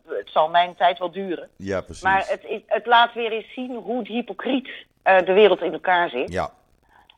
het 0.07 0.29
zal 0.29 0.49
mijn 0.49 0.75
tijd 0.75 0.99
wel 0.99 1.11
duren. 1.11 1.49
Ja, 1.57 1.81
precies. 1.81 2.03
Maar 2.03 2.23
het, 2.27 2.43
is- 2.43 2.61
het 2.67 2.85
laat 2.85 3.13
weer 3.13 3.31
eens 3.31 3.53
zien 3.53 3.75
hoe 3.75 4.07
hypocriet 4.07 4.69
eh, 5.03 5.17
de 5.25 5.33
wereld 5.33 5.61
in 5.61 5.73
elkaar 5.73 6.09
zit. 6.09 6.31
Ja, 6.33 6.49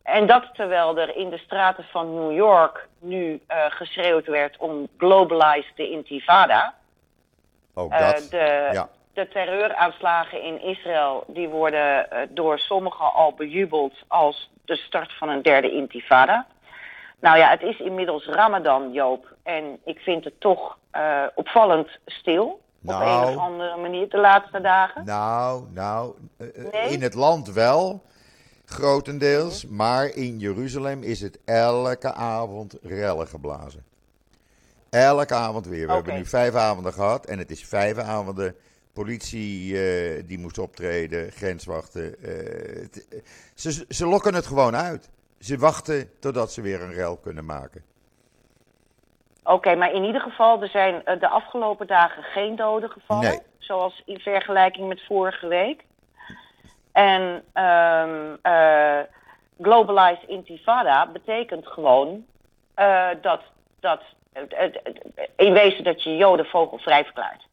En 0.03 0.27
dat 0.27 0.43
terwijl 0.53 0.97
er 0.97 1.15
in 1.15 1.29
de 1.29 1.37
straten 1.37 1.83
van 1.83 2.13
New 2.13 2.35
York 2.35 2.87
nu 2.99 3.41
eh, 3.47 3.65
geschreeuwd 3.69 4.25
werd 4.27 4.57
om 4.57 4.87
globalize 4.97 5.69
de 5.75 5.89
intifada. 5.89 6.73
ook 7.73 7.91
Eh, 7.91 7.99
dat. 8.11 8.27
de, 8.29 8.69
Ja. 8.71 8.89
de 9.13 9.27
terreuraanslagen 9.27 10.41
in 10.43 10.61
Israël 10.61 11.23
die 11.27 11.47
worden 11.49 12.07
door 12.29 12.59
sommigen 12.59 13.13
al 13.13 13.33
bejubeld 13.33 13.93
als 14.07 14.49
de 14.65 14.75
start 14.75 15.13
van 15.13 15.29
een 15.29 15.41
derde 15.41 15.71
intifada. 15.71 16.45
Nou 17.19 17.37
ja, 17.37 17.49
het 17.49 17.61
is 17.61 17.79
inmiddels 17.79 18.25
Ramadan, 18.25 18.91
Joop. 18.91 19.35
En 19.43 19.79
ik 19.83 19.99
vind 19.99 20.23
het 20.23 20.39
toch 20.39 20.77
eh, 20.91 21.23
opvallend 21.35 21.89
stil. 22.05 22.61
Nou. 22.79 23.03
Op 23.03 23.27
een 23.27 23.35
of 23.35 23.43
andere 23.43 23.77
manier 23.77 24.09
de 24.09 24.17
laatste 24.17 24.61
dagen. 24.61 25.05
Nou, 25.05 25.63
nou, 25.73 26.13
eh, 26.37 26.47
eh, 26.47 26.71
Nee? 26.71 26.89
in 26.89 27.01
het 27.01 27.13
land 27.13 27.53
wel, 27.53 28.03
grotendeels. 28.65 29.67
Maar 29.67 30.05
in 30.05 30.39
Jeruzalem 30.39 31.03
is 31.03 31.21
het 31.21 31.39
elke 31.45 32.13
avond 32.13 32.77
rellen 32.83 33.27
geblazen. 33.27 33.83
Elke 34.89 35.33
avond 35.33 35.67
weer. 35.67 35.87
We 35.87 35.93
hebben 35.93 36.15
nu 36.15 36.25
vijf 36.25 36.55
avonden 36.55 36.93
gehad 36.93 37.25
en 37.25 37.39
het 37.39 37.51
is 37.51 37.65
vijf 37.65 37.97
avonden. 37.97 38.55
Politie 38.93 39.73
die 40.25 40.39
moest 40.39 40.57
optreden, 40.57 41.31
grenswachten. 41.31 42.15
ze, 43.53 43.85
ze 43.89 44.05
lokken 44.07 44.33
het 44.33 44.45
gewoon 44.45 44.75
uit. 44.75 45.09
Ze 45.45 45.57
wachten 45.57 46.19
totdat 46.19 46.51
ze 46.51 46.61
weer 46.61 46.81
een 46.81 46.93
rel 46.93 47.17
kunnen 47.17 47.45
maken. 47.45 47.83
Oké, 49.43 49.75
maar 49.75 49.93
in 49.93 50.03
ieder 50.03 50.21
geval, 50.21 50.61
er 50.61 50.69
zijn 50.69 51.05
eh, 51.05 51.19
de 51.19 51.27
afgelopen 51.27 51.87
dagen 51.87 52.23
geen 52.23 52.55
doden 52.55 52.89
gevallen. 52.89 53.29
Nee. 53.29 53.39
Zoals 53.57 54.01
in 54.05 54.19
vergelijking 54.19 54.87
met 54.87 55.05
vorige 55.05 55.47
week. 55.47 55.83
En 56.91 57.43
ehm 57.53 58.35
eh, 58.41 58.99
Globalized 59.61 60.29
Intifada 60.29 61.07
betekent 61.11 61.67
gewoon 61.67 62.25
eh, 62.73 63.07
dat, 63.21 63.41
dat 63.79 64.01
in 65.35 65.53
wezen 65.53 65.83
dat 65.83 66.03
je 66.03 66.17
Joden 66.17 66.45
vogelvrij 66.45 67.03
verklaart. 67.03 67.47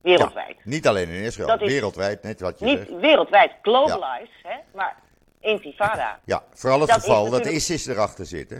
Wereldwijd. 0.00 0.64
Niet 0.64 0.86
alleen 0.88 1.08
in 1.08 1.22
Israël, 1.22 1.48
Dat 1.48 1.60
wereldwijd, 1.60 2.22
net 2.22 2.40
wat 2.40 2.58
je 2.58 2.64
Niet 2.64 2.78
zegt. 2.78 3.00
wereldwijd, 3.00 3.52
globalized, 3.62 4.34
hè, 4.42 4.56
maar 4.74 4.96
Intifada. 5.46 6.18
Ja, 6.24 6.42
vooral 6.54 6.80
het 6.80 6.88
Dat 6.88 6.98
is 6.98 7.04
geval 7.04 7.30
dat 7.30 7.46
ISIS 7.46 7.86
erachter 7.86 8.26
zit. 8.26 8.50
Hè? 8.50 8.56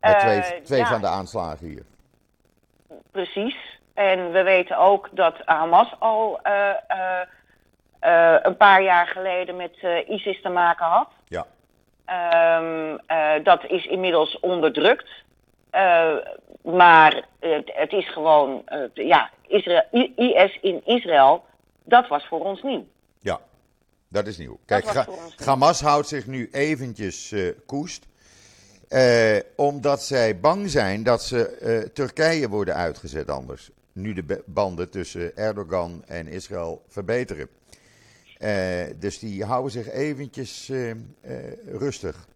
Met 0.00 0.14
Eh, 0.14 0.18
twee 0.18 0.62
twee 0.62 0.78
ja. 0.78 0.86
van 0.86 1.00
de 1.00 1.06
aanslagen 1.06 1.66
hier. 1.66 1.84
Precies. 3.10 3.70
En 3.94 4.32
we 4.32 4.42
weten 4.42 4.78
ook 4.78 5.08
dat 5.12 5.34
Hamas 5.44 5.94
al 5.98 6.40
eh, 6.42 6.70
eh, 7.98 8.36
een 8.42 8.56
paar 8.56 8.82
jaar 8.82 9.06
geleden 9.06 9.56
met 9.56 9.76
ISIS 10.06 10.42
te 10.42 10.48
maken 10.48 10.86
had. 10.86 11.08
Ja. 11.28 11.46
Ehm, 12.04 12.98
eh, 13.06 13.44
dat 13.44 13.64
is 13.64 13.86
inmiddels 13.86 14.40
onderdrukt. 14.40 15.08
Maar 16.62 17.24
het, 17.40 17.70
het 17.74 17.92
is 17.92 18.12
gewoon, 18.12 18.62
ja, 18.94 19.30
Israël, 19.46 19.82
IS 20.16 20.58
in 20.60 20.80
Israël, 20.84 21.44
dat 21.84 22.08
was 22.08 22.26
voor 22.26 22.44
ons 22.44 22.62
nieuw. 22.62 22.86
Dat 24.10 24.26
is 24.26 24.38
nieuw. 24.38 24.58
Kijk, 24.64 24.86
Ga-. 24.86 25.08
Hamas 25.36 25.80
houdt 25.80 26.08
zich 26.08 26.26
nu 26.26 26.48
eventjes 26.52 27.32
eh, 27.32 27.48
koest. 27.66 28.06
eh, 28.88 29.36
omdat 29.56 30.02
zij 30.02 30.40
bang 30.40 30.70
zijn 30.70 31.02
dat 31.02 31.22
ze 31.22 31.46
eh, 31.46 31.78
Turkije 31.78 32.48
worden 32.48 32.74
uitgezet 32.74 33.28
anders. 33.30 33.70
nu 33.92 34.12
de 34.12 34.42
banden 34.46 34.90
tussen 34.90 35.36
Erdogan 35.36 36.04
en 36.06 36.26
Israël 36.28 36.84
verbeteren. 36.88 37.48
Dus 38.98 39.18
die 39.18 39.44
houden 39.44 39.70
zich 39.72 39.90
eventjes 39.90 40.72
rustig. 41.66 42.28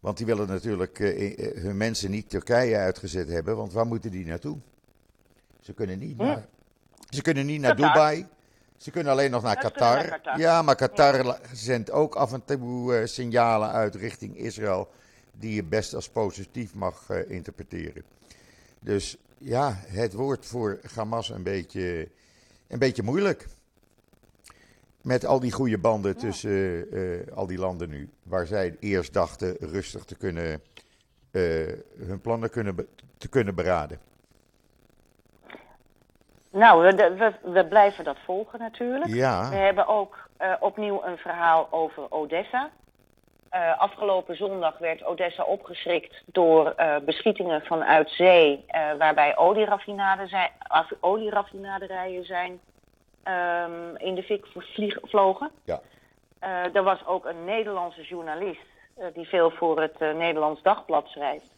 Want 0.00 0.16
die 0.16 0.26
willen 0.26 0.48
natuurlijk 0.48 0.98
hun 1.56 1.76
mensen 1.76 2.10
niet 2.10 2.30
Turkije 2.30 2.76
uitgezet 2.76 3.28
hebben, 3.28 3.56
want 3.56 3.72
waar 3.72 3.86
moeten 3.86 4.10
die 4.10 4.26
naartoe? 4.26 4.58
Ze 5.60 5.72
kunnen 5.72 5.98
niet, 5.98 6.16
naar, 6.16 6.46
ze 7.08 7.22
kunnen 7.22 7.46
niet 7.46 7.60
naar 7.60 7.76
Dubai. 7.76 8.26
Ze 8.76 8.90
kunnen 8.90 9.12
alleen 9.12 9.30
nog 9.30 9.42
naar 9.42 9.58
Qatar. 9.58 10.20
Ja, 10.36 10.62
maar 10.62 10.76
Qatar 10.76 11.24
ja. 11.24 11.38
zendt 11.52 11.90
ook 11.90 12.14
af 12.14 12.32
en 12.32 12.44
toe 12.44 13.02
signalen 13.06 13.70
uit 13.70 13.94
richting 13.94 14.36
Israël 14.36 14.88
die 15.32 15.54
je 15.54 15.64
best 15.64 15.94
als 15.94 16.08
positief 16.08 16.74
mag 16.74 17.10
interpreteren. 17.28 18.04
Dus 18.80 19.16
ja, 19.38 19.76
het 19.86 20.12
wordt 20.12 20.46
voor 20.46 20.80
Hamas 20.94 21.30
een 21.30 21.42
beetje, 21.42 22.08
een 22.68 22.78
beetje 22.78 23.02
moeilijk. 23.02 23.46
Met 25.02 25.24
al 25.24 25.40
die 25.40 25.52
goede 25.52 25.78
banden 25.78 26.16
tussen 26.16 26.94
uh, 26.94 27.32
al 27.34 27.46
die 27.46 27.58
landen 27.58 27.88
nu. 27.88 28.08
Waar 28.22 28.46
zij 28.46 28.76
eerst 28.80 29.12
dachten 29.12 29.56
rustig 29.60 30.04
te 30.04 30.14
kunnen, 30.14 30.60
uh, 31.30 31.72
hun 31.98 32.20
plannen 32.20 32.50
kunnen, 32.50 32.88
te 33.18 33.28
kunnen 33.28 33.54
beraden. 33.54 33.98
Nou, 36.56 36.82
we, 36.82 37.14
we, 37.16 37.32
we, 37.50 37.66
blijven 37.66 38.04
dat 38.04 38.16
volgen 38.24 38.58
natuurlijk. 38.58 39.14
Ja. 39.14 39.48
We 39.48 39.56
hebben 39.56 39.86
ook 39.86 40.28
uh, 40.40 40.52
opnieuw 40.60 41.02
een 41.04 41.18
verhaal 41.18 41.68
over 41.70 42.02
Odessa. 42.08 42.70
Uh, 43.52 43.78
afgelopen 43.78 44.36
zondag 44.36 44.78
werd 44.78 45.04
Odessa 45.04 45.42
opgeschrikt 45.42 46.22
door 46.26 46.74
uh, 46.76 46.96
beschietingen 47.04 47.62
vanuit 47.64 48.10
zee, 48.10 48.64
waarbij 48.98 49.36
olieraffinaderijen 51.00 52.24
zijn 52.24 52.60
um, 53.24 53.96
in 53.96 54.14
de 54.14 54.22
fik 54.22 54.46
vlogen. 55.02 55.50
Ja. 55.64 55.80
er 56.72 56.82
was 56.82 57.06
ook 57.06 57.24
een 57.24 57.44
Nederlandse 57.44 58.02
journalist 58.02 58.66
die 59.14 59.28
veel 59.28 59.50
voor 59.50 59.80
het 59.80 59.98
Nederlands 59.98 60.62
Dagblad 60.62 61.08
schrijft, 61.08 61.50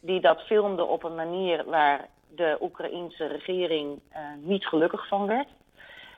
die 0.00 0.20
dat 0.20 0.40
filmde 0.40 0.84
op 0.84 1.04
een 1.04 1.14
manier 1.14 1.64
waar 1.64 2.08
de 2.36 2.56
Oekraïense 2.60 3.26
regering 3.26 4.00
niet 4.36 4.66
gelukkig 4.66 5.08
van 5.08 5.26
werd. 5.26 5.48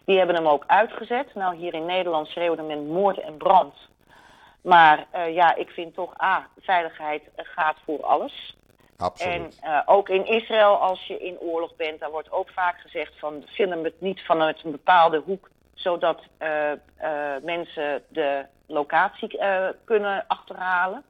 Die 0.05 0.19
hebben 0.19 0.37
hem 0.37 0.47
ook 0.47 0.65
uitgezet. 0.67 1.35
Nou, 1.35 1.57
hier 1.57 1.75
in 1.75 1.87
Nederland 1.87 2.27
schreeuwde 2.27 2.63
men 2.63 2.87
moord 2.87 3.19
en 3.19 3.37
brand. 3.37 3.75
Maar 4.63 5.07
uh, 5.15 5.35
ja, 5.35 5.55
ik 5.55 5.71
vind 5.71 5.95
toch, 5.95 6.21
A, 6.23 6.49
veiligheid 6.61 7.23
gaat 7.37 7.77
voor 7.85 8.03
alles. 8.05 8.57
Absoluut. 8.97 9.61
En 9.63 9.71
uh, 9.71 9.81
ook 9.87 10.09
in 10.09 10.27
Israël, 10.27 10.77
als 10.77 11.07
je 11.07 11.19
in 11.19 11.39
oorlog 11.39 11.77
bent, 11.77 12.01
daar 12.01 12.11
wordt 12.11 12.33
ook 12.33 12.49
vaak 12.51 12.81
gezegd 12.81 13.13
van 13.19 13.45
film 13.47 13.85
het 13.85 14.01
niet 14.01 14.23
vanuit 14.23 14.65
een 14.65 14.71
bepaalde 14.71 15.19
hoek, 15.19 15.51
zodat 15.75 16.21
uh, 16.39 16.73
mensen 17.43 18.03
de 18.09 18.47
locatie 18.67 19.39
kunnen 19.85 20.25
achterhalen. 20.27 21.03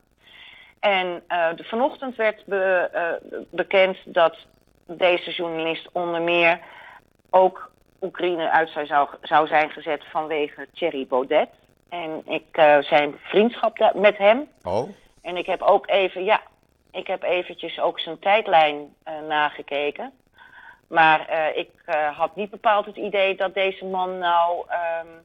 En 0.80 1.22
de, 1.56 1.64
vanochtend 1.64 2.16
werd 2.16 2.44
be, 2.44 2.90
bekend 3.50 3.98
dat 4.04 4.36
deze 4.96 5.30
journalist 5.30 5.88
onder 5.92 6.22
meer 6.22 6.60
ook 7.30 7.70
Oekraïne 8.00 8.50
uit 8.50 8.68
zou, 8.68 9.08
zou 9.22 9.46
zijn 9.46 9.70
gezet 9.70 10.04
vanwege 10.10 10.68
Thierry 10.72 11.06
Baudet. 11.06 11.48
En 11.88 12.22
ik 12.26 12.56
uh, 12.58 12.78
zijn 12.78 13.14
vriendschap 13.22 13.92
met 13.94 14.18
hem. 14.18 14.48
Oh. 14.62 14.88
En 15.22 15.36
ik 15.36 15.46
heb 15.46 15.62
ook 15.62 15.90
even, 15.90 16.24
ja, 16.24 16.40
ik 16.90 17.06
heb 17.06 17.22
eventjes 17.22 17.80
ook 17.80 18.00
zijn 18.00 18.18
tijdlijn 18.18 18.94
uh, 19.08 19.12
nagekeken. 19.28 20.12
Maar 20.88 21.30
uh, 21.30 21.56
ik 21.56 21.70
had 22.14 22.36
niet 22.36 22.50
bepaald 22.50 22.86
het 22.86 22.96
idee 22.96 23.36
dat 23.36 23.54
deze 23.54 23.84
man 23.84 24.18
nou 24.18 24.66
um, 25.00 25.24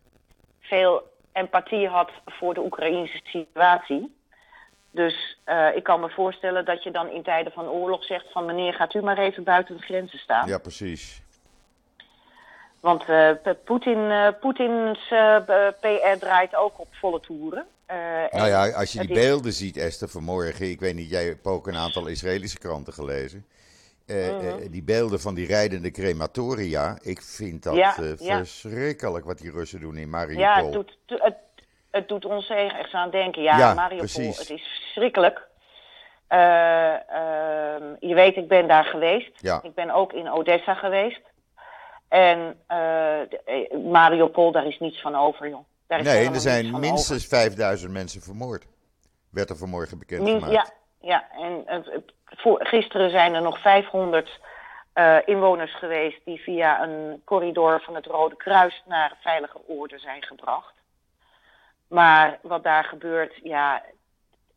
veel 0.59 1.03
empathie 1.34 1.88
had 1.88 2.11
voor 2.26 2.53
de 2.53 2.63
Oekraïnse 2.63 3.20
situatie. 3.24 4.16
Dus 4.98 5.38
ik 5.76 5.84
kan 5.84 6.00
me 6.00 6.10
voorstellen 6.10 6.66
dat 6.66 6.84
je 6.84 6.91
dan 6.91 7.10
in 7.10 7.24
tijden 7.24 7.52
van 7.52 7.70
oorlog 7.70 8.04
zegt 8.04 8.32
van 8.32 8.45
meneer 8.45 8.74
gaat 8.74 8.93
u 8.93 9.02
maar 9.02 9.18
even 9.18 9.43
buiten 9.43 9.78
de 9.78 9.84
grenzen 9.84 10.20
staan. 10.20 10.48
Ja, 10.48 10.58
precies. 10.58 11.22
Want 12.80 13.10
uh, 13.10 13.32
Poetin, 13.66 13.98
uh, 13.98 14.28
Poetins 14.39 15.08
PR 15.80 16.20
draait 16.20 16.56
ook 16.56 16.80
op 16.80 16.88
volle 16.91 17.20
toeren. 17.20 17.66
nou 18.32 18.48
ja, 18.48 18.70
als 18.70 18.91
je 18.91 19.00
die 19.00 19.14
beelden 19.14 19.54
ziet, 19.54 19.78
Esther, 19.78 20.10
vanmorgen. 20.10 20.70
Ik 20.70 20.80
weet 20.80 20.95
niet, 20.95 21.10
jij 21.10 21.26
hebt 21.26 21.45
ook 21.45 21.68
een 21.68 21.76
aantal 21.76 22.08
Israëlische 22.08 22.60
kranten 22.60 22.93
gelezen. 22.93 23.45
-huh. 24.06 24.56
die 24.72 24.84
beelden 24.84 25.20
van 25.20 25.34
die 25.36 25.48
rijdende 25.48 25.91
crematoria. 25.91 26.98
Ik 27.02 27.22
vind 27.22 27.64
dat 27.64 27.76
ja, 27.76 27.93
verschrikkelijk 27.93 29.26
wat 29.26 29.38
die 29.38 29.52
Russen 29.52 29.80
doen 29.80 29.98
in 29.98 30.10
Mariupol. 30.10 30.43
Ja, 30.43 30.64
het 30.64 30.74
doet, 30.74 30.98
het, 31.06 31.36
het 31.91 32.07
doet 32.07 32.25
ons 32.25 32.49
echt 32.49 32.93
aan 32.93 33.09
denken. 33.09 33.41
Ja, 33.41 33.57
ja 33.57 33.73
Mariupol, 33.73 33.97
precies. 33.97 34.38
het 34.38 34.49
is 34.49 34.61
verschrikkelijk. 34.61 35.47
Ehm, 36.27 37.83
je 37.99 38.13
weet, 38.13 38.35
ik 38.35 38.47
ben 38.47 38.67
daar 38.67 38.85
geweest. 38.85 39.31
Ja. 39.38 39.59
Ik 39.63 39.73
ben 39.73 39.89
ook 39.89 40.13
in 40.13 40.31
Odessa 40.31 40.73
geweest. 40.73 41.21
En 42.07 42.59
uh, 42.71 43.81
Mariupol, 43.91 44.51
daar 44.51 44.65
is 44.65 44.79
niets 44.79 45.01
van 45.01 45.15
over, 45.15 45.49
joh. 45.49 45.65
Daar 45.88 45.99
is 45.99 46.05
nee, 46.05 46.29
er 46.29 46.39
zijn 46.39 46.79
minstens 46.79 47.25
over. 47.25 47.38
5000 47.38 47.91
mensen 47.91 48.21
vermoord. 48.21 48.65
Werd 49.29 49.49
er 49.49 49.57
vanmorgen 49.57 49.97
bekend 49.97 50.21
Min, 50.21 50.41
gemaakt. 50.41 50.73
Ja, 51.01 51.27
ja. 51.38 51.65
en 51.65 51.83
voor, 52.25 52.65
gisteren 52.65 53.09
zijn 53.09 53.33
er 53.33 53.41
nog 53.41 53.61
500 53.61 54.39
uh, 54.93 55.17
inwoners 55.25 55.77
geweest 55.77 56.19
die 56.25 56.39
via 56.39 56.83
een 56.83 57.21
corridor 57.25 57.81
van 57.81 57.95
het 57.95 58.05
Rode 58.05 58.35
Kruis 58.35 58.83
naar 58.85 59.17
veilige 59.21 59.57
oorden 59.67 59.99
zijn 59.99 60.23
gebracht. 60.23 60.73
Maar 61.88 62.39
wat 62.41 62.63
daar 62.63 62.83
gebeurt, 62.83 63.39
ja, 63.43 63.83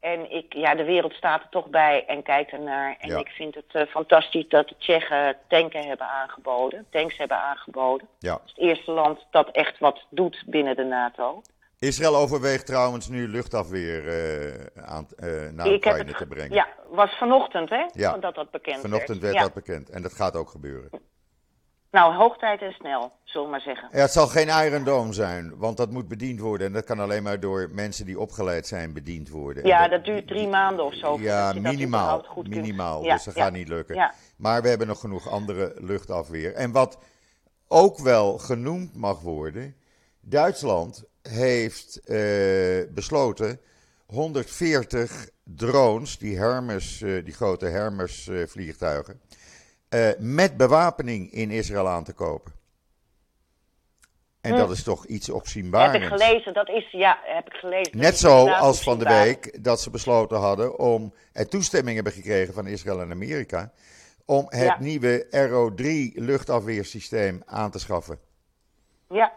en 0.00 0.30
ik, 0.30 0.52
ja, 0.52 0.74
de 0.74 0.84
wereld 0.84 1.12
staat 1.12 1.42
er 1.42 1.48
toch 1.50 1.68
bij 1.68 2.04
en 2.06 2.22
kijkt 2.22 2.52
ernaar. 2.52 2.96
En 2.98 3.08
ja. 3.08 3.18
ik 3.18 3.28
vind 3.28 3.54
het 3.54 3.74
uh, 3.74 3.82
fantastisch 3.82 4.48
dat 4.48 4.68
de 4.68 4.74
Tsjechen 4.78 5.36
tanken 5.48 5.86
hebben 5.86 6.06
aangeboden, 6.06 6.86
tanks 6.90 7.16
hebben 7.16 7.36
aangeboden. 7.36 8.08
Ja. 8.18 8.32
Het 8.32 8.42
is 8.44 8.50
het 8.50 8.58
eerste 8.58 8.90
land 8.90 9.26
dat 9.30 9.50
echt 9.50 9.78
wat 9.78 10.06
doet 10.10 10.42
binnen 10.46 10.76
de 10.76 10.84
NATO. 10.84 11.42
Israël 11.78 12.16
overweegt 12.16 12.66
trouwens 12.66 13.08
nu 13.08 13.28
luchtafweer 13.28 14.04
uh, 14.04 14.84
aan, 14.84 15.06
uh, 15.18 15.50
naar 15.50 15.66
Oekraïne 15.68 16.12
te 16.12 16.26
brengen. 16.26 16.52
Ja, 16.52 16.68
was 16.88 17.10
vanochtend 17.18 17.70
hè, 17.70 17.84
ja. 17.92 18.18
dat 18.18 18.34
dat 18.34 18.50
bekend 18.50 18.80
vanochtend 18.80 19.20
werd. 19.20 19.34
werd 19.34 19.44
dat 19.44 19.64
bekend 19.64 19.90
en 19.90 20.02
dat 20.02 20.12
gaat 20.12 20.36
ook 20.36 20.50
gebeuren. 20.50 20.90
Nou, 21.90 22.14
hoog 22.14 22.38
tijd 22.38 22.62
en 22.62 22.72
snel, 22.72 23.12
zullen 23.24 23.46
we 23.46 23.52
maar 23.52 23.60
zeggen. 23.60 23.88
Ja, 23.92 23.98
het 23.98 24.12
zal 24.12 24.26
geen 24.26 24.48
Iron 24.48 24.84
Dome 24.84 25.12
zijn, 25.12 25.56
want 25.56 25.76
dat 25.76 25.90
moet 25.90 26.08
bediend 26.08 26.40
worden. 26.40 26.66
En 26.66 26.72
dat 26.72 26.84
kan 26.84 27.00
alleen 27.00 27.22
maar 27.22 27.40
door 27.40 27.68
mensen 27.72 28.06
die 28.06 28.20
opgeleid 28.20 28.66
zijn 28.66 28.92
bediend 28.92 29.28
worden. 29.28 29.66
Ja, 29.66 29.80
dat, 29.80 29.90
dat, 29.90 30.04
duurt 30.04 30.26
drie 30.26 30.48
maanden 30.48 30.84
of 30.84 30.94
zo. 30.94 31.18
Ja, 31.20 31.52
minimaal. 31.52 32.24
minimaal, 32.48 33.04
ja, 33.04 33.14
dus 33.14 33.24
dat 33.24 33.34
ja, 33.34 33.42
gaat 33.42 33.52
niet 33.52 33.68
lukken. 33.68 33.94
Ja. 33.94 34.14
Maar 34.36 34.62
we 34.62 34.68
hebben 34.68 34.86
nog 34.86 35.00
genoeg 35.00 35.28
andere 35.28 35.74
luchtafweer. 35.78 36.54
En 36.54 36.72
wat 36.72 36.98
ook 37.68 37.98
wel 37.98 38.38
genoemd 38.38 38.96
mag 38.96 39.20
worden, 39.20 39.76
Duitsland 40.20 41.04
heeft 41.22 42.00
uh, 42.04 42.94
besloten 42.94 43.60
140 44.06 45.28
drones, 45.44 46.18
die 46.18 46.38
Hermes, 46.38 47.00
uh, 47.00 47.24
die 47.24 47.34
grote 47.34 47.66
Hermes 47.66 48.26
uh, 48.26 48.46
vliegtuigen 48.46 49.20
uh, 49.94 50.10
met 50.18 50.56
bewapening 50.56 51.32
in 51.32 51.50
Israël 51.50 51.88
aan 51.88 52.04
te 52.04 52.12
kopen. 52.12 52.52
En 54.40 54.52
hm. 54.52 54.56
dat 54.58 54.70
is 54.70 54.82
toch 54.82 55.06
iets 55.06 55.30
opzienbaars. 55.30 55.92
Heb 55.92 56.02
ik 56.02 56.08
gelezen, 56.08 56.54
dat 56.54 56.68
is, 56.68 56.90
ja, 56.90 57.18
heb 57.22 57.46
ik 57.46 57.52
gelezen. 57.52 57.98
Net 57.98 58.18
zo 58.18 58.48
als 58.48 58.82
van 58.82 58.98
de 58.98 59.04
week 59.04 59.64
dat 59.64 59.80
ze 59.80 59.90
besloten 59.90 60.38
hadden 60.38 60.78
om, 60.78 61.14
en 61.32 61.50
toestemming 61.50 61.94
hebben 61.94 62.12
gekregen 62.12 62.54
van 62.54 62.66
Israël 62.66 63.00
en 63.00 63.10
Amerika, 63.10 63.72
om 64.26 64.44
het 64.48 64.62
ja. 64.62 64.76
nieuwe 64.78 65.26
RO3 65.30 66.14
luchtafweersysteem 66.14 67.42
aan 67.46 67.70
te 67.70 67.78
schaffen. 67.78 68.18
Ja. 69.08 69.32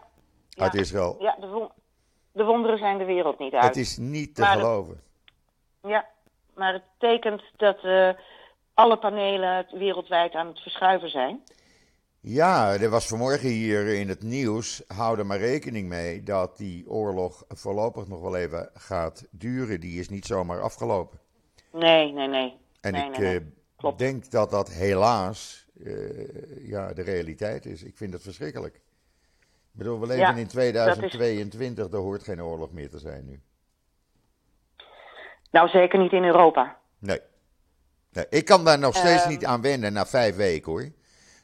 Uit 0.56 0.72
ja. 0.72 0.80
Israël. 0.80 1.16
Ja, 1.18 1.36
de, 1.40 1.68
de, 2.32 2.44
wonderen 2.44 2.78
zijn 2.78 2.98
de 2.98 3.04
wereld 3.04 3.38
niet 3.38 3.52
uit. 3.52 3.64
Het 3.64 3.76
is 3.76 3.96
niet 3.96 4.34
te 4.34 4.40
maar 4.40 4.56
geloven. 4.56 5.00
Ja, 5.82 6.06
maar 6.54 6.72
het 6.72 6.82
betekent 6.98 7.42
dat... 7.56 7.84
Uh, 7.84 8.10
alle 8.74 8.98
panelen 8.98 9.66
wereldwijd 9.72 10.34
aan 10.34 10.46
het 10.46 10.60
verschuiven 10.60 11.10
zijn. 11.10 11.42
Ja, 12.20 12.72
er 12.72 12.90
was 12.90 13.06
vanmorgen 13.06 13.48
hier 13.48 13.86
in 13.86 14.08
het 14.08 14.22
nieuws. 14.22 14.82
Hou 14.86 15.18
er 15.18 15.26
maar 15.26 15.38
rekening 15.38 15.88
mee 15.88 16.22
dat 16.22 16.56
die 16.56 16.88
oorlog 16.88 17.44
voorlopig 17.48 18.08
nog 18.08 18.20
wel 18.20 18.36
even 18.36 18.70
gaat 18.74 19.26
duren. 19.30 19.80
Die 19.80 20.00
is 20.00 20.08
niet 20.08 20.24
zomaar 20.24 20.60
afgelopen. 20.60 21.18
Nee, 21.72 22.12
nee, 22.12 22.28
nee. 22.28 22.56
En 22.80 22.92
nee, 22.92 23.04
ik 23.04 23.18
nee, 23.18 23.28
nee. 23.28 23.52
Uh, 23.92 23.96
denk 23.96 24.30
dat 24.30 24.50
dat 24.50 24.72
helaas 24.72 25.66
uh, 25.76 26.68
ja, 26.68 26.92
de 26.92 27.02
realiteit 27.02 27.66
is. 27.66 27.82
Ik 27.82 27.96
vind 27.96 28.12
het 28.12 28.22
verschrikkelijk. 28.22 28.74
Ik 28.74 29.80
bedoel, 29.80 30.00
we 30.00 30.06
leven 30.06 30.22
ja, 30.22 30.34
in 30.34 30.46
2022, 30.46 31.86
is... 31.86 31.92
er 31.92 31.98
hoort 31.98 32.22
geen 32.22 32.42
oorlog 32.42 32.72
meer 32.72 32.90
te 32.90 32.98
zijn 32.98 33.26
nu. 33.26 33.40
Nou, 35.50 35.68
zeker 35.68 35.98
niet 35.98 36.12
in 36.12 36.24
Europa. 36.24 36.78
Nee. 36.98 37.20
Nee, 38.14 38.26
ik 38.30 38.44
kan 38.44 38.64
daar 38.64 38.78
nog 38.78 38.96
steeds 38.96 39.22
uh, 39.22 39.28
niet 39.28 39.44
aan 39.44 39.62
wennen 39.62 39.92
na 39.92 40.06
vijf 40.06 40.36
weken 40.36 40.72
hoor. 40.72 40.90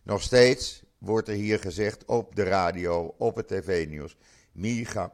Nog 0.03 0.23
steeds 0.23 0.83
wordt 0.99 1.29
er 1.29 1.35
hier 1.35 1.59
gezegd 1.59 2.05
op 2.05 2.37
de 2.37 2.43
radio, 2.43 3.15
op 3.19 3.37
het 3.37 3.49
tv-nieuws. 3.49 4.17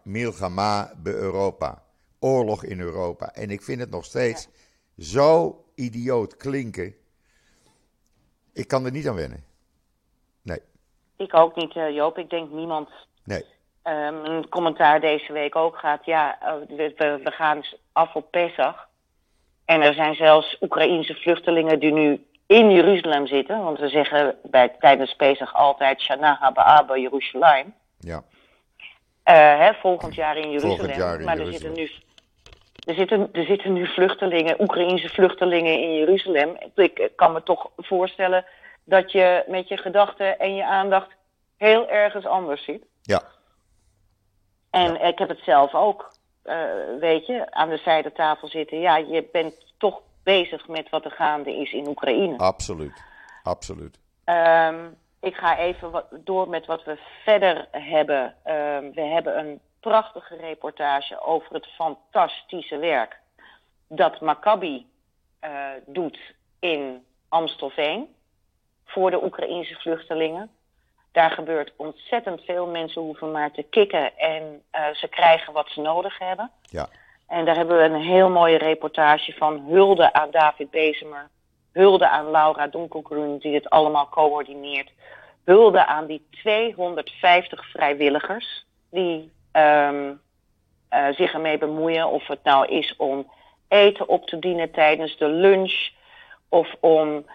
Milgama 0.02 0.92
be 1.02 1.14
Europa. 1.14 1.82
Oorlog 2.20 2.64
in 2.64 2.80
Europa. 2.80 3.32
En 3.32 3.50
ik 3.50 3.62
vind 3.62 3.80
het 3.80 3.90
nog 3.90 4.04
steeds 4.04 4.48
zo 4.98 5.64
idioot 5.74 6.36
klinken. 6.36 6.94
Ik 8.52 8.68
kan 8.68 8.84
er 8.84 8.90
niet 8.90 9.08
aan 9.08 9.14
wennen. 9.14 9.44
Nee. 10.42 10.60
Ik 11.16 11.34
ook 11.34 11.56
niet, 11.56 11.76
eh, 11.76 11.94
Joop. 11.94 12.18
Ik 12.18 12.30
denk 12.30 12.50
niemand. 12.50 12.88
Nee. 13.24 13.44
Um, 13.84 14.24
een 14.24 14.48
commentaar 14.48 15.00
deze 15.00 15.32
week 15.32 15.56
ook 15.56 15.76
gaat. 15.76 16.04
Ja, 16.04 16.40
eh, 16.40 16.76
we, 16.76 17.20
we 17.24 17.30
gaan 17.30 17.62
af 17.92 18.14
op 18.14 18.30
Pesach. 18.30 18.88
En 19.66 19.82
er 19.82 19.94
zijn 19.94 20.14
zelfs 20.14 20.56
Oekraïense 20.60 21.14
vluchtelingen 21.14 21.78
die 21.78 21.92
nu 21.92 22.26
in 22.46 22.70
Jeruzalem 22.70 23.26
zitten. 23.26 23.62
Want 23.62 23.78
we 23.78 23.88
zeggen 23.88 24.36
bij, 24.42 24.68
tijdens 24.78 25.16
Pesach 25.16 25.54
altijd 25.54 26.00
Shana 26.00 26.38
Haba 26.40 26.98
Jeruzalem. 26.98 27.74
Ja. 27.98 28.22
Uh, 29.24 29.34
hè, 29.34 29.74
volgend 29.74 30.14
jaar 30.14 30.36
in 30.36 30.50
Jeruzalem. 30.50 30.76
Volgend 30.76 30.96
jaar 30.96 31.18
in 31.18 31.24
maar 31.24 31.36
Jeruzalem. 31.36 31.70
er 31.70 31.76
zitten 31.76 31.98
nu 31.98 32.04
er 32.86 32.94
zitten, 32.94 33.28
er 33.32 33.44
zitten 33.44 33.72
nu 33.72 33.86
vluchtelingen, 33.86 34.60
Oekraïense 34.60 35.08
vluchtelingen 35.08 35.80
in 35.80 35.94
Jeruzalem. 35.94 36.56
Ik 36.74 37.10
kan 37.16 37.32
me 37.32 37.42
toch 37.42 37.70
voorstellen 37.76 38.44
dat 38.84 39.12
je 39.12 39.44
met 39.46 39.68
je 39.68 39.76
gedachten 39.76 40.38
en 40.38 40.54
je 40.54 40.64
aandacht 40.64 41.10
heel 41.56 41.88
ergens 41.88 42.26
anders 42.26 42.64
zit. 42.64 42.84
Ja. 43.02 43.22
En 44.70 45.06
ik 45.06 45.18
heb 45.18 45.28
het 45.28 45.40
zelf 45.44 45.74
ook, 45.74 46.12
uh, 46.46 47.00
weet 47.00 47.26
je, 47.26 47.50
aan 47.50 47.68
de 47.68 47.76
zijde 47.76 48.36
zitten. 48.42 48.80
Ja, 48.80 48.96
je 48.96 49.28
bent 49.32 49.74
toch 49.78 50.02
bezig 50.22 50.68
met 50.68 50.90
wat 50.90 51.04
er 51.04 51.10
gaande 51.10 51.56
is 51.56 51.72
in 51.72 51.88
Oekraïne. 51.88 52.38
Absoluut, 52.38 53.04
absoluut. 53.42 53.98
Um, 54.24 54.96
ik 55.20 55.34
ga 55.34 55.58
even 55.58 55.90
wat, 55.90 56.06
door 56.10 56.48
met 56.48 56.66
wat 56.66 56.84
we 56.84 56.98
verder 57.24 57.68
hebben. 57.70 58.24
Um, 58.24 58.92
we 58.92 59.00
hebben 59.00 59.38
een 59.38 59.60
prachtige 59.80 60.36
reportage 60.36 61.20
over 61.20 61.54
het 61.54 61.66
fantastische 61.66 62.78
werk 62.78 63.20
dat 63.88 64.20
Maccabi 64.20 64.86
uh, 65.44 65.50
doet 65.86 66.18
in 66.58 67.04
Amstelveen 67.28 68.14
voor 68.84 69.10
de 69.10 69.24
Oekraïnse 69.24 69.74
vluchtelingen. 69.74 70.50
Daar 71.16 71.30
gebeurt 71.30 71.72
ontzettend 71.76 72.40
veel. 72.44 72.66
Mensen 72.66 73.02
hoeven 73.02 73.30
maar 73.30 73.50
te 73.50 73.62
kikken 73.62 74.18
en 74.18 74.62
uh, 74.72 74.86
ze 74.94 75.08
krijgen 75.08 75.52
wat 75.52 75.68
ze 75.68 75.80
nodig 75.80 76.18
hebben. 76.18 76.50
Ja. 76.62 76.88
En 77.28 77.44
daar 77.44 77.56
hebben 77.56 77.76
we 77.76 77.82
een 77.82 78.02
heel 78.02 78.30
mooie 78.30 78.58
reportage 78.58 79.32
van. 79.32 79.64
Hulde 79.68 80.12
aan 80.12 80.30
David 80.30 80.70
Bezemer. 80.70 81.28
Hulde 81.72 82.08
aan 82.08 82.30
Laura 82.30 82.66
Donkelgroen, 82.66 83.38
die 83.38 83.54
het 83.54 83.70
allemaal 83.70 84.08
coördineert. 84.08 84.92
Hulde 85.44 85.86
aan 85.86 86.06
die 86.06 86.26
250 86.30 87.70
vrijwilligers 87.70 88.66
die 88.90 89.32
um, 89.52 90.20
uh, 90.90 91.06
zich 91.10 91.32
ermee 91.32 91.58
bemoeien. 91.58 92.08
Of 92.08 92.26
het 92.26 92.42
nou 92.42 92.66
is 92.66 92.96
om 92.96 93.30
eten 93.68 94.08
op 94.08 94.26
te 94.26 94.38
dienen 94.38 94.70
tijdens 94.70 95.16
de 95.18 95.28
lunch. 95.28 95.90
Of 96.48 96.74
om 96.80 97.26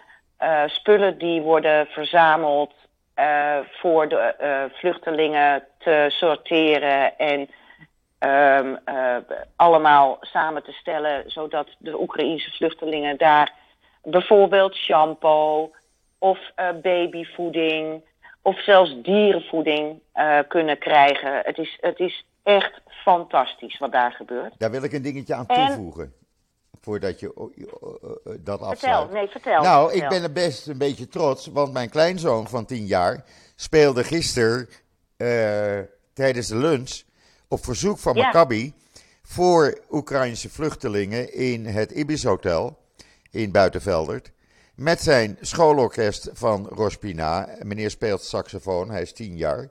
uh, 0.42 0.62
spullen 0.66 1.18
die 1.18 1.40
worden 1.40 1.86
verzameld 1.86 2.72
uh, 3.16 3.58
voor 3.70 4.08
de 4.08 4.70
vluchtelingen 4.72 5.64
te 5.78 6.06
sorteren. 6.08 7.18
En 7.18 7.48
um, 8.66 8.78
allemaal 9.56 10.18
samen 10.20 10.62
te 10.64 10.72
stellen. 10.72 11.30
Zodat 11.30 11.68
de 11.78 12.00
Oekraïnse 12.00 12.50
vluchtelingen 12.50 13.16
daar 13.16 13.52
bijvoorbeeld 14.02 14.74
shampoo 14.74 15.70
of 16.18 16.38
babyvoeding 16.82 18.02
of 18.42 18.60
zelfs 18.60 19.02
dierenvoeding 19.02 20.00
kunnen 20.48 20.78
krijgen. 20.78 21.40
Het 21.44 21.58
is, 21.58 21.78
het 21.80 21.98
is 21.98 22.24
echt 22.42 22.80
fantastisch 22.86 23.78
wat 23.78 23.92
daar 23.92 24.12
gebeurt. 24.12 24.54
Daar 24.58 24.70
wil 24.70 24.82
ik 24.82 24.92
een 24.92 25.02
dingetje 25.02 25.34
aan 25.34 25.46
en... 25.46 25.66
toevoegen. 25.66 26.21
Voordat 26.82 27.20
je 27.20 27.50
uh, 27.56 27.64
uh, 27.64 28.34
dat 28.40 28.60
afsluit. 28.60 28.78
Vertel, 28.78 29.08
nee, 29.08 29.28
vertel. 29.28 29.62
Nou, 29.62 29.90
vertel. 29.90 30.04
ik 30.04 30.08
ben 30.08 30.22
er 30.22 30.32
best 30.32 30.66
een 30.66 30.78
beetje 30.78 31.08
trots, 31.08 31.46
want 31.46 31.72
mijn 31.72 31.88
kleinzoon 31.88 32.48
van 32.48 32.64
10 32.64 32.86
jaar 32.86 33.24
speelde 33.54 34.04
gisteren 34.04 34.68
tijdens 36.12 36.46
de 36.46 36.56
lunch 36.56 37.02
op 37.48 37.64
verzoek 37.64 37.98
van 37.98 38.14
Ja. 38.14 38.24
Maccabi 38.24 38.74
voor 39.22 39.78
Oekraïnse 39.90 40.50
vluchtelingen 40.50 41.34
in 41.34 41.66
het 41.66 41.90
Ibis 41.90 42.24
Hotel 42.24 42.78
in 43.30 43.50
Buitenveldert. 43.50 44.32
Met 44.74 45.00
zijn 45.00 45.38
schoolorkest 45.40 46.30
van 46.32 46.66
Rospina. 46.66 47.48
Meneer 47.62 47.90
speelt 47.90 48.22
saxofoon, 48.22 48.90
hij 48.90 49.02
is 49.02 49.12
10 49.12 49.36
jaar. 49.36 49.70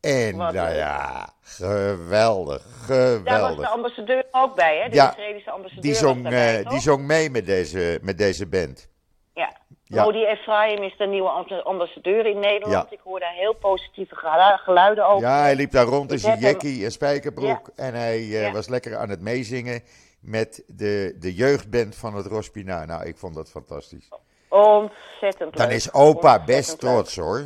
En 0.00 0.36
Wat 0.36 0.52
nou 0.52 0.68
leuk. 0.68 0.76
ja, 0.76 1.28
geweldig, 1.40 2.62
Daar 2.86 2.98
was 3.10 3.22
de 3.22 3.22
geweldig. 3.24 3.70
ambassadeur 3.72 4.24
ook 4.30 4.54
bij, 4.56 4.78
hè? 4.82 4.88
De 4.88 4.94
Ja, 4.94 5.10
Israëlische 5.10 5.50
ambassadeur 5.50 5.82
Die 5.82 5.94
zong, 5.94 6.22
daarbij, 6.22 6.62
eh, 6.62 6.70
die 6.70 6.80
zong 6.80 7.06
mee 7.06 7.30
met 7.30 7.46
deze, 7.46 7.98
met 8.02 8.18
deze 8.18 8.46
band. 8.46 8.88
Ja. 9.34 9.52
Ja. 9.84 10.02
Modi 10.02 10.24
Efraim 10.26 10.82
is 10.82 10.96
de 10.96 11.06
nieuwe 11.06 11.28
amb- 11.28 11.50
ambassadeur 11.64 12.26
in 12.26 12.38
Nederland. 12.38 12.72
Ja. 12.90 12.96
Ik 12.96 13.00
hoor 13.04 13.20
daar 13.20 13.32
heel 13.34 13.52
positieve 13.54 14.14
gelu- 14.16 14.56
geluiden 14.56 15.06
over. 15.06 15.28
Ja, 15.28 15.40
hij 15.40 15.54
liep 15.54 15.70
daar 15.70 15.86
rond 15.86 16.12
in 16.12 16.18
zijn 16.18 16.38
jackie 16.38 16.84
en 16.84 16.92
spijkerbroek. 16.92 17.70
En 17.76 17.94
hij 17.94 18.44
eh, 18.46 18.52
was 18.52 18.68
lekker 18.68 18.96
aan 18.96 19.08
het 19.08 19.20
meezingen 19.20 19.82
met 20.20 20.62
de, 20.66 21.16
de 21.18 21.34
jeugdband 21.34 21.96
van 21.96 22.14
het 22.14 22.26
Rospina. 22.26 22.84
Nou, 22.84 23.04
ik 23.06 23.16
vond 23.16 23.34
dat 23.34 23.50
fantastisch. 23.50 24.08
Ontzettend 24.48 25.56
Dan 25.56 25.66
leuk. 25.66 25.76
is 25.76 25.92
opa 25.92 26.44
best 26.44 26.78
trots 26.80 27.16
hoor. 27.16 27.44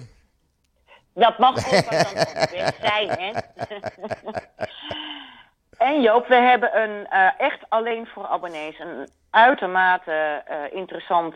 Dat 1.14 1.38
mag 1.38 1.56
opa 1.56 2.02
dan 2.02 2.18
ook 2.18 2.50
best 2.50 2.76
zijn, 2.80 3.08
hè? 3.08 3.32
en 5.88 6.02
Joop, 6.02 6.26
we 6.26 6.34
hebben 6.34 6.80
een 6.82 7.06
eh, 7.06 7.28
echt 7.38 7.58
alleen 7.68 8.06
voor 8.06 8.26
abonnees 8.26 8.78
een 8.78 9.08
uitermate 9.30 10.42
eh, 10.46 10.56
interessant 10.72 11.34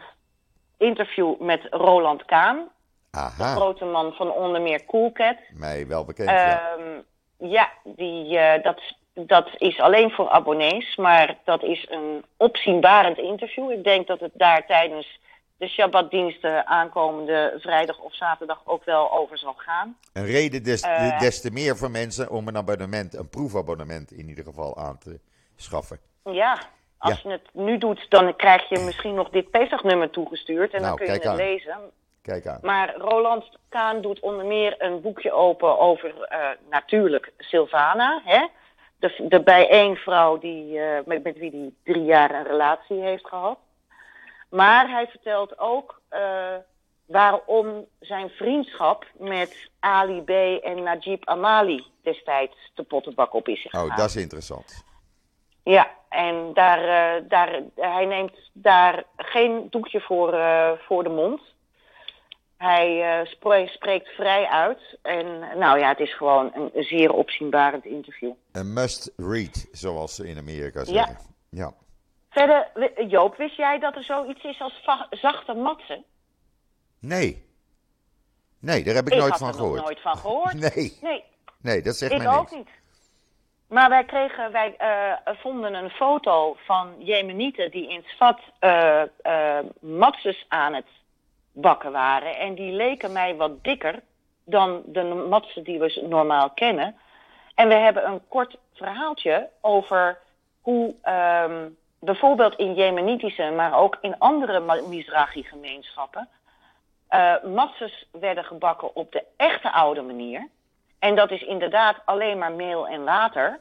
interview 0.79 1.41
met 1.41 1.67
Roland 1.71 2.25
Kaan. 2.25 2.69
De 3.11 3.19
Aha, 3.19 3.55
grote 3.55 3.85
man 3.85 4.13
van 4.13 4.33
onder 4.33 4.61
meer 4.61 4.85
Coolcat. 4.85 5.37
mij 5.51 5.87
wel 5.87 6.05
bekend. 6.05 6.31
ja. 6.31 6.77
Ehm, 6.77 7.01
ja, 7.37 7.71
die, 7.85 8.39
eh, 8.39 8.63
dat, 8.63 8.81
dat 9.15 9.49
is 9.57 9.81
alleen 9.81 10.11
voor 10.11 10.29
abonnees, 10.29 10.97
maar 10.97 11.37
dat 11.45 11.63
is 11.63 11.87
een 11.91 12.25
opzienbarend 12.37 13.19
interview. 13.19 13.71
Ik 13.71 13.85
denk 13.85 14.07
dat 14.07 14.21
het 14.21 14.33
daar 14.35 14.67
tijdens 14.67 15.21
de 15.59 15.69
Shabbatdiensten 15.69 16.67
aankomende 16.67 17.55
vrijdag 17.61 17.99
of 17.99 18.15
zaterdag 18.15 18.61
ook 18.65 18.85
wel 18.85 19.13
over 19.13 19.39
zal 19.39 19.55
gaan. 19.57 19.97
Een 20.13 20.25
reden 20.27 20.63
des, 20.63 20.81
eh, 20.81 21.21
des 21.21 21.41
te 21.41 21.51
meer 21.51 21.77
voor 21.77 21.91
mensen 21.91 22.31
om 22.31 22.49
een 22.49 22.57
abonnement, 22.57 23.15
een 23.17 23.29
proefabonnement 23.29 24.11
in 24.13 24.29
ieder 24.29 24.45
geval 24.45 24.77
aan 24.77 24.99
te 24.99 25.21
schaffen. 25.57 25.99
Ja, 26.25 26.59
als 26.99 27.23
Ja. 27.23 27.31
je 27.31 27.31
het 27.31 27.49
nu 27.53 27.79
doet, 27.79 28.07
dan 28.09 28.37
krijg 28.37 28.69
je 28.69 28.79
misschien 28.79 29.15
nog 29.15 29.29
dit 29.31 29.51
Pesach-nummer 29.51 30.11
toegestuurd 30.11 30.73
en 30.75 30.81
Nou, 30.83 30.97
dan 30.97 31.07
kun 31.07 31.15
je 31.15 31.21
het 31.21 31.27
aan. 31.31 31.37
lezen. 31.37 31.77
Kijk 32.23 32.47
aan. 32.47 32.59
Maar 32.63 32.95
Roland 32.97 33.45
Kaan 33.69 34.01
doet 34.01 34.21
onder 34.21 34.47
meer 34.47 34.75
een 34.79 35.01
boekje 35.01 35.33
open 35.33 35.79
over 35.79 36.23
eh, 36.23 36.49
natuurlijk 36.71 37.33
Sylvana. 37.39 38.21
Hè? 38.25 38.47
De, 38.99 39.25
de 39.29 39.41
bijeenvrouw 39.43 40.39
die, 40.39 40.79
eh, 40.81 40.99
met, 41.07 41.23
met 41.23 41.39
wie 41.39 41.51
hij 41.51 41.93
drie 41.95 42.05
jaar 42.05 42.35
een 42.35 42.47
relatie 42.47 43.01
heeft 43.03 43.27
gehad. 43.27 43.59
Maar 44.51 44.91
hij 44.91 45.07
vertelt 45.07 45.59
ook 45.59 46.01
eh, 46.09 46.55
waarom 47.07 47.85
zijn 48.01 48.29
vriendschap 48.29 49.05
met 49.19 49.71
Ali 49.81 50.23
B. 50.23 50.31
en 50.65 50.83
Najib 50.83 51.25
Amali 51.29 51.85
destijds 52.03 52.71
de 52.75 52.83
pottenbak 52.83 53.33
op 53.35 53.49
is 53.49 53.63
gegaan. 53.63 53.91
Oh, 53.91 53.97
dat 53.97 54.09
is 54.09 54.17
interessant. 54.17 54.85
Ja, 55.63 55.91
en 56.09 56.51
daar, 56.55 56.79
eh, 57.17 57.23
daar, 57.29 57.61
hij 57.77 58.05
neemt 58.05 58.51
daar 58.53 59.05
geen 59.17 59.67
doekje 59.71 60.01
voor, 60.01 60.33
eh, 60.33 60.71
voor 60.79 61.03
de 61.03 61.09
mond. 61.11 61.41
Hij 62.57 63.21
spre- 63.27 63.67
spreekt 63.67 64.09
vrij 64.09 64.47
uit. 64.47 64.99
En 65.03 65.39
nou 65.59 65.79
ja, 65.79 65.89
het 65.89 65.99
is 66.01 66.17
gewoon 66.17 66.51
een 66.55 66.85
zeer 66.85 67.13
opzienbarend 67.13 67.85
interview. 67.85 68.33
Een 68.53 68.73
must 68.73 69.13
read, 69.17 69.69
zoals 69.73 70.15
ze 70.15 70.29
in 70.29 70.39
Amerika 70.39 70.85
zeggen. 70.85 71.17
Ja. 71.51 71.73
Verder, 72.39 73.07
Joop, 73.09 73.37
wist 73.37 73.57
jij 73.57 73.79
dat 73.79 73.95
er 73.97 74.05
zoiets 74.05 74.45
is 74.45 74.61
als 74.61 74.83
zachte 75.11 75.55
matsen? 75.55 76.05
Nee. 77.01 77.47
Nee, 78.61 78.85
daar 78.85 78.95
heb 78.95 79.07
ik, 79.07 79.13
Ik 79.13 79.19
nooit 79.19 79.37
van 79.37 79.55
gehoord. 79.55 79.75
nog 79.77 79.85
nooit 79.85 80.01
van 80.01 80.17
gehoord. 80.17 80.55
Nee, 80.75 80.99
Nee, 81.03 81.25
nee, 81.63 81.83
dat 81.83 81.97
zegt 81.97 82.13
ik 82.13 82.19
mij 82.19 82.27
ook 82.29 82.41
niks. 82.41 82.53
niet. 82.53 82.69
Maar 83.69 83.89
wij 83.89 84.05
kregen, 84.05 84.53
wij 84.53 84.77
eh, 84.77 85.13
vonden 85.37 85.75
een 85.75 85.91
foto 85.91 86.57
van 86.65 86.95
Jemenieten 86.99 87.71
die 87.71 87.89
in 87.89 88.03
Svat 88.07 88.41
eh 88.59 89.03
eh 89.23 89.65
matzes 89.81 90.45
aan 90.49 90.75
het 90.75 90.87
bakken 91.53 91.93
waren. 91.93 92.37
En 92.39 92.55
die 92.55 92.73
leken 92.73 93.13
mij 93.13 93.37
wat 93.37 93.65
dikker 93.65 94.03
dan 94.45 94.83
de 94.87 95.03
matsen 95.05 95.65
die 95.65 95.79
we 95.79 96.07
normaal 96.09 96.51
kennen. 96.51 96.97
En 97.55 97.69
we 97.69 97.75
hebben 97.75 98.07
een 98.07 98.21
kort 98.29 98.57
verhaaltje 98.75 99.49
over 99.61 100.19
hoe 100.61 100.95
ehm, 101.03 101.69
bijvoorbeeld 102.01 102.55
in 102.55 102.75
Jemenitische, 102.75 103.51
maar 103.51 103.75
ook 103.79 103.99
in 104.01 104.19
andere 104.19 104.83
Mizrahi-gemeenschappen, 104.89 106.29
uh, 107.11 107.35
matzes 107.45 108.07
werden 108.13 108.45
gebakken 108.45 108.95
op 108.95 109.13
de 109.13 109.25
echte 109.37 109.73
oude 109.73 110.03
manier. 110.03 110.49
En 110.99 111.15
dat 111.15 111.31
is 111.31 111.43
inderdaad 111.43 111.97
alleen 112.05 112.39
maar 112.39 112.53
meel 112.53 112.89
en 112.89 113.05
water. 113.05 113.61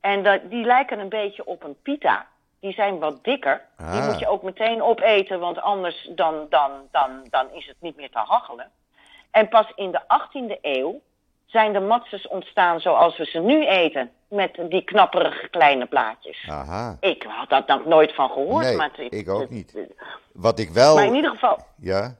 En 0.00 0.22
dat, 0.22 0.50
die 0.50 0.64
lijken 0.64 0.98
een 0.98 1.08
beetje 1.08 1.44
op 1.44 1.64
een 1.64 1.76
pita. 1.82 2.26
Die 2.60 2.72
zijn 2.72 2.98
wat 2.98 3.24
dikker. 3.24 3.64
Die 3.76 3.86
Ah. 3.86 4.06
moet 4.06 4.18
je 4.18 4.28
ook 4.28 4.42
meteen 4.42 4.82
opeten, 4.82 5.40
want 5.40 5.60
anders 5.60 6.08
dan, 6.10 6.46
dan, 6.48 6.70
dan, 6.90 7.26
dan 7.30 7.50
is 7.52 7.66
het 7.66 7.76
niet 7.80 7.96
meer 7.96 8.10
te 8.10 8.18
hachelen. 8.18 8.70
En 9.30 9.48
pas 9.48 9.72
in 9.74 9.90
de 9.90 10.00
18e 10.06 10.58
eeuw 10.62 11.00
zijn 11.52 11.72
de 11.72 11.80
matzes 11.80 12.28
ontstaan 12.28 12.80
zoals 12.80 13.18
we 13.18 13.24
ze 13.24 13.38
nu 13.38 13.66
eten. 13.66 14.10
Met 14.28 14.58
die 14.68 14.84
knapperige 14.84 15.48
kleine 15.48 15.86
plaatjes. 15.86 16.46
Aha. 16.48 16.96
Ik 17.00 17.24
had 17.28 17.48
dat 17.48 17.66
nog 17.66 17.84
nooit 17.86 18.14
van 18.14 18.30
gehoord. 18.30 18.64
Nee, 18.64 18.76
maar 18.76 18.90
het- 18.96 19.12
ik 19.14 19.28
ook 19.28 19.40
het- 19.40 19.50
niet. 19.50 19.74
Wat 20.32 20.58
ik 20.58 20.70
wel. 20.70 20.94
Maar 20.94 21.04
in 21.06 21.14
ieder 21.14 21.30
geval, 21.30 21.58
Ja? 21.80 22.16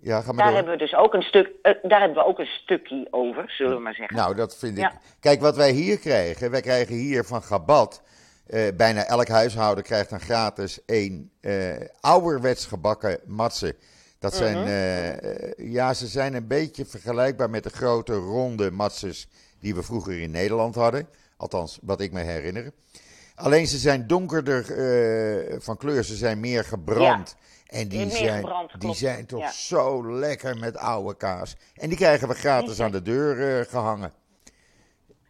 Ja, 0.00 0.20
ga 0.20 0.26
maar 0.26 0.36
daar 0.36 0.46
door. 0.46 0.54
hebben 0.54 0.72
we 0.72 0.78
dus 0.78 0.94
ook 0.94 1.14
een 1.14 1.22
stuk, 1.22 1.50
eh, 1.62 1.72
daar 1.82 2.00
hebben 2.00 2.18
we 2.18 2.24
ook 2.24 2.38
een 2.38 2.46
stukje 2.62 3.06
over, 3.10 3.44
zullen 3.50 3.76
we 3.76 3.82
maar 3.82 3.94
zeggen. 3.94 4.16
Nou, 4.16 4.34
dat 4.34 4.56
vind 4.58 4.72
ik. 4.76 4.82
Ja. 4.82 4.92
Kijk, 5.20 5.40
wat 5.40 5.56
wij 5.56 5.70
hier 5.70 5.98
krijgen. 5.98 6.50
Wij 6.50 6.60
krijgen 6.60 6.94
hier 6.94 7.24
van 7.24 7.42
Gabat. 7.42 8.02
eh, 8.46 8.60
bijna 8.76 9.04
elk 9.04 9.28
huishouden 9.28 9.84
krijgt 9.84 10.10
dan 10.10 10.20
gratis 10.20 10.80
een 10.86 11.30
eh 11.40 11.86
ouderwets 12.00 12.66
gebakken 12.66 13.20
matse. 13.26 13.76
Dat 14.22 14.34
zijn, 14.34 14.58
Mhm. 14.58 14.66
eh, 14.66 15.08
eh, 15.08 15.52
ja, 15.56 15.94
ze 15.94 16.06
zijn 16.06 16.34
een 16.34 16.46
beetje 16.46 16.84
vergelijkbaar 16.84 17.50
met 17.50 17.62
de 17.62 17.70
grote 17.70 18.14
ronde 18.14 18.70
matses 18.70 19.28
die 19.60 19.74
we 19.74 19.82
vroeger 19.82 20.20
in 20.20 20.30
Nederland 20.30 20.74
hadden. 20.74 21.08
Althans, 21.36 21.78
wat 21.82 22.00
ik 22.00 22.12
me 22.12 22.20
herinner. 22.20 22.72
Alleen 23.34 23.66
ze 23.66 23.78
zijn 23.78 24.06
donkerder 24.06 24.60
eh, 24.78 25.56
van 25.60 25.76
kleur, 25.76 26.04
ze 26.04 26.14
zijn 26.16 26.40
meer 26.40 26.64
gebrand. 26.64 27.36
En 27.66 27.88
die 27.88 28.10
zijn, 28.10 28.34
gebrand, 28.40 28.80
die 28.80 28.94
zijn 28.94 29.26
toch 29.26 29.40
Ja. 29.40 29.50
zo 29.50 30.12
lekker 30.18 30.56
met 30.58 30.76
oude 30.76 31.16
kaas. 31.16 31.56
En 31.74 31.88
die 31.88 31.98
krijgen 31.98 32.28
we 32.28 32.34
gratis 32.34 32.80
aan 32.80 32.90
de 32.90 33.02
deur 33.02 33.58
eh, 33.60 33.66
gehangen. 33.70 34.12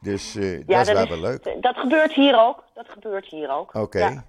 Dus 0.00 0.34
eh, 0.36 0.66
dat 0.66 0.86
is 0.86 0.92
wel 0.92 1.08
wel 1.08 1.18
leuk. 1.20 1.56
Dat 1.60 1.76
gebeurt 1.76 2.12
hier 2.12 2.38
ook. 2.40 2.64
Dat 2.74 2.88
gebeurt 2.88 3.26
hier 3.26 3.50
ook. 3.50 3.74
Oké. 3.74 4.24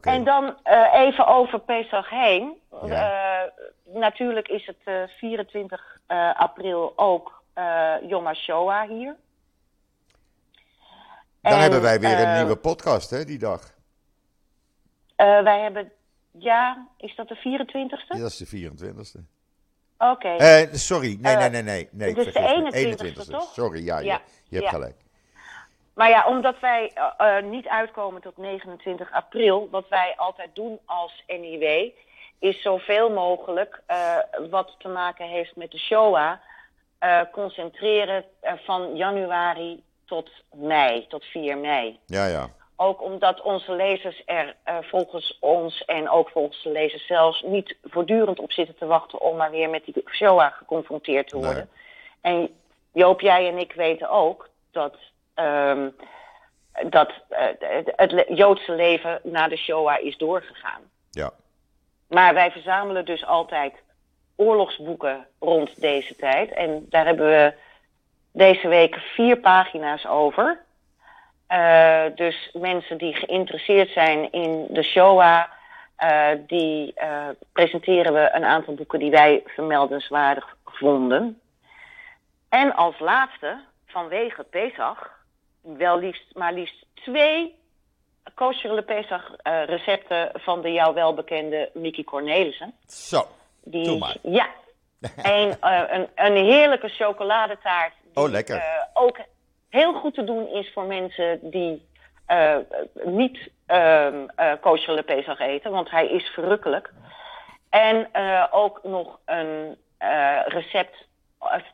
En 0.00 0.24
dan 0.24 0.56
eh, 0.62 0.94
even 0.94 1.26
over 1.26 1.60
Pesach 1.60 2.10
heen. 2.10 2.60
Ja. 2.84 3.44
Eh, 3.44 3.50
natuurlijk 3.94 4.48
is 4.48 4.66
het 4.66 4.76
eh, 4.84 5.02
24 5.18 6.00
eh, 6.06 6.40
april 6.40 6.92
ook 6.96 7.34
Yom 8.08 8.26
HaShoah 8.26 8.88
hier. 8.88 9.16
Dan 11.40 11.52
En, 11.52 11.58
hebben 11.60 11.82
wij 11.82 12.00
weer 12.00 12.20
een 12.20 12.34
nieuwe 12.36 12.56
podcast, 12.56 13.10
hè, 13.10 13.24
die 13.24 13.38
dag. 13.38 13.74
wij 15.16 15.60
hebben, 15.60 15.92
ja, 16.30 16.88
is 16.96 17.14
dat 17.14 17.28
de 17.28 17.36
24ste? 17.36 18.16
Ja, 18.16 18.18
dat 18.18 18.30
is 18.30 18.36
de 18.36 18.46
24e. 18.46 19.20
Oké. 19.98 20.68
Sorry, 20.72 21.18
nee, 21.20 21.36
nee, 21.36 21.48
nee, 21.48 21.62
nee. 21.62 21.88
nee 21.92 22.14
dus 22.14 22.24
de 22.24 22.32
vergis 22.32 22.62
me. 22.62 22.96
21ste, 22.96 23.30
toch? 23.30 23.52
Sorry, 23.52 23.84
ja, 23.84 23.98
Ja, 23.98 24.14
Je, 24.14 24.20
je 24.48 24.56
hebt 24.56 24.70
ja. 24.70 24.70
gelijk. 24.70 25.05
Maar 25.96 26.08
ja, 26.08 26.26
omdat 26.26 26.60
wij 26.60 26.90
eh, 26.94 27.36
eh, 27.38 27.44
niet 27.44 27.66
uitkomen 27.68 28.20
tot 28.22 28.36
29 28.36 29.12
april, 29.12 29.68
wat 29.70 29.88
wij 29.88 30.14
altijd 30.16 30.54
doen 30.54 30.78
als 30.84 31.22
NIW, 31.26 31.90
is 32.38 32.62
zoveel 32.62 33.10
mogelijk 33.10 33.82
eh, 33.86 34.16
wat 34.50 34.74
te 34.78 34.88
maken 34.88 35.26
heeft 35.26 35.56
met 35.56 35.70
de 35.70 35.78
Shoah, 35.78 36.32
concentreren 37.32 38.24
van 38.42 38.96
januari 38.96 39.82
tot 40.04 40.30
mei, 40.54 41.06
tot 41.06 41.24
4 41.24 41.58
mei. 41.58 41.98
Ja, 42.06 42.26
ja. 42.26 42.48
Ook 42.76 43.02
omdat 43.02 43.40
onze 43.40 43.72
lezers 43.72 44.22
er 44.26 44.56
volgens 44.82 45.38
ons 45.40 45.84
en 45.84 46.08
ook 46.10 46.28
volgens 46.30 46.62
de 46.62 46.70
lezers 46.70 47.06
zelfs 47.06 47.42
niet 47.42 47.76
voortdurend 47.82 48.38
op 48.38 48.52
zitten 48.52 48.76
te 48.76 48.86
wachten 48.86 49.20
om 49.20 49.36
maar 49.36 49.50
weer 49.50 49.70
met 49.70 49.84
die 49.84 50.04
Shoah 50.10 50.52
geconfronteerd 50.52 51.28
te 51.28 51.36
Nee. 51.36 51.44
worden. 51.44 51.68
En 52.20 52.54
Joop, 52.92 53.20
jij 53.20 53.48
en 53.48 53.58
ik 53.58 53.72
weten 53.72 54.08
ook 54.10 54.48
dat, 54.72 54.96
ehm, 55.36 55.88
dat 56.84 57.12
eh, 57.28 57.46
het, 57.96 58.24
Joodse 58.28 58.72
leven 58.72 59.20
na 59.22 59.48
de 59.48 59.56
Shoah 59.56 60.04
is 60.04 60.16
doorgegaan. 60.16 60.80
Ja. 61.10 61.30
Maar 62.08 62.34
wij 62.34 62.50
verzamelen 62.50 63.04
dus 63.04 63.26
altijd 63.26 63.74
oorlogsboeken 64.36 65.26
rond 65.38 65.80
deze 65.80 66.16
tijd. 66.16 66.52
En 66.52 66.86
daar 66.88 67.06
hebben 67.06 67.26
we 67.26 67.54
deze 68.32 68.68
week 68.68 68.94
vier 68.94 69.38
pagina's 69.38 70.06
over. 70.06 70.64
Eh, 71.46 72.04
dus 72.14 72.50
mensen 72.52 72.98
die 72.98 73.14
geïnteresseerd 73.14 73.90
zijn 73.90 74.32
in 74.32 74.66
de 74.68 74.82
Shoah, 74.82 75.44
eh, 75.96 76.28
die 76.46 76.94
presenteren 77.52 78.12
we 78.12 78.30
een 78.32 78.44
aantal 78.44 78.74
boeken 78.74 78.98
die 78.98 79.10
wij 79.10 79.42
vermeldenswaardig 79.46 80.56
vonden. 80.64 81.40
En 82.48 82.74
als 82.74 82.98
laatste, 82.98 83.58
vanwege 83.86 84.42
Pesach, 84.42 85.15
wel 85.76 85.98
liefst, 85.98 86.34
maar 86.34 86.52
liefst 86.52 86.84
twee 86.94 87.54
kosher 88.34 88.82
Pesach 88.82 89.32
eh, 89.36 89.64
recepten 89.64 90.30
van 90.34 90.62
de 90.62 90.72
jou 90.72 90.94
welbekende 90.94 91.70
Mickey 91.74 92.04
Cornelissen. 92.04 92.74
Zo. 92.86 93.26
Die, 93.64 93.84
Doe 93.84 93.98
maar. 93.98 94.16
Ja. 94.22 94.48
En 95.22 95.60
eh, 95.60 95.82
een, 95.88 96.08
een 96.14 96.36
heerlijke 96.44 96.88
chocoladetaart. 96.88 97.92
Die, 98.02 98.22
Oh, 98.24 98.30
lekker. 98.30 98.56
eh, 98.56 98.82
ook 98.94 99.18
heel 99.68 99.92
goed 99.94 100.14
te 100.14 100.24
doen 100.24 100.48
is 100.48 100.72
voor 100.72 100.84
mensen 100.84 101.38
die 101.50 101.86
niet 103.04 103.50
eh 103.66 104.08
kosher 104.60 104.94
le 104.94 105.02
Pesach 105.02 105.38
eten, 105.38 105.70
want 105.70 105.90
hij 105.90 106.06
is 106.06 106.26
verrukkelijk. 106.28 106.92
En 107.70 108.08
ook 108.50 108.80
nog 108.82 109.18
een 109.24 109.76
recept 110.46 110.96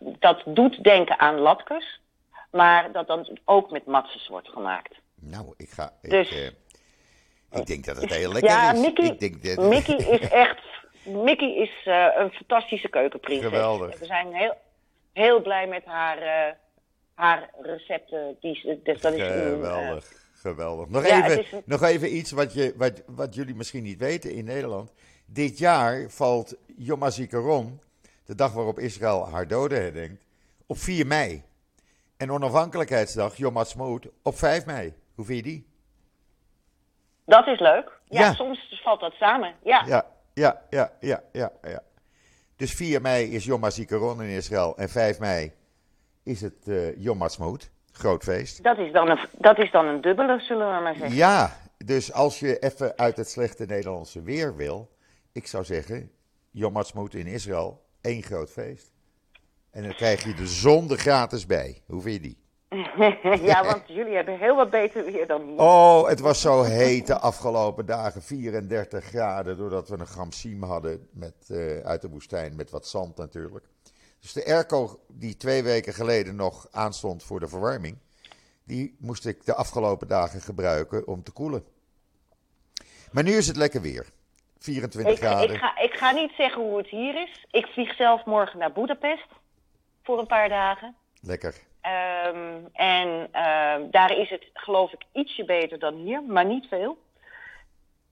dat 0.00 0.42
doet 0.46 0.84
denken 0.84 1.18
aan 1.18 1.38
latkes, 1.38 2.00
maar 2.52 2.92
dat 2.92 3.06
dan 3.06 3.38
ook 3.44 3.70
met 3.70 3.86
matzes 3.86 4.28
wordt 4.28 4.48
gemaakt. 4.48 4.94
Nou, 5.14 5.54
ik 5.56 5.70
ga. 5.70 5.92
Ik, 6.02 6.10
Dus- 6.10 6.30
eh, 6.30 6.46
ik 7.60 7.66
denk 7.66 7.84
dat 7.84 7.96
het 7.96 8.14
heel 8.14 8.32
lekker 8.32 8.50
ja, 8.50 8.72
is. 8.72 8.80
Mickey, 8.80 9.04
ik 9.06 9.20
denk 9.20 9.42
dat, 9.56 9.68
Mickey 9.68 9.96
is 9.96 10.28
echt. 10.28 10.60
Mickey 11.04 11.54
is 11.56 11.80
eh, 11.84 12.06
een 12.16 12.30
fantastische 12.30 12.88
keukenprinses. 12.88 13.46
Geweldig. 13.48 13.98
We 13.98 14.04
zijn 14.06 14.32
heel, 14.34 14.54
heel 15.12 15.42
blij 15.42 15.66
met 15.66 15.84
haar, 15.84 16.18
eh, 16.18 16.54
haar 17.14 17.50
recepten. 17.60 18.36
Die, 18.40 18.80
dus 18.82 19.00
dat 19.00 19.12
is 19.14 19.20
een, 19.20 19.26
Geweldig, 19.30 20.12
geweldig. 20.34 20.88
Nog, 20.88 21.06
ja, 21.06 21.28
even, 21.30 21.56
een- 21.58 21.62
nog 21.66 21.82
even 21.82 22.16
iets 22.16 22.30
wat, 22.30 22.54
je, 22.54 22.74
wat, 22.76 23.02
wat 23.06 23.34
jullie 23.34 23.54
misschien 23.54 23.82
niet 23.82 23.98
weten 23.98 24.32
in 24.32 24.44
Nederland. 24.44 24.92
Dit 25.26 25.58
jaar 25.58 26.10
valt 26.10 26.56
Yom 26.76 27.02
HaZikaron, 27.02 27.80
de 28.24 28.34
dag 28.34 28.52
waarop 28.52 28.78
Israël 28.78 29.28
haar 29.28 29.48
doden 29.48 29.82
herdenkt, 29.82 30.24
op 30.66 30.78
4 30.78 31.06
mei. 31.06 31.42
En 32.22 32.30
onafhankelijkheidsdag, 32.30 33.36
Yom 33.36 33.56
HaTzmaut, 33.56 34.06
op 34.22 34.38
5 34.38 34.66
mei. 34.66 34.94
Hoe 35.14 35.24
vind 35.24 35.38
je 35.38 35.44
die? 35.44 35.66
dat 37.24 37.46
is 37.46 37.60
leuk. 37.60 38.00
Ja, 38.04 38.20
Ja. 38.20 38.34
soms 38.34 38.80
valt 38.82 39.00
dat 39.00 39.12
samen. 39.12 39.54
Ja, 39.64 39.84
Ja, 39.86 40.06
ja, 40.34 40.62
ja, 40.70 40.92
ja, 41.00 41.22
ja. 41.32 41.52
ja. 41.62 41.82
Dus 42.56 42.72
4 42.74 43.00
mei 43.00 43.34
is 43.34 43.44
Yom 43.44 43.62
HaZikaron 43.62 44.22
in 44.22 44.28
Israël 44.28 44.76
en 44.76 44.88
5 44.88 45.18
mei 45.18 45.52
is 46.22 46.40
het 46.40 46.68
eh 46.68 46.96
Yom 46.96 47.20
HaTzmaut, 47.20 47.70
groot 47.92 48.22
feest. 48.22 48.62
dat, 48.62 48.78
is 48.78 48.92
dan 48.92 49.08
een, 49.10 49.18
dat 49.38 49.58
is 49.58 49.70
dan 49.70 49.86
een 49.86 50.00
dubbele, 50.00 50.40
zullen 50.40 50.76
we 50.76 50.82
maar 50.82 50.94
zeggen. 50.94 51.16
Ja, 51.16 51.56
dus 51.84 52.12
als 52.12 52.40
je 52.40 52.58
even 52.58 52.98
uit 52.98 53.16
het 53.16 53.28
slechte 53.28 53.64
Nederlandse 53.64 54.22
weer 54.22 54.56
wil, 54.56 54.90
ik 55.32 55.46
zou 55.46 55.64
zeggen, 55.64 56.10
Yom 56.50 56.74
Ha'atzmaut 56.74 57.14
in 57.14 57.26
Israël, 57.26 57.84
één 58.00 58.22
groot 58.22 58.50
feest. 58.50 58.91
En 59.72 59.82
dan 59.82 59.94
krijg 59.94 60.24
je 60.24 60.34
de 60.34 60.46
zon 60.46 60.90
er 60.90 60.98
gratis 60.98 61.46
bij. 61.46 61.82
Hoe 61.86 62.02
vind 62.02 62.14
je 62.14 62.20
die? 62.20 62.40
ja, 63.50 63.64
want 63.64 63.82
jullie 63.86 64.14
hebben 64.14 64.38
heel 64.38 64.56
wat 64.56 64.70
beter 64.70 65.04
weer 65.04 65.26
dan 65.26 65.42
hier. 65.42 65.58
Oh, 65.58 66.08
het 66.08 66.20
was 66.20 66.40
zo 66.40 66.62
heet 66.62 67.06
de 67.06 67.18
afgelopen 67.18 67.86
dagen, 67.86 68.22
34 68.22 69.04
graden, 69.04 69.56
doordat 69.56 69.88
we 69.88 69.98
een 69.98 70.06
gramsiem 70.06 70.62
hadden 70.62 71.08
met, 71.12 71.34
eh, 71.48 71.78
uit 71.78 72.00
de 72.02 72.08
woestijn, 72.08 72.56
met 72.56 72.70
wat 72.70 72.86
zand 72.86 73.16
natuurlijk. 73.16 73.64
Dus 74.20 74.32
de 74.32 74.46
airco 74.46 75.00
die 75.08 75.36
twee 75.36 75.62
weken 75.62 75.92
geleden 75.92 76.36
nog 76.36 76.66
aanstond 76.70 77.22
voor 77.22 77.40
de 77.40 77.48
verwarming, 77.48 77.98
die 78.64 78.96
moest 78.98 79.26
ik 79.26 79.44
de 79.44 79.54
afgelopen 79.54 80.08
dagen 80.08 80.40
gebruiken 80.40 81.06
om 81.06 81.22
te 81.22 81.32
koelen. 81.32 81.64
Maar 83.12 83.22
nu 83.22 83.32
is 83.32 83.46
het 83.46 83.56
lekker 83.56 83.80
weer. 83.80 84.06
24 84.58 85.12
Ik, 85.12 85.18
graden. 85.18 85.54
ik, 85.54 85.60
ga, 85.60 85.78
ik 85.78 85.92
ga 85.92 86.10
niet 86.10 86.32
zeggen 86.36 86.62
hoe 86.62 86.76
het 86.78 86.88
hier 86.88 87.22
is. 87.22 87.46
Ik 87.50 87.66
vlieg 87.66 87.94
zelf 87.94 88.24
morgen 88.24 88.58
naar 88.58 88.72
Boedapest 88.72 89.26
voor 90.02 90.18
een 90.18 90.26
paar 90.26 90.48
dagen. 90.48 90.94
Lekker. 91.20 91.54
Ehm, 91.80 92.58
en 92.72 93.28
ehm, 93.32 93.90
daar 93.90 94.16
is 94.18 94.30
het 94.30 94.44
geloof 94.54 94.92
ik 94.92 95.02
ietsje 95.12 95.44
beter 95.44 95.78
dan 95.78 95.94
hier, 95.94 96.22
maar 96.22 96.44
niet 96.44 96.66
veel. 96.66 96.96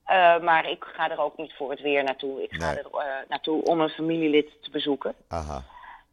Eh, 0.03 0.39
maar 0.39 0.69
ik 0.69 0.83
ga 0.83 1.11
er 1.11 1.19
ook 1.19 1.37
niet 1.37 1.53
voor 1.57 1.69
het 1.69 1.81
weer 1.81 2.03
naartoe. 2.03 2.43
Ik 2.43 2.53
ga 2.53 2.69
Nee. 2.71 2.77
er 2.79 2.85
eh, 2.91 3.29
naartoe 3.29 3.63
om 3.63 3.79
een 3.81 3.89
familielid 3.89 4.49
te 4.61 4.69
bezoeken. 4.69 5.15
Aha. 5.27 5.63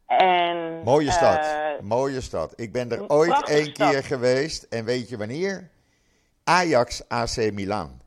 En, 0.06 0.82
Mooie 0.84 1.10
stad. 1.10 1.44
eh, 1.44 1.80
Mooie 1.82 2.20
stad. 2.20 2.52
Ik 2.56 2.72
ben 2.72 2.90
er 2.92 3.08
ooit 3.10 3.48
één 3.48 3.64
stad. 3.74 3.90
keer 3.90 4.04
geweest. 4.04 4.62
En 4.62 4.84
weet 4.84 5.08
je 5.08 5.16
wanneer? 5.16 5.68
Ajax 6.44 7.08
AC 7.08 7.36
Milan. 7.52 8.00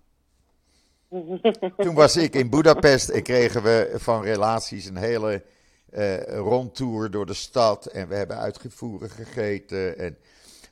Toen 1.78 1.96
was 1.96 2.16
ik 2.18 2.34
in 2.36 2.50
Budapest 2.50 3.10
en 3.10 3.24
kregen 3.24 3.64
we 3.64 3.92
van 3.98 4.24
relaties 4.24 4.86
een 4.86 4.98
hele 4.98 5.44
uh, 5.92 6.24
rondtour 6.24 7.12
door 7.12 7.26
de 7.26 7.34
stad. 7.34 7.86
En 7.86 8.08
we 8.08 8.16
hebben 8.16 8.38
uitgevoeren 8.38 9.10
gegeten. 9.10 9.98
En, 9.98 10.18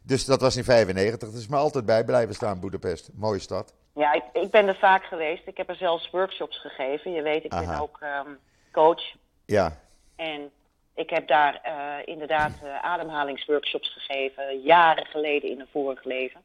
dus 0.02 0.26
dat 0.26 0.42
was 0.42 0.56
in 0.56 0.64
95. 0.64 1.30
Dat 1.30 1.40
is 1.40 1.48
me 1.48 1.56
altijd 1.56 1.86
bij 1.86 2.04
blijven 2.04 2.36
staan, 2.36 2.60
Budapest. 2.60 3.10
Mooie 3.14 3.40
stad. 3.40 3.74
Ja, 3.94 4.14
ik, 4.14 4.24
ik 4.34 4.52
ben 4.52 4.68
er 4.68 4.76
vaak 4.76 5.04
geweest. 5.04 5.48
Ik 5.48 5.58
heb 5.58 5.70
er 5.70 5.76
zelfs 5.76 6.10
workshops 6.10 6.62
gegeven. 6.62 7.12
Je 7.12 7.22
weet, 7.22 7.44
ik 7.44 7.50
ben 7.50 7.80
ook 7.80 8.00
um, 8.02 8.38
coach. 8.72 9.16
Ja. 9.46 9.80
En 10.16 10.52
ik 10.94 11.10
heb 11.10 11.28
daar 11.28 11.62
uh, 11.66 12.08
inderdaad 12.14 12.52
uh, 12.64 12.84
ademhalingsworkshops 12.84 13.94
gegeven. 13.94 14.62
Jaren 14.62 15.06
geleden 15.06 15.50
in 15.50 15.60
een 15.60 15.68
vorig 15.72 16.04
leven. 16.04 16.42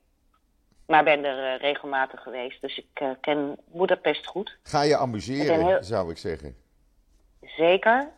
Maar 0.87 1.05
ben 1.05 1.25
er 1.25 1.55
uh, 1.55 1.61
regelmatig 1.61 2.23
geweest. 2.23 2.61
Dus 2.61 2.79
ik 2.79 3.17
ken 3.21 3.57
Budapest 3.73 4.27
goed. 4.27 4.57
Ga 4.63 4.83
je 4.83 4.97
amuseren, 4.97 5.67
heel... 5.67 5.83
zou 5.83 6.11
ik 6.11 6.19
zeggen. 6.19 6.57
Zeker. 7.41 8.09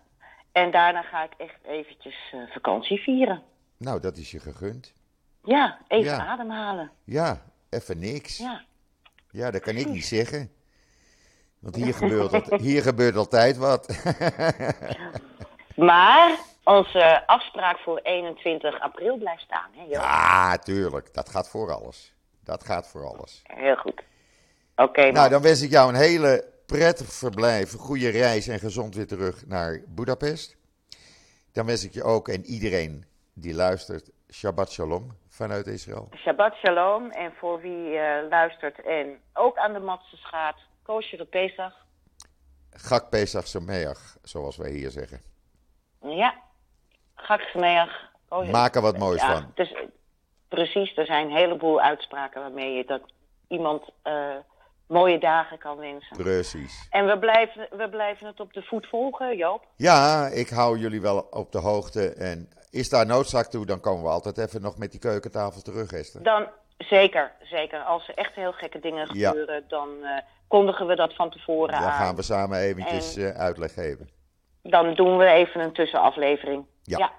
En 0.63 0.71
daarna 0.71 1.03
ga 1.03 1.25
ik 1.25 1.33
echt 1.37 1.65
eventjes 1.65 2.35
vakantie 2.49 2.99
vieren. 2.99 3.43
Nou, 3.77 4.01
dat 4.01 4.17
is 4.17 4.31
je 4.31 4.41
gegund. 4.41 4.93
Ja, 5.45 5.79
even 5.89 6.05
ja. 6.05 6.27
ademhalen. 6.27 6.91
Ja, 7.05 7.43
even 7.71 7.99
niks. 7.99 8.39
Ja. 8.39 8.65
Ja, 9.31 9.51
dat 9.51 9.61
kan 9.61 9.77
ik 9.77 9.87
niet 9.87 10.05
zeggen. 10.05 10.51
Want 11.59 11.75
hier 11.75 11.95
gebeurt, 12.03 12.51
al, 12.51 12.59
hier 12.59 12.83
gebeurt 12.83 13.17
altijd 13.17 13.57
wat. 13.57 14.03
maar 15.91 16.39
onze 16.65 17.27
afspraak 17.27 17.79
voor 17.79 17.99
21 18.03 18.81
april 18.81 19.17
blijft 19.17 19.43
staan. 19.43 19.71
Hè, 19.73 19.85
ja, 19.85 20.59
tuurlijk. 20.59 21.15
Dat 21.15 21.29
gaat 21.29 21.49
voor 21.49 21.73
alles. 21.73 22.15
Dat 22.45 22.65
gaat 22.65 22.89
voor 22.89 23.07
alles. 23.07 23.43
Heel 23.45 23.77
goed. 23.77 24.03
Oké. 24.77 25.11
nou, 25.11 25.29
dan 25.29 25.43
wens 25.43 25.63
ik 25.63 25.71
jou 25.71 25.89
een 25.89 26.01
hele 26.01 26.55
prettig 26.67 27.13
verblijf, 27.13 27.73
een 27.73 27.79
goede 27.79 28.09
reis 28.09 28.49
en 28.49 28.59
gezond 28.59 28.95
weer 28.95 29.07
terug 29.07 29.47
naar 29.47 29.83
Budapest. 29.89 30.57
Dan 31.53 31.67
wens 31.67 31.85
ik 31.85 31.93
je 31.93 32.03
ook 32.03 32.29
en 32.29 32.45
iedereen 32.45 33.05
die 33.35 33.55
luistert, 33.55 34.11
Shabbat 34.33 34.71
Shalom 34.71 35.17
vanuit 35.29 35.67
Israël. 35.67 36.09
Shabbat 36.17 36.55
Shalom. 36.55 37.11
En 37.11 37.33
voor 37.39 37.61
wie 37.61 37.93
uh, 37.93 38.29
luistert 38.31 38.83
en 38.83 39.19
ook 39.33 39.57
aan 39.57 39.73
de 39.73 39.79
matses 39.79 40.27
gaat, 40.27 40.57
kosher 40.83 41.25
Pesach. 41.27 41.75
Gak 42.71 43.11
Pesach 43.11 43.47
Sameach, 43.47 44.17
zoals 44.23 44.57
wij 44.57 44.71
hier 44.71 44.91
zeggen. 44.91 45.21
Ja, 46.01 46.35
Gak 47.15 47.41
Sameach. 47.41 48.15
Maak 48.51 48.75
er 48.75 48.83
wat 48.83 48.99
moois 48.99 49.21
ja, 49.21 49.33
van. 49.33 49.53
Dus, 49.55 49.75
precies, 50.49 50.97
er 50.97 51.07
zijn 51.07 51.27
een 51.27 51.37
heleboel 51.37 51.81
uitspraken 51.81 52.41
waarmee 52.41 52.77
je 52.77 52.85
dat 52.85 53.03
iemand 53.49 53.83
uh, 54.05 54.37
mooie 54.89 55.19
dagen 55.19 55.59
kan 55.59 55.77
wensen. 55.77 56.17
Precies. 56.17 56.87
En 56.91 57.07
we 57.07 57.19
blijven, 57.19 57.69
we 57.71 57.89
blijven 57.89 58.27
het 58.27 58.41
op 58.41 58.53
de 58.53 58.63
voet 58.63 58.87
volgen, 58.87 59.37
Joop. 59.37 59.67
Ja, 59.77 60.27
ik 60.27 60.49
hou 60.49 60.79
jullie 60.79 61.01
wel 61.01 61.27
op 61.31 61.53
de 61.53 61.59
hoogte. 61.59 62.09
En 62.09 62.49
is 62.71 62.89
daar 62.89 63.07
noodzaak 63.07 63.47
toe, 63.47 63.67
dan 63.67 63.81
komen 63.81 64.03
we 64.03 64.09
altijd 64.09 64.39
even 64.39 64.63
nog 64.63 64.79
met 64.79 64.91
die 64.91 65.01
keukentafel 65.01 65.63
terug, 65.63 65.93
Esther. 65.93 66.23
Dan, 66.23 66.47
zeker, 66.79 67.33
zeker. 67.43 67.81
Als 67.81 68.09
er 68.09 68.15
echt 68.15 68.35
heel 68.35 68.53
gekke 68.53 68.79
dingen 68.79 69.07
gebeuren, 69.07 69.65
dan 69.69 69.89
uh, 70.03 70.11
kondigen 70.49 70.87
we 70.87 70.97
dat 70.97 71.15
van 71.15 71.31
tevoren 71.31 71.73
dan 71.73 71.79
aan. 71.79 71.85
Dan 71.85 71.93
gaan 71.93 72.17
we 72.17 72.23
samen 72.23 72.59
eventjes 72.59 73.17
en... 73.17 73.37
uitleg 73.37 73.73
geven. 73.75 74.11
Dan 74.63 74.95
doen 74.95 75.17
we 75.17 75.27
even 75.27 75.61
een 75.61 75.73
tussenaflevering. 75.73 76.67
Ja. 76.83 76.99
ja. 76.99 77.13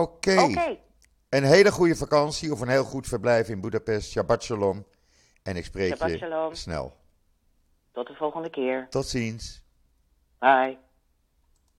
Oké. 0.00 0.32
Okay. 0.32 0.50
Okay. 0.50 0.80
Een 1.28 1.44
hele 1.44 1.70
goede 1.70 1.96
vakantie 1.96 2.52
of 2.52 2.60
een 2.60 2.68
heel 2.68 2.84
goed 2.84 3.06
verblijf 3.06 3.48
in 3.48 3.60
Budapest. 3.60 4.10
Shabbat 4.10 4.42
shalom. 4.42 4.86
En 5.42 5.56
ik 5.56 5.64
spreek 5.64 5.88
Shabbat 5.96 6.10
je 6.10 6.16
shalom. 6.16 6.54
snel. 6.54 6.96
Tot 7.92 8.06
de 8.06 8.14
volgende 8.14 8.50
keer. 8.50 8.86
Tot 8.88 9.06
ziens. 9.06 9.62
Bye. 10.38 10.78